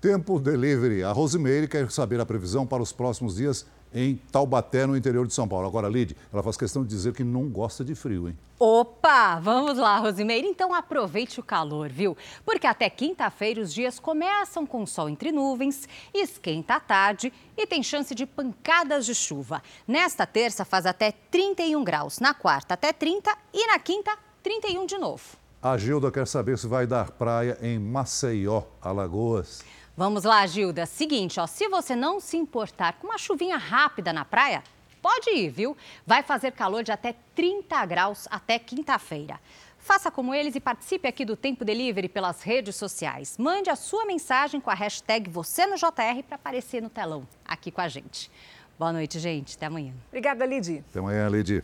Tempo 0.00 0.38
delivery. 0.38 1.02
A 1.02 1.10
Rosimeire 1.10 1.66
quer 1.66 1.90
saber 1.90 2.20
a 2.20 2.24
previsão 2.24 2.64
para 2.64 2.80
os 2.80 2.92
próximos 2.92 3.34
dias 3.34 3.66
em 3.92 4.16
Taubaté, 4.30 4.86
no 4.86 4.96
interior 4.96 5.26
de 5.26 5.34
São 5.34 5.48
Paulo. 5.48 5.66
Agora, 5.66 5.88
Lid, 5.88 6.16
ela 6.32 6.42
faz 6.42 6.56
questão 6.56 6.82
de 6.82 6.88
dizer 6.88 7.12
que 7.12 7.24
não 7.24 7.48
gosta 7.48 7.84
de 7.84 7.94
frio, 7.94 8.28
hein? 8.28 8.36
Opa, 8.58 9.40
vamos 9.40 9.78
lá, 9.78 9.98
Rosimeire. 9.98 10.46
Então 10.46 10.74
aproveite 10.74 11.40
o 11.40 11.42
calor, 11.42 11.88
viu? 11.88 12.16
Porque 12.44 12.66
até 12.66 12.90
quinta-feira 12.90 13.60
os 13.60 13.72
dias 13.72 13.98
começam 13.98 14.66
com 14.66 14.84
sol 14.84 15.08
entre 15.08 15.32
nuvens, 15.32 15.88
esquenta 16.12 16.74
à 16.74 16.80
tarde 16.80 17.32
e 17.56 17.66
tem 17.66 17.82
chance 17.82 18.14
de 18.14 18.26
pancadas 18.26 19.06
de 19.06 19.14
chuva. 19.14 19.62
Nesta 19.88 20.26
terça 20.26 20.64
faz 20.64 20.84
até 20.84 21.12
31 21.30 21.82
graus, 21.82 22.18
na 22.18 22.34
quarta 22.34 22.74
até 22.74 22.92
30 22.92 23.34
e 23.52 23.66
na 23.66 23.78
quinta 23.78 24.16
31 24.42 24.84
de 24.84 24.98
novo. 24.98 25.40
A 25.62 25.76
Gilda 25.76 26.10
quer 26.10 26.26
saber 26.26 26.56
se 26.56 26.66
vai 26.66 26.86
dar 26.86 27.10
praia 27.10 27.58
em 27.60 27.78
Maceió, 27.78 28.62
Alagoas. 28.80 29.62
Vamos 30.00 30.24
lá, 30.24 30.46
Gilda. 30.46 30.86
Seguinte, 30.86 31.38
ó, 31.38 31.46
se 31.46 31.68
você 31.68 31.94
não 31.94 32.20
se 32.20 32.34
importar 32.34 32.94
com 32.94 33.06
uma 33.06 33.18
chuvinha 33.18 33.58
rápida 33.58 34.14
na 34.14 34.24
praia, 34.24 34.64
pode 35.02 35.28
ir, 35.28 35.50
viu? 35.50 35.76
Vai 36.06 36.22
fazer 36.22 36.52
calor 36.52 36.82
de 36.82 36.90
até 36.90 37.14
30 37.34 37.84
graus 37.84 38.26
até 38.30 38.58
quinta-feira. 38.58 39.38
Faça 39.76 40.10
como 40.10 40.34
eles 40.34 40.54
e 40.54 40.60
participe 40.60 41.06
aqui 41.06 41.22
do 41.22 41.36
Tempo 41.36 41.66
Delivery 41.66 42.08
pelas 42.08 42.40
redes 42.40 42.76
sociais. 42.76 43.36
Mande 43.36 43.68
a 43.68 43.76
sua 43.76 44.06
mensagem 44.06 44.58
com 44.58 44.70
a 44.70 44.74
hashtag 44.74 45.28
você 45.28 45.66
no 45.66 45.76
JR 45.76 46.22
para 46.26 46.36
aparecer 46.36 46.80
no 46.80 46.88
telão 46.88 47.28
aqui 47.44 47.70
com 47.70 47.82
a 47.82 47.88
gente. 47.88 48.30
Boa 48.78 48.94
noite, 48.94 49.18
gente. 49.18 49.54
Até 49.54 49.66
amanhã. 49.66 49.92
Obrigada, 50.08 50.46
Lidi. 50.46 50.82
Até 50.88 50.98
amanhã, 50.98 51.28
Lidi. 51.28 51.62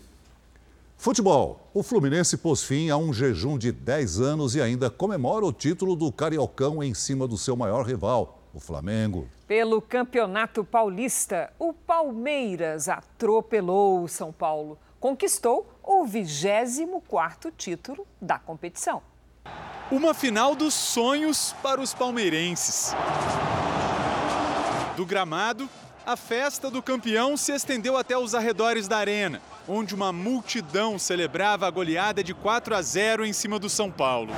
Futebol. 0.97 1.71
O 1.73 1.83
Fluminense 1.83 2.37
pôs 2.37 2.63
fim 2.63 2.91
a 2.91 2.97
um 2.97 3.13
jejum 3.13 3.59
de 3.59 3.71
10 3.71 4.21
anos 4.21 4.55
e 4.55 4.63
ainda 4.63 4.91
comemora 4.91 5.45
o 5.45 5.53
título 5.53 5.95
do 5.95 6.11
Cariocão 6.11 6.83
em 6.83 6.95
cima 6.95 7.29
do 7.29 7.37
seu 7.37 7.55
maior 7.55 7.87
rival, 7.87 8.43
o 8.53 8.59
Flamengo. 8.59 9.29
Pelo 9.47 9.81
Campeonato 9.81 10.65
Paulista, 10.65 11.53
o 11.59 11.73
Palmeiras 11.73 12.89
atropelou 12.89 14.03
o 14.03 14.09
São 14.09 14.33
Paulo. 14.33 14.79
Conquistou 14.99 15.69
o 15.85 16.05
24º 16.05 17.53
título 17.57 18.07
da 18.21 18.39
competição. 18.39 19.03
Uma 19.93 20.15
final 20.15 20.57
dos 20.57 20.75
sonhos 20.75 21.55
para 21.63 21.81
os 21.81 21.95
palmeirenses. 21.95 22.93
Do 24.97 25.07
gramado, 25.07 25.69
a 26.07 26.17
festa 26.17 26.71
do 26.71 26.81
campeão 26.81 27.37
se 27.37 27.53
estendeu 27.53 27.97
até 27.97 28.17
os 28.17 28.33
arredores 28.33 28.87
da 28.87 28.97
arena. 28.97 29.43
onde 29.69 29.93
uma 29.93 30.13
multidão 30.13 30.97
celebrava 30.97 31.67
a 31.67 31.71
goleada 31.71 32.23
de 32.23 32.33
4 32.33 32.77
a 32.77 32.81
0 32.81 33.27
em 33.27 33.33
cima 33.33 33.59
do 33.59 33.69
São 33.69 33.91
Paulo. 33.91 34.33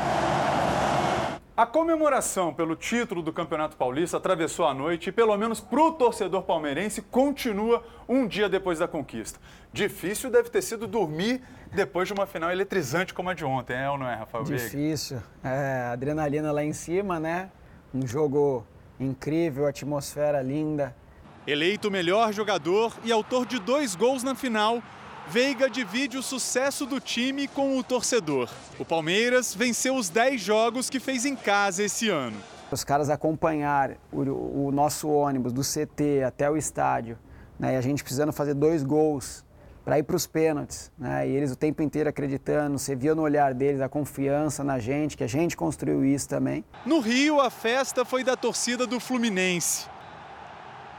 A 1.54 1.66
comemoração 1.66 2.54
pelo 2.54 2.74
título 2.74 3.20
do 3.20 3.30
Campeonato 3.30 3.76
Paulista 3.76 4.16
atravessou 4.16 4.66
a 4.66 4.72
noite 4.72 5.10
e, 5.10 5.12
pelo 5.12 5.36
menos 5.36 5.60
para 5.60 5.82
o 5.82 5.92
torcedor 5.92 6.44
palmeirense, 6.44 7.02
continua 7.02 7.84
um 8.08 8.26
dia 8.26 8.48
depois 8.48 8.78
da 8.78 8.88
conquista. 8.88 9.38
Difícil 9.70 10.30
deve 10.30 10.48
ter 10.48 10.62
sido 10.62 10.86
dormir 10.86 11.42
depois 11.74 12.08
de 12.08 12.14
uma 12.14 12.26
final 12.26 12.50
eletrizante 12.50 13.12
como 13.12 13.28
a 13.28 13.34
de 13.34 13.44
ontem, 13.44 13.76
é 13.76 13.90
ou 13.90 13.98
não 13.98 14.08
é, 14.08 14.14
Rafael 14.14 14.44
Difícil. 14.44 15.18
É, 15.44 15.90
adrenalina 15.92 16.50
lá 16.50 16.64
em 16.64 16.72
cima, 16.72 17.20
né? 17.20 17.50
Um 17.92 18.06
jogo 18.06 18.64
incrível, 18.98 19.66
atmosfera 19.66 20.40
linda. 20.40 20.96
Eleito 21.48 21.90
melhor 21.90 22.30
jogador 22.30 22.92
e 23.02 23.10
autor 23.10 23.46
de 23.46 23.58
dois 23.58 23.96
gols 23.96 24.22
na 24.22 24.34
final, 24.34 24.82
Veiga 25.28 25.70
divide 25.70 26.18
o 26.18 26.22
sucesso 26.22 26.84
do 26.84 27.00
time 27.00 27.48
com 27.48 27.78
o 27.78 27.82
torcedor. 27.82 28.50
O 28.78 28.84
Palmeiras 28.84 29.54
venceu 29.54 29.94
os 29.94 30.10
10 30.10 30.42
jogos 30.42 30.90
que 30.90 31.00
fez 31.00 31.24
em 31.24 31.34
casa 31.34 31.82
esse 31.82 32.10
ano. 32.10 32.36
Os 32.70 32.84
caras 32.84 33.08
acompanhar 33.08 33.92
o, 34.12 34.66
o 34.66 34.70
nosso 34.70 35.08
ônibus 35.08 35.54
do 35.54 35.62
CT 35.62 36.22
até 36.22 36.50
o 36.50 36.56
estádio, 36.58 37.18
né, 37.58 37.72
e 37.72 37.76
a 37.78 37.80
gente 37.80 38.04
precisando 38.04 38.30
fazer 38.30 38.52
dois 38.52 38.82
gols 38.82 39.42
para 39.86 39.98
ir 39.98 40.02
para 40.02 40.16
os 40.16 40.26
pênaltis, 40.26 40.92
né, 40.98 41.26
e 41.26 41.32
eles 41.32 41.50
o 41.50 41.56
tempo 41.56 41.82
inteiro 41.82 42.10
acreditando, 42.10 42.78
você 42.78 42.94
via 42.94 43.14
no 43.14 43.22
olhar 43.22 43.54
deles 43.54 43.80
a 43.80 43.88
confiança 43.88 44.62
na 44.62 44.78
gente, 44.78 45.16
que 45.16 45.24
a 45.24 45.28
gente 45.28 45.56
construiu 45.56 46.04
isso 46.04 46.28
também. 46.28 46.62
No 46.84 47.00
Rio, 47.00 47.40
a 47.40 47.48
festa 47.48 48.04
foi 48.04 48.22
da 48.22 48.36
torcida 48.36 48.86
do 48.86 49.00
Fluminense. 49.00 49.88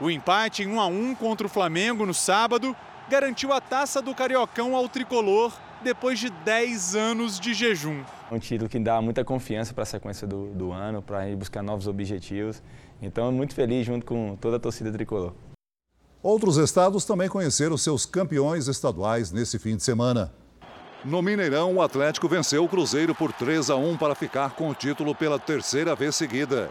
O 0.00 0.10
empate 0.10 0.62
em 0.62 0.66
1 0.66 0.80
a 0.80 0.86
1 0.86 1.14
contra 1.14 1.46
o 1.46 1.50
Flamengo 1.50 2.06
no 2.06 2.14
sábado 2.14 2.74
garantiu 3.10 3.52
a 3.52 3.60
taça 3.60 4.00
do 4.00 4.14
Cariocão 4.14 4.74
ao 4.74 4.88
tricolor 4.88 5.52
depois 5.82 6.18
de 6.18 6.30
10 6.30 6.96
anos 6.96 7.38
de 7.38 7.52
jejum. 7.52 8.02
É 8.30 8.34
um 8.34 8.38
título 8.38 8.66
que 8.66 8.78
dá 8.78 9.02
muita 9.02 9.22
confiança 9.22 9.74
para 9.74 9.82
a 9.82 9.86
sequência 9.86 10.26
do, 10.26 10.46
do 10.54 10.72
ano, 10.72 11.02
para 11.02 11.28
ir 11.28 11.36
buscar 11.36 11.62
novos 11.62 11.86
objetivos. 11.86 12.62
Então, 13.02 13.30
muito 13.30 13.54
feliz 13.54 13.86
junto 13.86 14.06
com 14.06 14.36
toda 14.40 14.56
a 14.56 14.60
torcida 14.60 14.90
tricolor. 14.90 15.34
Outros 16.22 16.56
estados 16.56 17.04
também 17.04 17.28
conheceram 17.28 17.76
seus 17.76 18.06
campeões 18.06 18.68
estaduais 18.68 19.30
nesse 19.30 19.58
fim 19.58 19.76
de 19.76 19.82
semana. 19.82 20.32
No 21.04 21.20
Mineirão, 21.20 21.74
o 21.74 21.82
Atlético 21.82 22.26
venceu 22.26 22.64
o 22.64 22.68
Cruzeiro 22.68 23.14
por 23.14 23.32
3 23.34 23.68
a 23.68 23.76
1 23.76 23.98
para 23.98 24.14
ficar 24.14 24.50
com 24.52 24.70
o 24.70 24.74
título 24.74 25.14
pela 25.14 25.38
terceira 25.38 25.94
vez 25.94 26.14
seguida. 26.14 26.70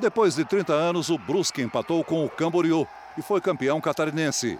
Depois 0.00 0.34
de 0.34 0.46
30 0.46 0.72
anos, 0.72 1.10
o 1.10 1.18
Brusque 1.18 1.60
empatou 1.60 2.02
com 2.02 2.24
o 2.24 2.30
Camboriú 2.30 2.88
e 3.18 3.22
foi 3.22 3.38
campeão 3.38 3.78
catarinense. 3.82 4.58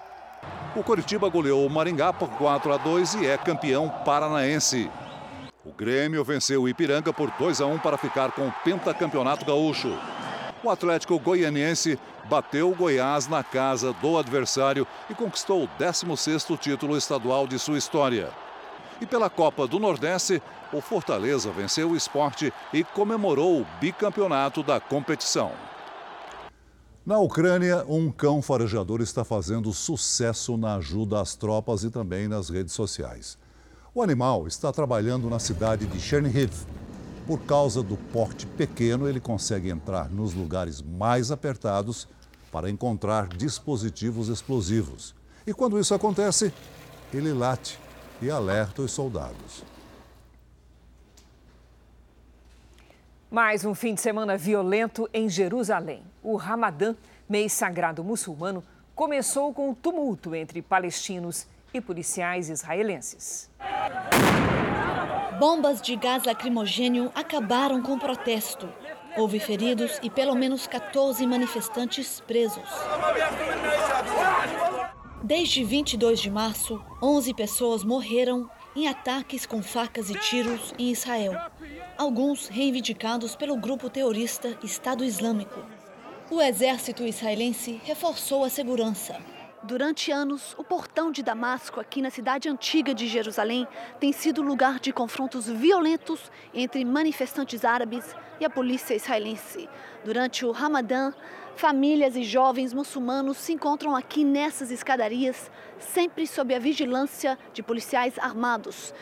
O 0.77 0.83
Coritiba 0.83 1.31
goleou 1.31 1.67
o 1.67 1.71
Maringá 1.71 2.13
por 2.13 2.29
4 2.29 2.75
a 2.75 2.77
2 2.77 3.15
e 3.15 3.27
é 3.27 3.39
campeão 3.39 3.89
paranaense. 4.05 4.91
O 5.65 5.73
Grêmio 5.73 6.23
venceu 6.23 6.63
o 6.63 6.69
Ipiranga 6.69 7.11
por 7.11 7.31
2 7.39 7.63
a 7.63 7.67
1 7.67 7.79
para 7.79 7.97
ficar 7.97 8.33
com 8.33 8.49
o 8.49 8.53
pentacampeonato 8.63 9.47
gaúcho. 9.47 9.97
O 10.63 10.69
Atlético 10.69 11.19
Goianiense 11.19 11.99
bateu 12.29 12.71
o 12.71 12.75
Goiás 12.75 13.27
na 13.27 13.43
casa 13.43 13.95
do 13.95 14.19
adversário 14.19 14.87
e 15.09 15.15
conquistou 15.15 15.65
o 15.65 15.69
16º 15.79 16.59
título 16.59 16.99
estadual 16.99 17.47
de 17.47 17.59
sua 17.59 17.79
história. 17.79 18.29
E 19.01 19.07
pela 19.07 19.31
Copa 19.31 19.67
do 19.67 19.79
Nordeste, 19.79 20.43
o 20.73 20.81
Fortaleza 20.81 21.51
venceu 21.51 21.91
o 21.91 21.97
esporte 21.97 22.53
e 22.73 22.85
comemorou 22.85 23.63
o 23.63 23.67
bicampeonato 23.81 24.63
da 24.63 24.79
competição. 24.79 25.53
Na 27.05 27.19
Ucrânia, 27.19 27.83
um 27.89 28.11
cão 28.11 28.43
farejador 28.43 29.01
está 29.01 29.25
fazendo 29.25 29.73
sucesso 29.73 30.59
na 30.59 30.77
ajuda 30.77 31.21
às 31.21 31.35
tropas 31.35 31.83
e 31.83 31.91
também 31.91 32.29
nas 32.29 32.51
redes 32.51 32.75
sociais. 32.75 33.39
O 33.95 34.03
animal 34.03 34.47
está 34.47 34.71
trabalhando 34.71 35.31
na 35.31 35.39
cidade 35.39 35.87
de 35.87 35.99
Chernihiv. 35.99 36.53
Por 37.27 37.41
causa 37.41 37.83
do 37.83 37.97
porte 37.97 38.47
pequeno, 38.47 39.09
ele 39.09 39.19
consegue 39.19 39.71
entrar 39.71 40.11
nos 40.11 40.35
lugares 40.35 40.83
mais 40.83 41.31
apertados 41.31 42.07
para 42.53 42.69
encontrar 42.69 43.29
dispositivos 43.29 44.29
explosivos. 44.29 45.15
E 45.47 45.55
quando 45.55 45.81
isso 45.81 45.95
acontece, 45.95 46.53
ele 47.15 47.33
late 47.33 47.79
e 48.21 48.31
alerta 48.31 48.83
os 48.83 48.93
soldados. 48.93 49.65
Mais 53.31 53.65
um 53.65 53.75
fim 53.75 53.95
de 53.95 54.01
semana 54.01 54.37
violento 54.37 55.09
em 55.15 55.29
Jerusalém. 55.29 56.03
O 56.23 56.37
Ramadã, 56.37 56.95
mês 57.29 57.53
sagrado 57.53 58.03
muçulmano, 58.03 58.63
começou 58.95 59.55
com 59.55 59.71
o 59.71 59.75
tumulto 59.75 60.35
entre 60.35 60.61
palestinos 60.61 61.47
e 61.73 61.81
policiais 61.81 62.51
israelenses. 62.51 63.49
Bombas 65.39 65.81
de 65.81 65.97
gás 65.97 66.25
lacrimogênio 66.25 67.11
acabaram 67.15 67.81
com 67.81 67.95
o 67.95 67.99
protesto. 68.01 68.69
Houve 69.17 69.41
feridos 69.41 69.99
e 70.03 70.11
pelo 70.11 70.35
menos 70.35 70.67
14 70.67 71.27
manifestantes 71.27 72.21
presos. 72.21 72.69
Desde 75.23 75.63
22 75.63 76.19
de 76.19 76.31
março, 76.31 76.83
11 77.03 77.35
pessoas 77.35 77.85
morreram 77.85 78.51
em 78.75 78.89
ataques 78.89 79.45
com 79.45 79.63
facas 79.63 80.09
e 80.09 80.15
tiros 80.15 80.73
em 80.79 80.91
Israel, 80.91 81.35
alguns 81.99 82.49
reivindicados 82.49 83.37
pelo 83.37 83.57
grupo 83.57 83.91
terrorista 83.91 84.59
Estado 84.63 85.05
Islâmico. 85.05 85.61
O 86.31 86.41
exército 86.41 87.03
israelense 87.03 87.79
reforçou 87.85 88.45
a 88.45 88.49
segurança. 88.49 89.19
Durante 89.63 90.11
anos, 90.11 90.55
o 90.57 90.65
portão 90.65 91.13
de 91.13 91.23
Damasco, 91.23 91.81
aqui 91.81 92.01
na 92.01 92.09
cidade 92.09 92.49
antiga 92.49 92.95
de 92.95 93.07
Jerusalém, 93.07 93.69
tem 94.01 94.11
sido 94.11 94.41
lugar 94.41 94.81
de 94.81 94.91
confrontos 94.91 95.47
violentos 95.47 96.31
entre 96.55 96.83
manifestantes 96.83 97.63
árabes 97.63 98.17
e 98.41 98.45
a 98.47 98.49
polícia 98.49 98.95
israelense. 98.95 99.69
Durante 100.03 100.47
o 100.47 100.51
Ramadã, 100.51 101.13
famílias 101.57 102.17
e 102.17 102.23
jovens 102.23 102.73
muçulmanos 102.73 103.37
se 103.37 103.53
encontram 103.53 103.95
aqui 103.95 104.25
nessas 104.25 104.71
escadarias, 104.71 105.51
sempre 105.79 106.27
sob 106.27 106.55
a 106.55 106.59
vigilância 106.59 107.39
de 107.53 107.63
policiais 107.63 108.19
armados. 108.19 108.95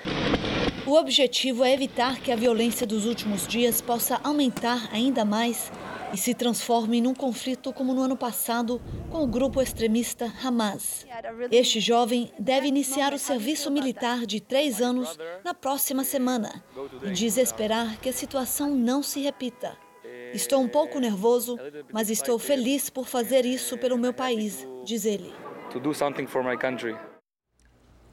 O 0.87 0.95
objetivo 0.95 1.65
é 1.65 1.73
evitar 1.73 2.19
que 2.19 2.33
a 2.33 2.37
violência 2.37 2.87
dos 2.87 3.05
últimos 3.05 3.47
dias 3.47 3.81
possa 3.81 4.19
aumentar 4.25 4.89
ainda 4.91 5.25
mais 5.25 5.71
e 6.13 6.17
se 6.17 6.33
transforme 6.33 7.01
num 7.01 7.15
conflito 7.15 7.73
como 7.73 7.93
no 7.93 8.01
ano 8.01 8.17
passado 8.17 8.81
com 9.11 9.23
o 9.23 9.27
grupo 9.27 9.61
extremista 9.61 10.33
Hamas. 10.43 11.07
Este 11.51 11.81
jovem 11.81 12.33
deve 12.39 12.67
iniciar 12.69 13.13
o 13.13 13.19
serviço 13.19 13.71
militar 13.71 14.25
de 14.25 14.41
três 14.41 14.81
anos 14.81 15.19
na 15.45 15.53
próxima 15.53 16.05
semana 16.05 16.65
e 17.03 17.11
diz 17.11 17.37
esperar 17.37 17.99
que 17.99 18.09
a 18.09 18.13
situação 18.13 18.71
não 18.71 19.03
se 19.03 19.21
repita. 19.21 19.77
Estou 20.33 20.61
um 20.61 20.69
pouco 20.69 20.99
nervoso, 20.99 21.59
mas 21.93 22.11
estou 22.11 22.39
feliz 22.39 22.91
por 22.91 23.07
fazer 23.07 23.45
isso 23.45 23.79
pelo 23.79 23.97
meu 23.97 24.13
país, 24.13 24.67
diz 24.85 25.05
ele. 25.05 25.33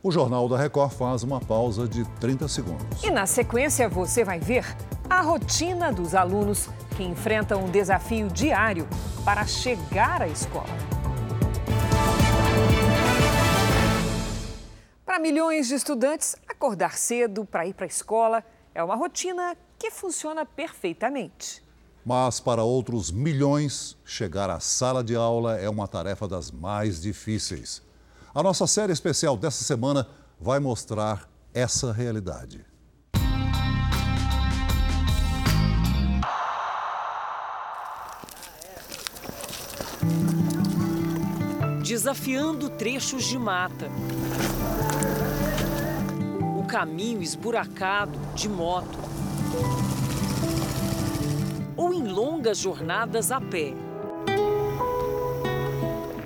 O 0.02 0.12
Jornal 0.12 0.48
da 0.48 0.58
Record 0.58 0.92
faz 0.92 1.24
uma 1.24 1.40
pausa 1.42 1.88
de 1.88 2.06
30 2.20 2.48
segundos. 2.48 3.04
E 3.04 3.10
na 3.10 3.26
sequência 3.26 3.90
você 3.90 4.24
vai 4.24 4.40
ver 4.40 4.66
a 5.10 5.22
rotina 5.22 5.92
dos 5.92 6.14
alunos 6.14 6.70
que 6.96 7.04
enfrentam 7.04 7.66
um 7.66 7.72
desafio 7.72 8.28
diário 8.30 8.88
para 9.24 9.46
chegar 9.46 10.22
à 10.22 10.28
escola. 10.28 10.70
Para 15.04 15.20
milhões 15.20 15.68
de 15.68 15.76
estudantes, 15.76 16.36
acordar 16.48 16.98
cedo 16.98 17.46
para 17.46 17.66
ir 17.66 17.74
para 17.74 17.86
a 17.86 17.88
escola 17.88 18.44
é 18.74 18.84
uma 18.84 18.96
rotina 18.96 19.58
que 19.80 19.90
funciona 19.90 20.46
perfeitamente. 20.46 21.65
Mas 22.06 22.40
para 22.40 22.64
outros 22.64 23.10
milhões, 23.10 23.98
chegar 24.06 24.48
à 24.48 24.60
sala 24.60 25.04
de 25.04 25.16
aula 25.16 25.58
é 25.58 25.68
uma 25.68 25.88
tarefa 25.88 26.28
das 26.28 26.52
mais 26.52 27.02
difíceis. 27.02 27.82
A 28.32 28.44
nossa 28.44 28.68
série 28.68 28.94
especial 28.94 29.36
dessa 29.36 29.64
semana 29.64 30.08
vai 30.40 30.60
mostrar 30.60 31.28
essa 31.52 31.92
realidade. 31.92 32.64
Desafiando 41.82 42.70
trechos 42.70 43.24
de 43.24 43.40
mata. 43.40 43.90
O 46.60 46.68
caminho 46.68 47.24
esburacado 47.24 48.20
de 48.36 48.48
moto. 48.48 49.85
Ou 51.78 51.94
em 51.94 52.08
longas 52.08 52.58
jornadas 52.58 53.32
a 53.32 53.40
pé. 53.42 53.74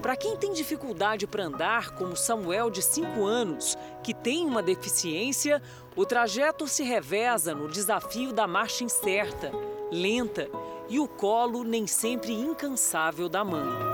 Para 0.01 0.15
quem 0.15 0.37
tem 0.37 0.53
dificuldade 0.53 1.27
para 1.27 1.43
andar, 1.43 1.91
como 1.91 2.15
Samuel, 2.15 2.69
de 2.69 2.81
5 2.81 3.23
anos, 3.25 3.77
que 4.01 4.13
tem 4.13 4.45
uma 4.45 4.63
deficiência, 4.63 5.61
o 5.95 6.05
trajeto 6.05 6.67
se 6.67 6.83
reveza 6.83 7.53
no 7.53 7.67
desafio 7.67 8.33
da 8.33 8.47
marcha 8.47 8.83
incerta, 8.83 9.51
lenta 9.91 10.49
e 10.87 10.99
o 10.99 11.07
colo 11.07 11.63
nem 11.63 11.85
sempre 11.85 12.33
incansável 12.33 13.29
da 13.29 13.43
mãe. 13.43 13.88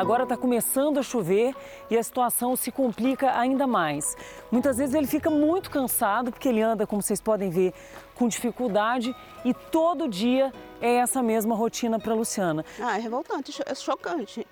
Agora 0.00 0.22
está 0.22 0.34
começando 0.34 0.96
a 0.96 1.02
chover 1.02 1.54
e 1.90 1.98
a 1.98 2.02
situação 2.02 2.56
se 2.56 2.72
complica 2.72 3.38
ainda 3.38 3.66
mais. 3.66 4.16
Muitas 4.50 4.78
vezes 4.78 4.94
ele 4.94 5.06
fica 5.06 5.28
muito 5.28 5.70
cansado, 5.70 6.32
porque 6.32 6.48
ele 6.48 6.62
anda, 6.62 6.86
como 6.86 7.02
vocês 7.02 7.20
podem 7.20 7.50
ver, 7.50 7.74
com 8.14 8.26
dificuldade 8.26 9.14
e 9.44 9.52
todo 9.52 10.08
dia 10.08 10.54
é 10.80 10.94
essa 10.94 11.22
mesma 11.22 11.54
rotina 11.54 11.98
para 11.98 12.14
Luciana. 12.14 12.64
Ah, 12.80 12.96
é 12.96 13.00
revoltante, 13.02 13.52
é 13.66 13.74
chocante. 13.74 14.46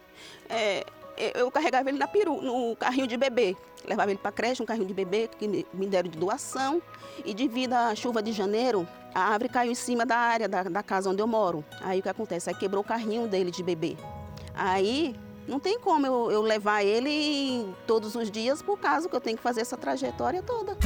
É, 0.51 0.84
eu 1.34 1.51
carregava 1.51 1.88
ele 1.88 1.96
na 1.99 2.07
peru, 2.07 2.42
no 2.42 2.76
carrinho 2.76 3.07
de 3.07 3.16
bebê. 3.16 3.57
Levava 3.86 4.11
ele 4.11 4.18
para 4.18 4.30
creche, 4.30 4.62
um 4.62 4.66
carrinho 4.66 4.86
de 4.86 4.92
bebê 4.92 5.30
que 5.38 5.49
me 5.72 5.86
deram 5.86 6.11
de 6.11 6.18
doação. 6.18 6.82
E 7.24 7.32
devido 7.32 7.72
à 7.72 7.94
chuva 7.94 8.22
de 8.22 8.32
janeiro, 8.32 8.86
a 9.14 9.20
árvore 9.20 9.49
caiu 9.49 9.72
em 9.72 9.74
cima 9.74 10.05
da 10.05 10.18
área 10.18 10.46
da, 10.46 10.64
da 10.64 10.82
casa 10.82 11.09
onde 11.09 11.22
eu 11.22 11.26
moro. 11.26 11.64
Aí 11.80 12.01
o 12.01 12.03
que 12.03 12.09
acontece? 12.11 12.51
Aí 12.51 12.55
quebrou 12.55 12.82
o 12.82 12.86
carrinho 12.86 13.26
dele 13.26 13.51
de 13.51 13.62
bebê. 13.62 13.96
Aí 14.55 15.16
não 15.49 15.59
tem 15.59 15.80
como 15.80 16.07
eu, 16.07 16.30
eu 16.30 16.42
levar 16.42 16.84
ele 16.84 17.66
todos 17.86 18.14
os 18.14 18.30
dias 18.30 18.61
por 18.61 18.78
causa 18.78 19.09
que 19.09 19.16
eu 19.16 19.20
tenho 19.20 19.38
que 19.38 19.42
fazer 19.42 19.62
essa 19.62 19.76
trajetória 19.76 20.42
toda. 20.42 20.76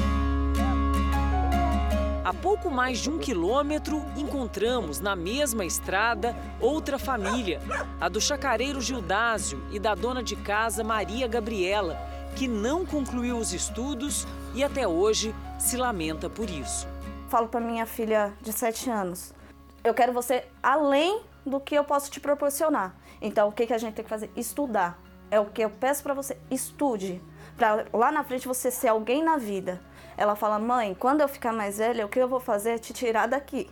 A 2.25 2.33
pouco 2.33 2.71
mais 2.71 3.01
de 3.01 3.11
um 3.11 3.19
quilômetro, 3.19 4.01
encontramos 4.17 5.01
na 5.01 5.17
mesma 5.17 5.65
estrada 5.65 6.37
outra 6.61 6.97
família, 6.97 7.61
a 8.01 8.09
do 8.09 8.21
chacareiro 8.21 8.81
Gildásio 8.81 9.61
e 9.73 9.81
da 9.81 9.97
dona 9.97 10.23
de 10.23 10.37
casa 10.37 10.85
Maria 10.85 11.27
Gabriela, 11.27 11.99
que 12.37 12.47
não 12.47 12.87
concluiu 12.87 13.37
os 13.37 13.53
estudos 13.53 14.25
e 14.55 14.63
até 14.63 14.87
hoje 14.87 15.35
se 15.59 15.77
lamenta 15.77 16.31
por 16.31 16.49
isso. 16.49 16.87
Falo 17.29 17.49
para 17.49 17.61
minha 17.61 17.87
filha 17.87 18.33
de 18.41 18.53
7 18.53 18.89
anos: 18.89 19.35
eu 19.83 19.93
quero 19.93 20.13
você 20.13 20.45
além 20.63 21.23
do 21.45 21.61
que 21.61 21.75
eu 21.75 21.85
posso 21.85 22.11
te 22.11 22.21
proporcionar. 22.21 22.95
Então, 23.21 23.49
o 23.49 23.53
que, 23.53 23.67
que 23.67 23.75
a 23.75 23.79
gente 23.79 23.95
tem 23.95 24.05
que 24.05 24.11
fazer? 24.11 24.31
Estudar. 24.37 24.99
É 25.31 25.41
o 25.41 25.47
que 25.47 25.63
eu 25.63 25.71
peço 25.71 26.03
para 26.03 26.15
você: 26.15 26.39
estude. 26.51 27.23
Para 27.57 27.87
lá 27.93 28.13
na 28.13 28.25
frente 28.25 28.47
você 28.47 28.71
ser 28.71 28.89
alguém 28.89 29.23
na 29.23 29.37
vida. 29.37 29.81
Ela 30.17 30.35
fala: 30.35 30.59
mãe, 30.59 30.95
quando 30.95 31.21
eu 31.21 31.29
ficar 31.29 31.53
mais 31.53 31.79
velha, 31.79 32.07
o 32.07 32.09
que 32.09 32.19
eu 32.19 32.29
vou 32.29 32.41
fazer 32.41 32.73
é 32.73 32.79
te 32.79 32.93
tirar 32.93 33.27
daqui. 33.27 33.71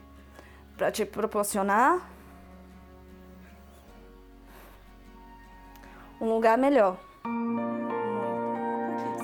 Para 0.77 0.91
te 0.91 1.05
proporcionar 1.05 2.11
um 6.21 6.33
lugar 6.33 6.59
melhor. 6.59 6.99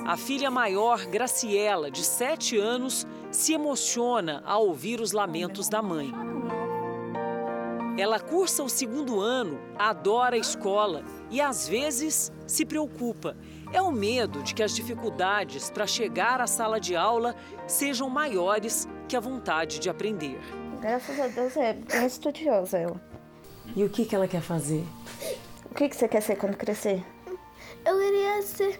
A 0.05 0.15
filha 0.15 0.49
maior, 0.49 1.05
Graciela, 1.05 1.91
de 1.91 2.03
7 2.03 2.57
anos, 2.57 3.05
se 3.29 3.53
emociona 3.53 4.41
ao 4.45 4.65
ouvir 4.65 5.01
os 5.01 5.11
lamentos 5.11 5.67
da 5.67 5.81
mãe. 5.81 6.13
Ela 7.97 8.19
cursa 8.19 8.61
o 8.61 8.69
segundo 8.69 9.19
ano, 9.19 9.59
adora 9.75 10.35
a 10.35 10.39
escola 10.39 11.03
e 11.31 11.41
às 11.41 11.67
vezes 11.67 12.31
se 12.45 12.63
preocupa. 12.63 13.35
É 13.73 13.81
o 13.81 13.91
medo 13.91 14.43
de 14.43 14.53
que 14.53 14.61
as 14.61 14.75
dificuldades 14.75 15.71
para 15.71 15.87
chegar 15.87 16.39
à 16.39 16.45
sala 16.45 16.79
de 16.79 16.95
aula 16.95 17.35
sejam 17.65 18.07
maiores 18.07 18.87
que 19.07 19.17
a 19.17 19.19
vontade 19.19 19.79
de 19.79 19.89
aprender. 19.89 20.39
Graças 20.79 21.19
a 21.19 21.27
Deus 21.27 21.57
é 21.57 21.73
bem 21.73 22.05
estudiosa 22.05 22.77
ela. 22.77 23.01
E 23.75 23.83
o 23.83 23.89
que, 23.89 24.05
que 24.05 24.15
ela 24.15 24.27
quer 24.27 24.41
fazer? 24.41 24.85
O 25.65 25.73
que, 25.73 25.89
que 25.89 25.95
você 25.95 26.07
quer 26.07 26.21
ser 26.21 26.35
quando 26.35 26.55
crescer? 26.55 27.03
Eu 27.83 27.97
queria 27.99 28.41
ser 28.43 28.79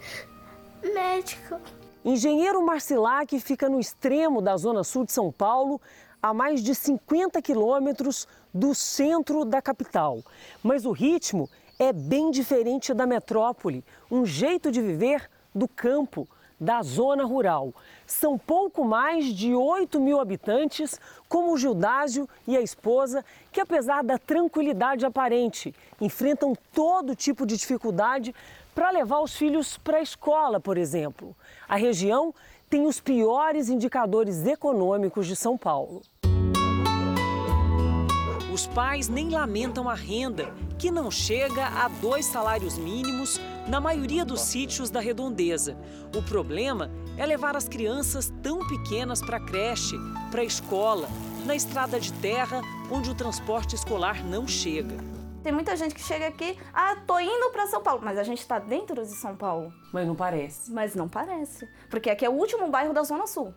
médico. 0.93 1.59
Engenheiro 2.05 2.63
Marcilac 2.63 3.37
fica 3.39 3.67
no 3.67 3.79
extremo 3.79 4.41
da 4.41 4.55
zona 4.55 4.83
sul 4.83 5.05
de 5.05 5.11
São 5.11 5.31
Paulo, 5.31 5.81
a 6.21 6.33
mais 6.33 6.61
de 6.61 6.73
50 6.73 7.41
quilômetros 7.41 8.27
do 8.53 8.73
centro 8.73 9.45
da 9.45 9.61
capital. 9.61 10.23
Mas 10.63 10.85
o 10.85 10.91
ritmo 10.91 11.49
é 11.79 11.93
bem 11.93 12.31
diferente 12.31 12.93
da 12.93 13.05
metrópole, 13.05 13.83
um 14.09 14.25
jeito 14.25 14.71
de 14.71 14.81
viver 14.81 15.29
do 15.53 15.67
campo, 15.67 16.27
da 16.59 16.81
zona 16.81 17.23
rural. 17.23 17.71
São 18.05 18.37
pouco 18.37 18.83
mais 18.83 19.25
de 19.25 19.53
8 19.53 19.99
mil 19.99 20.19
habitantes, 20.19 20.99
como 21.29 21.53
o 21.53 21.57
Gildásio 21.57 22.27
e 22.47 22.57
a 22.57 22.61
esposa, 22.61 23.23
que 23.51 23.61
apesar 23.61 24.03
da 24.03 24.17
tranquilidade 24.17 25.05
aparente, 25.05 25.73
enfrentam 26.01 26.55
todo 26.73 27.15
tipo 27.15 27.45
de 27.45 27.55
dificuldade 27.57 28.33
para 28.73 28.91
levar 28.91 29.19
os 29.19 29.35
filhos 29.35 29.77
para 29.77 29.97
a 29.97 30.01
escola, 30.01 30.59
por 30.59 30.77
exemplo. 30.77 31.35
A 31.67 31.75
região 31.75 32.33
tem 32.69 32.85
os 32.85 32.99
piores 32.99 33.69
indicadores 33.69 34.45
econômicos 34.45 35.25
de 35.25 35.35
São 35.35 35.57
Paulo. 35.57 36.01
Os 38.51 38.67
pais 38.67 39.07
nem 39.07 39.29
lamentam 39.29 39.87
a 39.87 39.93
renda, 39.93 40.53
que 40.77 40.91
não 40.91 41.09
chega 41.09 41.65
a 41.67 41.87
dois 41.87 42.25
salários 42.25 42.77
mínimos 42.77 43.39
na 43.67 43.79
maioria 43.79 44.25
dos 44.25 44.41
sítios 44.41 44.89
da 44.89 44.99
redondeza. 44.99 45.77
O 46.15 46.21
problema 46.23 46.91
é 47.17 47.25
levar 47.25 47.55
as 47.55 47.69
crianças 47.69 48.33
tão 48.41 48.67
pequenas 48.67 49.21
para 49.21 49.37
a 49.37 49.45
creche, 49.45 49.95
para 50.31 50.41
a 50.41 50.45
escola, 50.45 51.07
na 51.45 51.55
estrada 51.55 51.99
de 51.99 52.11
terra, 52.13 52.61
onde 52.91 53.09
o 53.09 53.15
transporte 53.15 53.75
escolar 53.75 54.25
não 54.25 54.47
chega. 54.47 55.16
Tem 55.47 55.53
muita 55.53 55.77
gente 55.77 55.95
que 55.95 56.01
chega 56.01 56.27
aqui, 56.27 56.57
ah, 56.73 56.97
tô 57.07 57.17
indo 57.21 57.49
para 57.51 57.67
São 57.67 57.81
Paulo, 57.81 58.01
mas 58.03 58.17
a 58.17 58.23
gente 58.23 58.39
está 58.39 58.59
dentro 58.59 59.01
de 59.01 59.13
São 59.13 59.33
Paulo. 59.33 59.71
Mas 59.93 60.05
não 60.05 60.13
parece. 60.13 60.69
Mas 60.73 60.93
não 60.93 61.07
parece, 61.07 61.65
porque 61.89 62.09
aqui 62.09 62.25
é 62.25 62.29
o 62.29 62.33
último 62.33 62.67
bairro 62.67 62.93
da 62.93 63.01
Zona 63.03 63.25
Sul. 63.25 63.53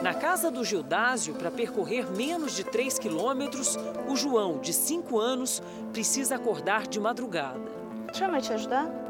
Na 0.00 0.14
casa 0.14 0.48
do 0.48 0.64
Gildásio, 0.64 1.34
para 1.34 1.50
percorrer 1.50 2.08
menos 2.12 2.54
de 2.54 2.62
3 2.62 3.00
quilômetros, 3.00 3.76
o 4.06 4.14
João, 4.14 4.60
de 4.60 4.72
5 4.72 5.18
anos, 5.18 5.60
precisa 5.92 6.36
acordar 6.36 6.86
de 6.86 7.00
madrugada. 7.00 7.58
Deixa 8.06 8.26
a 8.26 8.28
mãe 8.28 8.40
te 8.40 8.52
ajudar. 8.52 9.07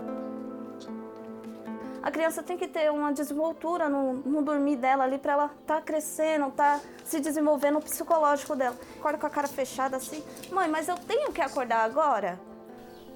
A 2.08 2.10
criança 2.10 2.42
tem 2.42 2.56
que 2.56 2.66
ter 2.66 2.90
uma 2.90 3.12
desenvoltura 3.12 3.86
no, 3.86 4.14
no 4.14 4.40
dormir 4.40 4.76
dela 4.76 5.04
ali 5.04 5.18
para 5.18 5.34
ela 5.34 5.44
estar 5.60 5.74
tá 5.74 5.82
crescendo, 5.82 6.50
tá 6.50 6.80
se 7.04 7.20
desenvolvendo 7.20 7.76
o 7.76 7.82
psicológico 7.82 8.56
dela. 8.56 8.74
Acorda 8.98 9.18
com 9.18 9.26
a 9.26 9.30
cara 9.30 9.46
fechada 9.46 9.98
assim. 9.98 10.24
Mãe, 10.50 10.70
mas 10.70 10.88
eu 10.88 10.96
tenho 10.96 11.30
que 11.34 11.42
acordar 11.42 11.84
agora? 11.84 12.40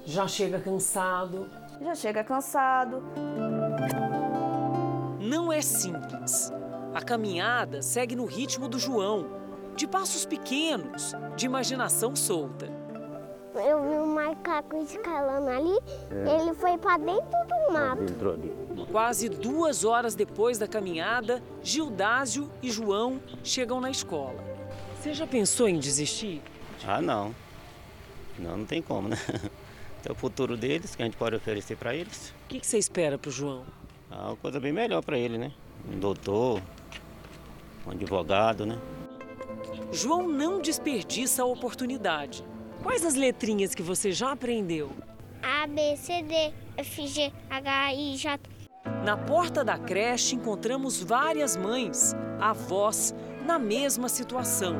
Já 0.04 0.28
chega 0.28 0.60
cansado. 0.60 1.50
Já 1.80 1.94
chega 1.94 2.22
cansado. 2.22 3.02
Não 5.18 5.50
é 5.50 5.62
simples. 5.62 6.52
A 6.94 7.00
caminhada 7.00 7.80
segue 7.80 8.14
no 8.14 8.26
ritmo 8.26 8.68
do 8.68 8.78
João, 8.78 9.24
de 9.74 9.88
passos 9.88 10.26
pequenos, 10.26 11.14
de 11.34 11.46
imaginação 11.46 12.14
solta. 12.14 12.81
Eu 13.54 13.82
vi 13.82 13.96
um 13.96 14.14
macaco 14.14 14.76
escalando 14.76 15.48
ali, 15.48 15.78
é. 16.10 16.40
ele 16.40 16.54
foi 16.54 16.78
para 16.78 16.96
dentro 16.98 17.30
do 17.46 17.72
mato. 17.72 18.86
Quase 18.90 19.28
duas 19.28 19.84
horas 19.84 20.14
depois 20.14 20.58
da 20.58 20.66
caminhada, 20.66 21.42
Gildásio 21.62 22.50
e 22.62 22.70
João 22.70 23.20
chegam 23.44 23.80
na 23.80 23.90
escola. 23.90 24.42
Você 24.98 25.12
já 25.12 25.26
pensou 25.26 25.68
em 25.68 25.78
desistir? 25.78 26.40
Ah, 26.86 27.02
não. 27.02 27.34
Não, 28.38 28.56
não 28.58 28.64
tem 28.64 28.80
como, 28.80 29.08
né? 29.08 29.16
É 30.04 30.10
o 30.10 30.16
futuro 30.16 30.56
deles, 30.56 30.96
que 30.96 31.02
a 31.02 31.04
gente 31.04 31.16
pode 31.16 31.36
oferecer 31.36 31.76
para 31.76 31.94
eles. 31.94 32.34
O 32.46 32.48
que, 32.48 32.58
que 32.58 32.66
você 32.66 32.76
espera 32.76 33.16
para 33.16 33.28
o 33.28 33.32
João? 33.32 33.62
Ah, 34.10 34.30
uma 34.30 34.36
coisa 34.36 34.58
bem 34.58 34.72
melhor 34.72 35.00
para 35.00 35.16
ele, 35.16 35.38
né? 35.38 35.52
Um 35.88 35.96
doutor, 35.96 36.60
um 37.86 37.92
advogado, 37.92 38.66
né? 38.66 38.76
João 39.92 40.26
não 40.26 40.60
desperdiça 40.60 41.42
a 41.42 41.44
oportunidade. 41.44 42.44
Quais 42.82 43.04
as 43.04 43.14
letrinhas 43.14 43.74
que 43.74 43.82
você 43.82 44.12
já 44.12 44.32
aprendeu? 44.32 44.90
A, 45.42 45.66
B, 45.66 45.96
C, 45.96 46.22
D, 46.22 46.52
F, 46.76 47.06
G, 47.06 47.32
H, 47.48 47.94
I, 47.94 48.16
J. 48.16 48.40
Na 49.04 49.16
porta 49.16 49.64
da 49.64 49.78
creche 49.78 50.34
encontramos 50.34 51.02
várias 51.02 51.56
mães, 51.56 52.14
avós, 52.40 53.14
na 53.44 53.58
mesma 53.58 54.08
situação. 54.08 54.76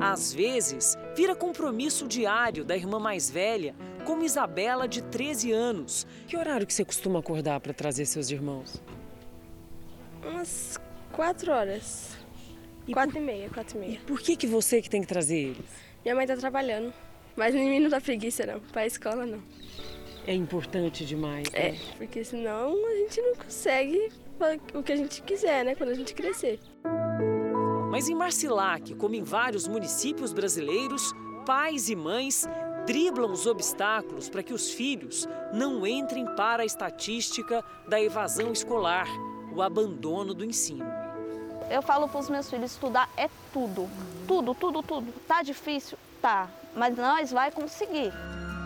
Às 0.00 0.32
vezes, 0.32 0.96
vira 1.14 1.34
compromisso 1.34 2.06
diário 2.06 2.64
da 2.64 2.76
irmã 2.76 2.98
mais 2.98 3.30
velha, 3.30 3.74
como 4.04 4.24
Isabela, 4.24 4.88
de 4.88 5.02
13 5.02 5.52
anos. 5.52 6.06
Que 6.26 6.36
horário 6.36 6.66
que 6.66 6.74
você 6.74 6.84
costuma 6.84 7.20
acordar 7.20 7.60
para 7.60 7.72
trazer 7.72 8.04
seus 8.06 8.30
irmãos? 8.30 8.82
Umas 10.24 10.78
Quatro 11.12 11.52
horas. 11.52 12.16
E 12.86 12.92
quatro 12.92 13.12
por... 13.12 13.20
e 13.20 13.24
meia, 13.24 13.50
quatro 13.50 13.76
e 13.76 13.80
meia. 13.80 13.92
E 13.94 13.98
por 13.98 14.20
que, 14.20 14.34
que 14.34 14.46
você 14.46 14.80
que 14.80 14.88
tem 14.88 15.02
que 15.02 15.06
trazer 15.06 15.36
eles? 15.36 15.91
Minha 16.04 16.14
mãe 16.14 16.26
tá 16.26 16.36
trabalhando. 16.36 16.92
Mas 17.36 17.54
o 17.54 17.58
menino 17.58 17.88
dá 17.88 18.00
preguiça, 18.00 18.44
não. 18.44 18.60
Pra 18.60 18.86
escola, 18.86 19.24
não. 19.24 19.42
É 20.26 20.34
importante 20.34 21.04
demais, 21.04 21.50
né? 21.50 21.70
É, 21.70 21.76
porque 21.96 22.22
senão 22.24 22.74
a 22.86 22.94
gente 22.96 23.20
não 23.20 23.34
consegue 23.34 24.08
o 24.74 24.82
que 24.82 24.92
a 24.92 24.96
gente 24.96 25.22
quiser, 25.22 25.64
né? 25.64 25.74
Quando 25.74 25.90
a 25.90 25.94
gente 25.94 26.14
crescer. 26.14 26.60
Mas 27.90 28.08
em 28.08 28.14
Marcilac, 28.14 28.94
como 28.94 29.14
em 29.14 29.22
vários 29.22 29.66
municípios 29.66 30.32
brasileiros, 30.32 31.12
pais 31.44 31.88
e 31.88 31.96
mães 31.96 32.46
driblam 32.86 33.30
os 33.30 33.46
obstáculos 33.46 34.28
para 34.28 34.42
que 34.42 34.54
os 34.54 34.70
filhos 34.70 35.28
não 35.52 35.86
entrem 35.86 36.24
para 36.34 36.62
a 36.62 36.66
estatística 36.66 37.64
da 37.86 38.00
evasão 38.00 38.52
escolar, 38.52 39.06
o 39.54 39.60
abandono 39.60 40.34
do 40.34 40.44
ensino. 40.44 41.01
Eu 41.72 41.80
falo 41.80 42.06
para 42.06 42.20
os 42.20 42.28
meus 42.28 42.50
filhos, 42.50 42.72
estudar 42.72 43.08
é 43.16 43.30
tudo. 43.50 43.88
Tudo, 44.28 44.54
tudo, 44.54 44.82
tudo. 44.82 45.10
Tá 45.26 45.42
difícil? 45.42 45.96
Tá. 46.20 46.46
Mas 46.76 46.94
nós 46.94 47.32
vai 47.32 47.50
conseguir. 47.50 48.12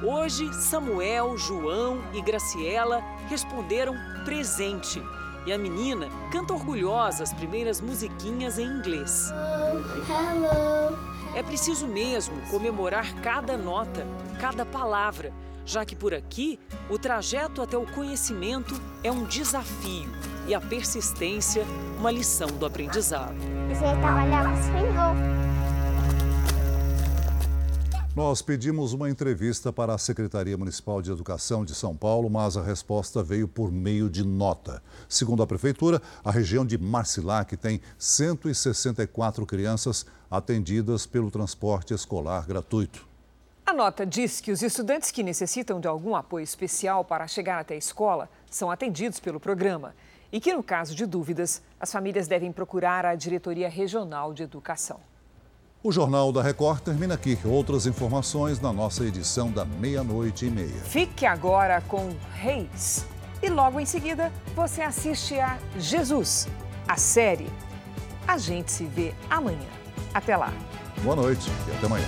Hoje, 0.02 0.52
Samuel, 0.52 1.38
João 1.38 2.02
e 2.12 2.20
Graciela 2.20 3.00
responderam 3.28 3.94
presente. 4.24 5.00
E 5.46 5.52
a 5.52 5.56
menina 5.56 6.08
canta 6.32 6.52
orgulhosa 6.52 7.22
as 7.22 7.32
primeiras 7.32 7.80
musiquinhas 7.80 8.58
em 8.58 8.66
inglês. 8.66 9.30
Hello. 10.10 10.98
É 11.36 11.44
preciso 11.44 11.86
mesmo 11.86 12.34
comemorar 12.50 13.14
cada 13.22 13.56
nota, 13.56 14.04
cada 14.40 14.66
palavra, 14.66 15.32
já 15.66 15.84
que 15.84 15.96
por 15.96 16.14
aqui 16.14 16.58
o 16.88 16.96
trajeto 16.98 17.60
até 17.60 17.76
o 17.76 17.84
conhecimento 17.84 18.80
é 19.02 19.10
um 19.10 19.24
desafio 19.24 20.08
e 20.46 20.54
a 20.54 20.60
persistência 20.60 21.66
uma 21.98 22.10
lição 22.10 22.46
do 22.46 22.64
aprendizado. 22.64 23.34
Você 23.68 23.80
trabalhava 24.00 24.50
assim, 24.50 24.70
Nós 28.14 28.40
pedimos 28.40 28.92
uma 28.92 29.10
entrevista 29.10 29.72
para 29.72 29.92
a 29.92 29.98
Secretaria 29.98 30.56
Municipal 30.56 31.02
de 31.02 31.10
Educação 31.10 31.64
de 31.64 31.74
São 31.74 31.96
Paulo, 31.96 32.30
mas 32.30 32.56
a 32.56 32.62
resposta 32.62 33.22
veio 33.22 33.48
por 33.48 33.72
meio 33.72 34.08
de 34.08 34.24
nota. 34.24 34.80
Segundo 35.08 35.42
a 35.42 35.46
Prefeitura, 35.46 36.00
a 36.24 36.30
região 36.30 36.64
de 36.64 36.78
Marcilac 36.78 37.56
tem 37.56 37.80
164 37.98 39.44
crianças 39.44 40.06
atendidas 40.30 41.06
pelo 41.06 41.30
transporte 41.30 41.92
escolar 41.92 42.46
gratuito. 42.46 43.15
A 43.66 43.72
nota 43.72 44.06
diz 44.06 44.40
que 44.40 44.52
os 44.52 44.62
estudantes 44.62 45.10
que 45.10 45.24
necessitam 45.24 45.80
de 45.80 45.88
algum 45.88 46.14
apoio 46.14 46.44
especial 46.44 47.04
para 47.04 47.26
chegar 47.26 47.58
até 47.58 47.74
a 47.74 47.76
escola 47.76 48.30
são 48.48 48.70
atendidos 48.70 49.18
pelo 49.18 49.40
programa 49.40 49.92
e 50.30 50.38
que, 50.38 50.54
no 50.54 50.62
caso 50.62 50.94
de 50.94 51.04
dúvidas, 51.04 51.60
as 51.80 51.90
famílias 51.90 52.28
devem 52.28 52.52
procurar 52.52 53.04
a 53.04 53.16
Diretoria 53.16 53.68
Regional 53.68 54.32
de 54.32 54.44
Educação. 54.44 55.00
O 55.82 55.90
Jornal 55.90 56.30
da 56.30 56.44
Record 56.44 56.80
termina 56.80 57.14
aqui. 57.14 57.36
Outras 57.44 57.86
informações 57.86 58.60
na 58.60 58.72
nossa 58.72 59.04
edição 59.04 59.50
da 59.50 59.64
meia-noite 59.64 60.46
e 60.46 60.50
meia. 60.50 60.80
Fique 60.84 61.26
agora 61.26 61.80
com 61.88 62.14
Reis. 62.34 63.04
E 63.42 63.48
logo 63.48 63.80
em 63.80 63.86
seguida 63.86 64.32
você 64.54 64.80
assiste 64.80 65.40
a 65.40 65.58
Jesus, 65.76 66.46
a 66.86 66.96
série. 66.96 67.48
A 68.28 68.38
gente 68.38 68.70
se 68.70 68.84
vê 68.84 69.12
amanhã. 69.28 69.68
Até 70.14 70.36
lá. 70.36 70.52
Boa 71.02 71.16
noite 71.16 71.50
e 71.68 71.76
até 71.76 71.86
amanhã. 71.86 72.06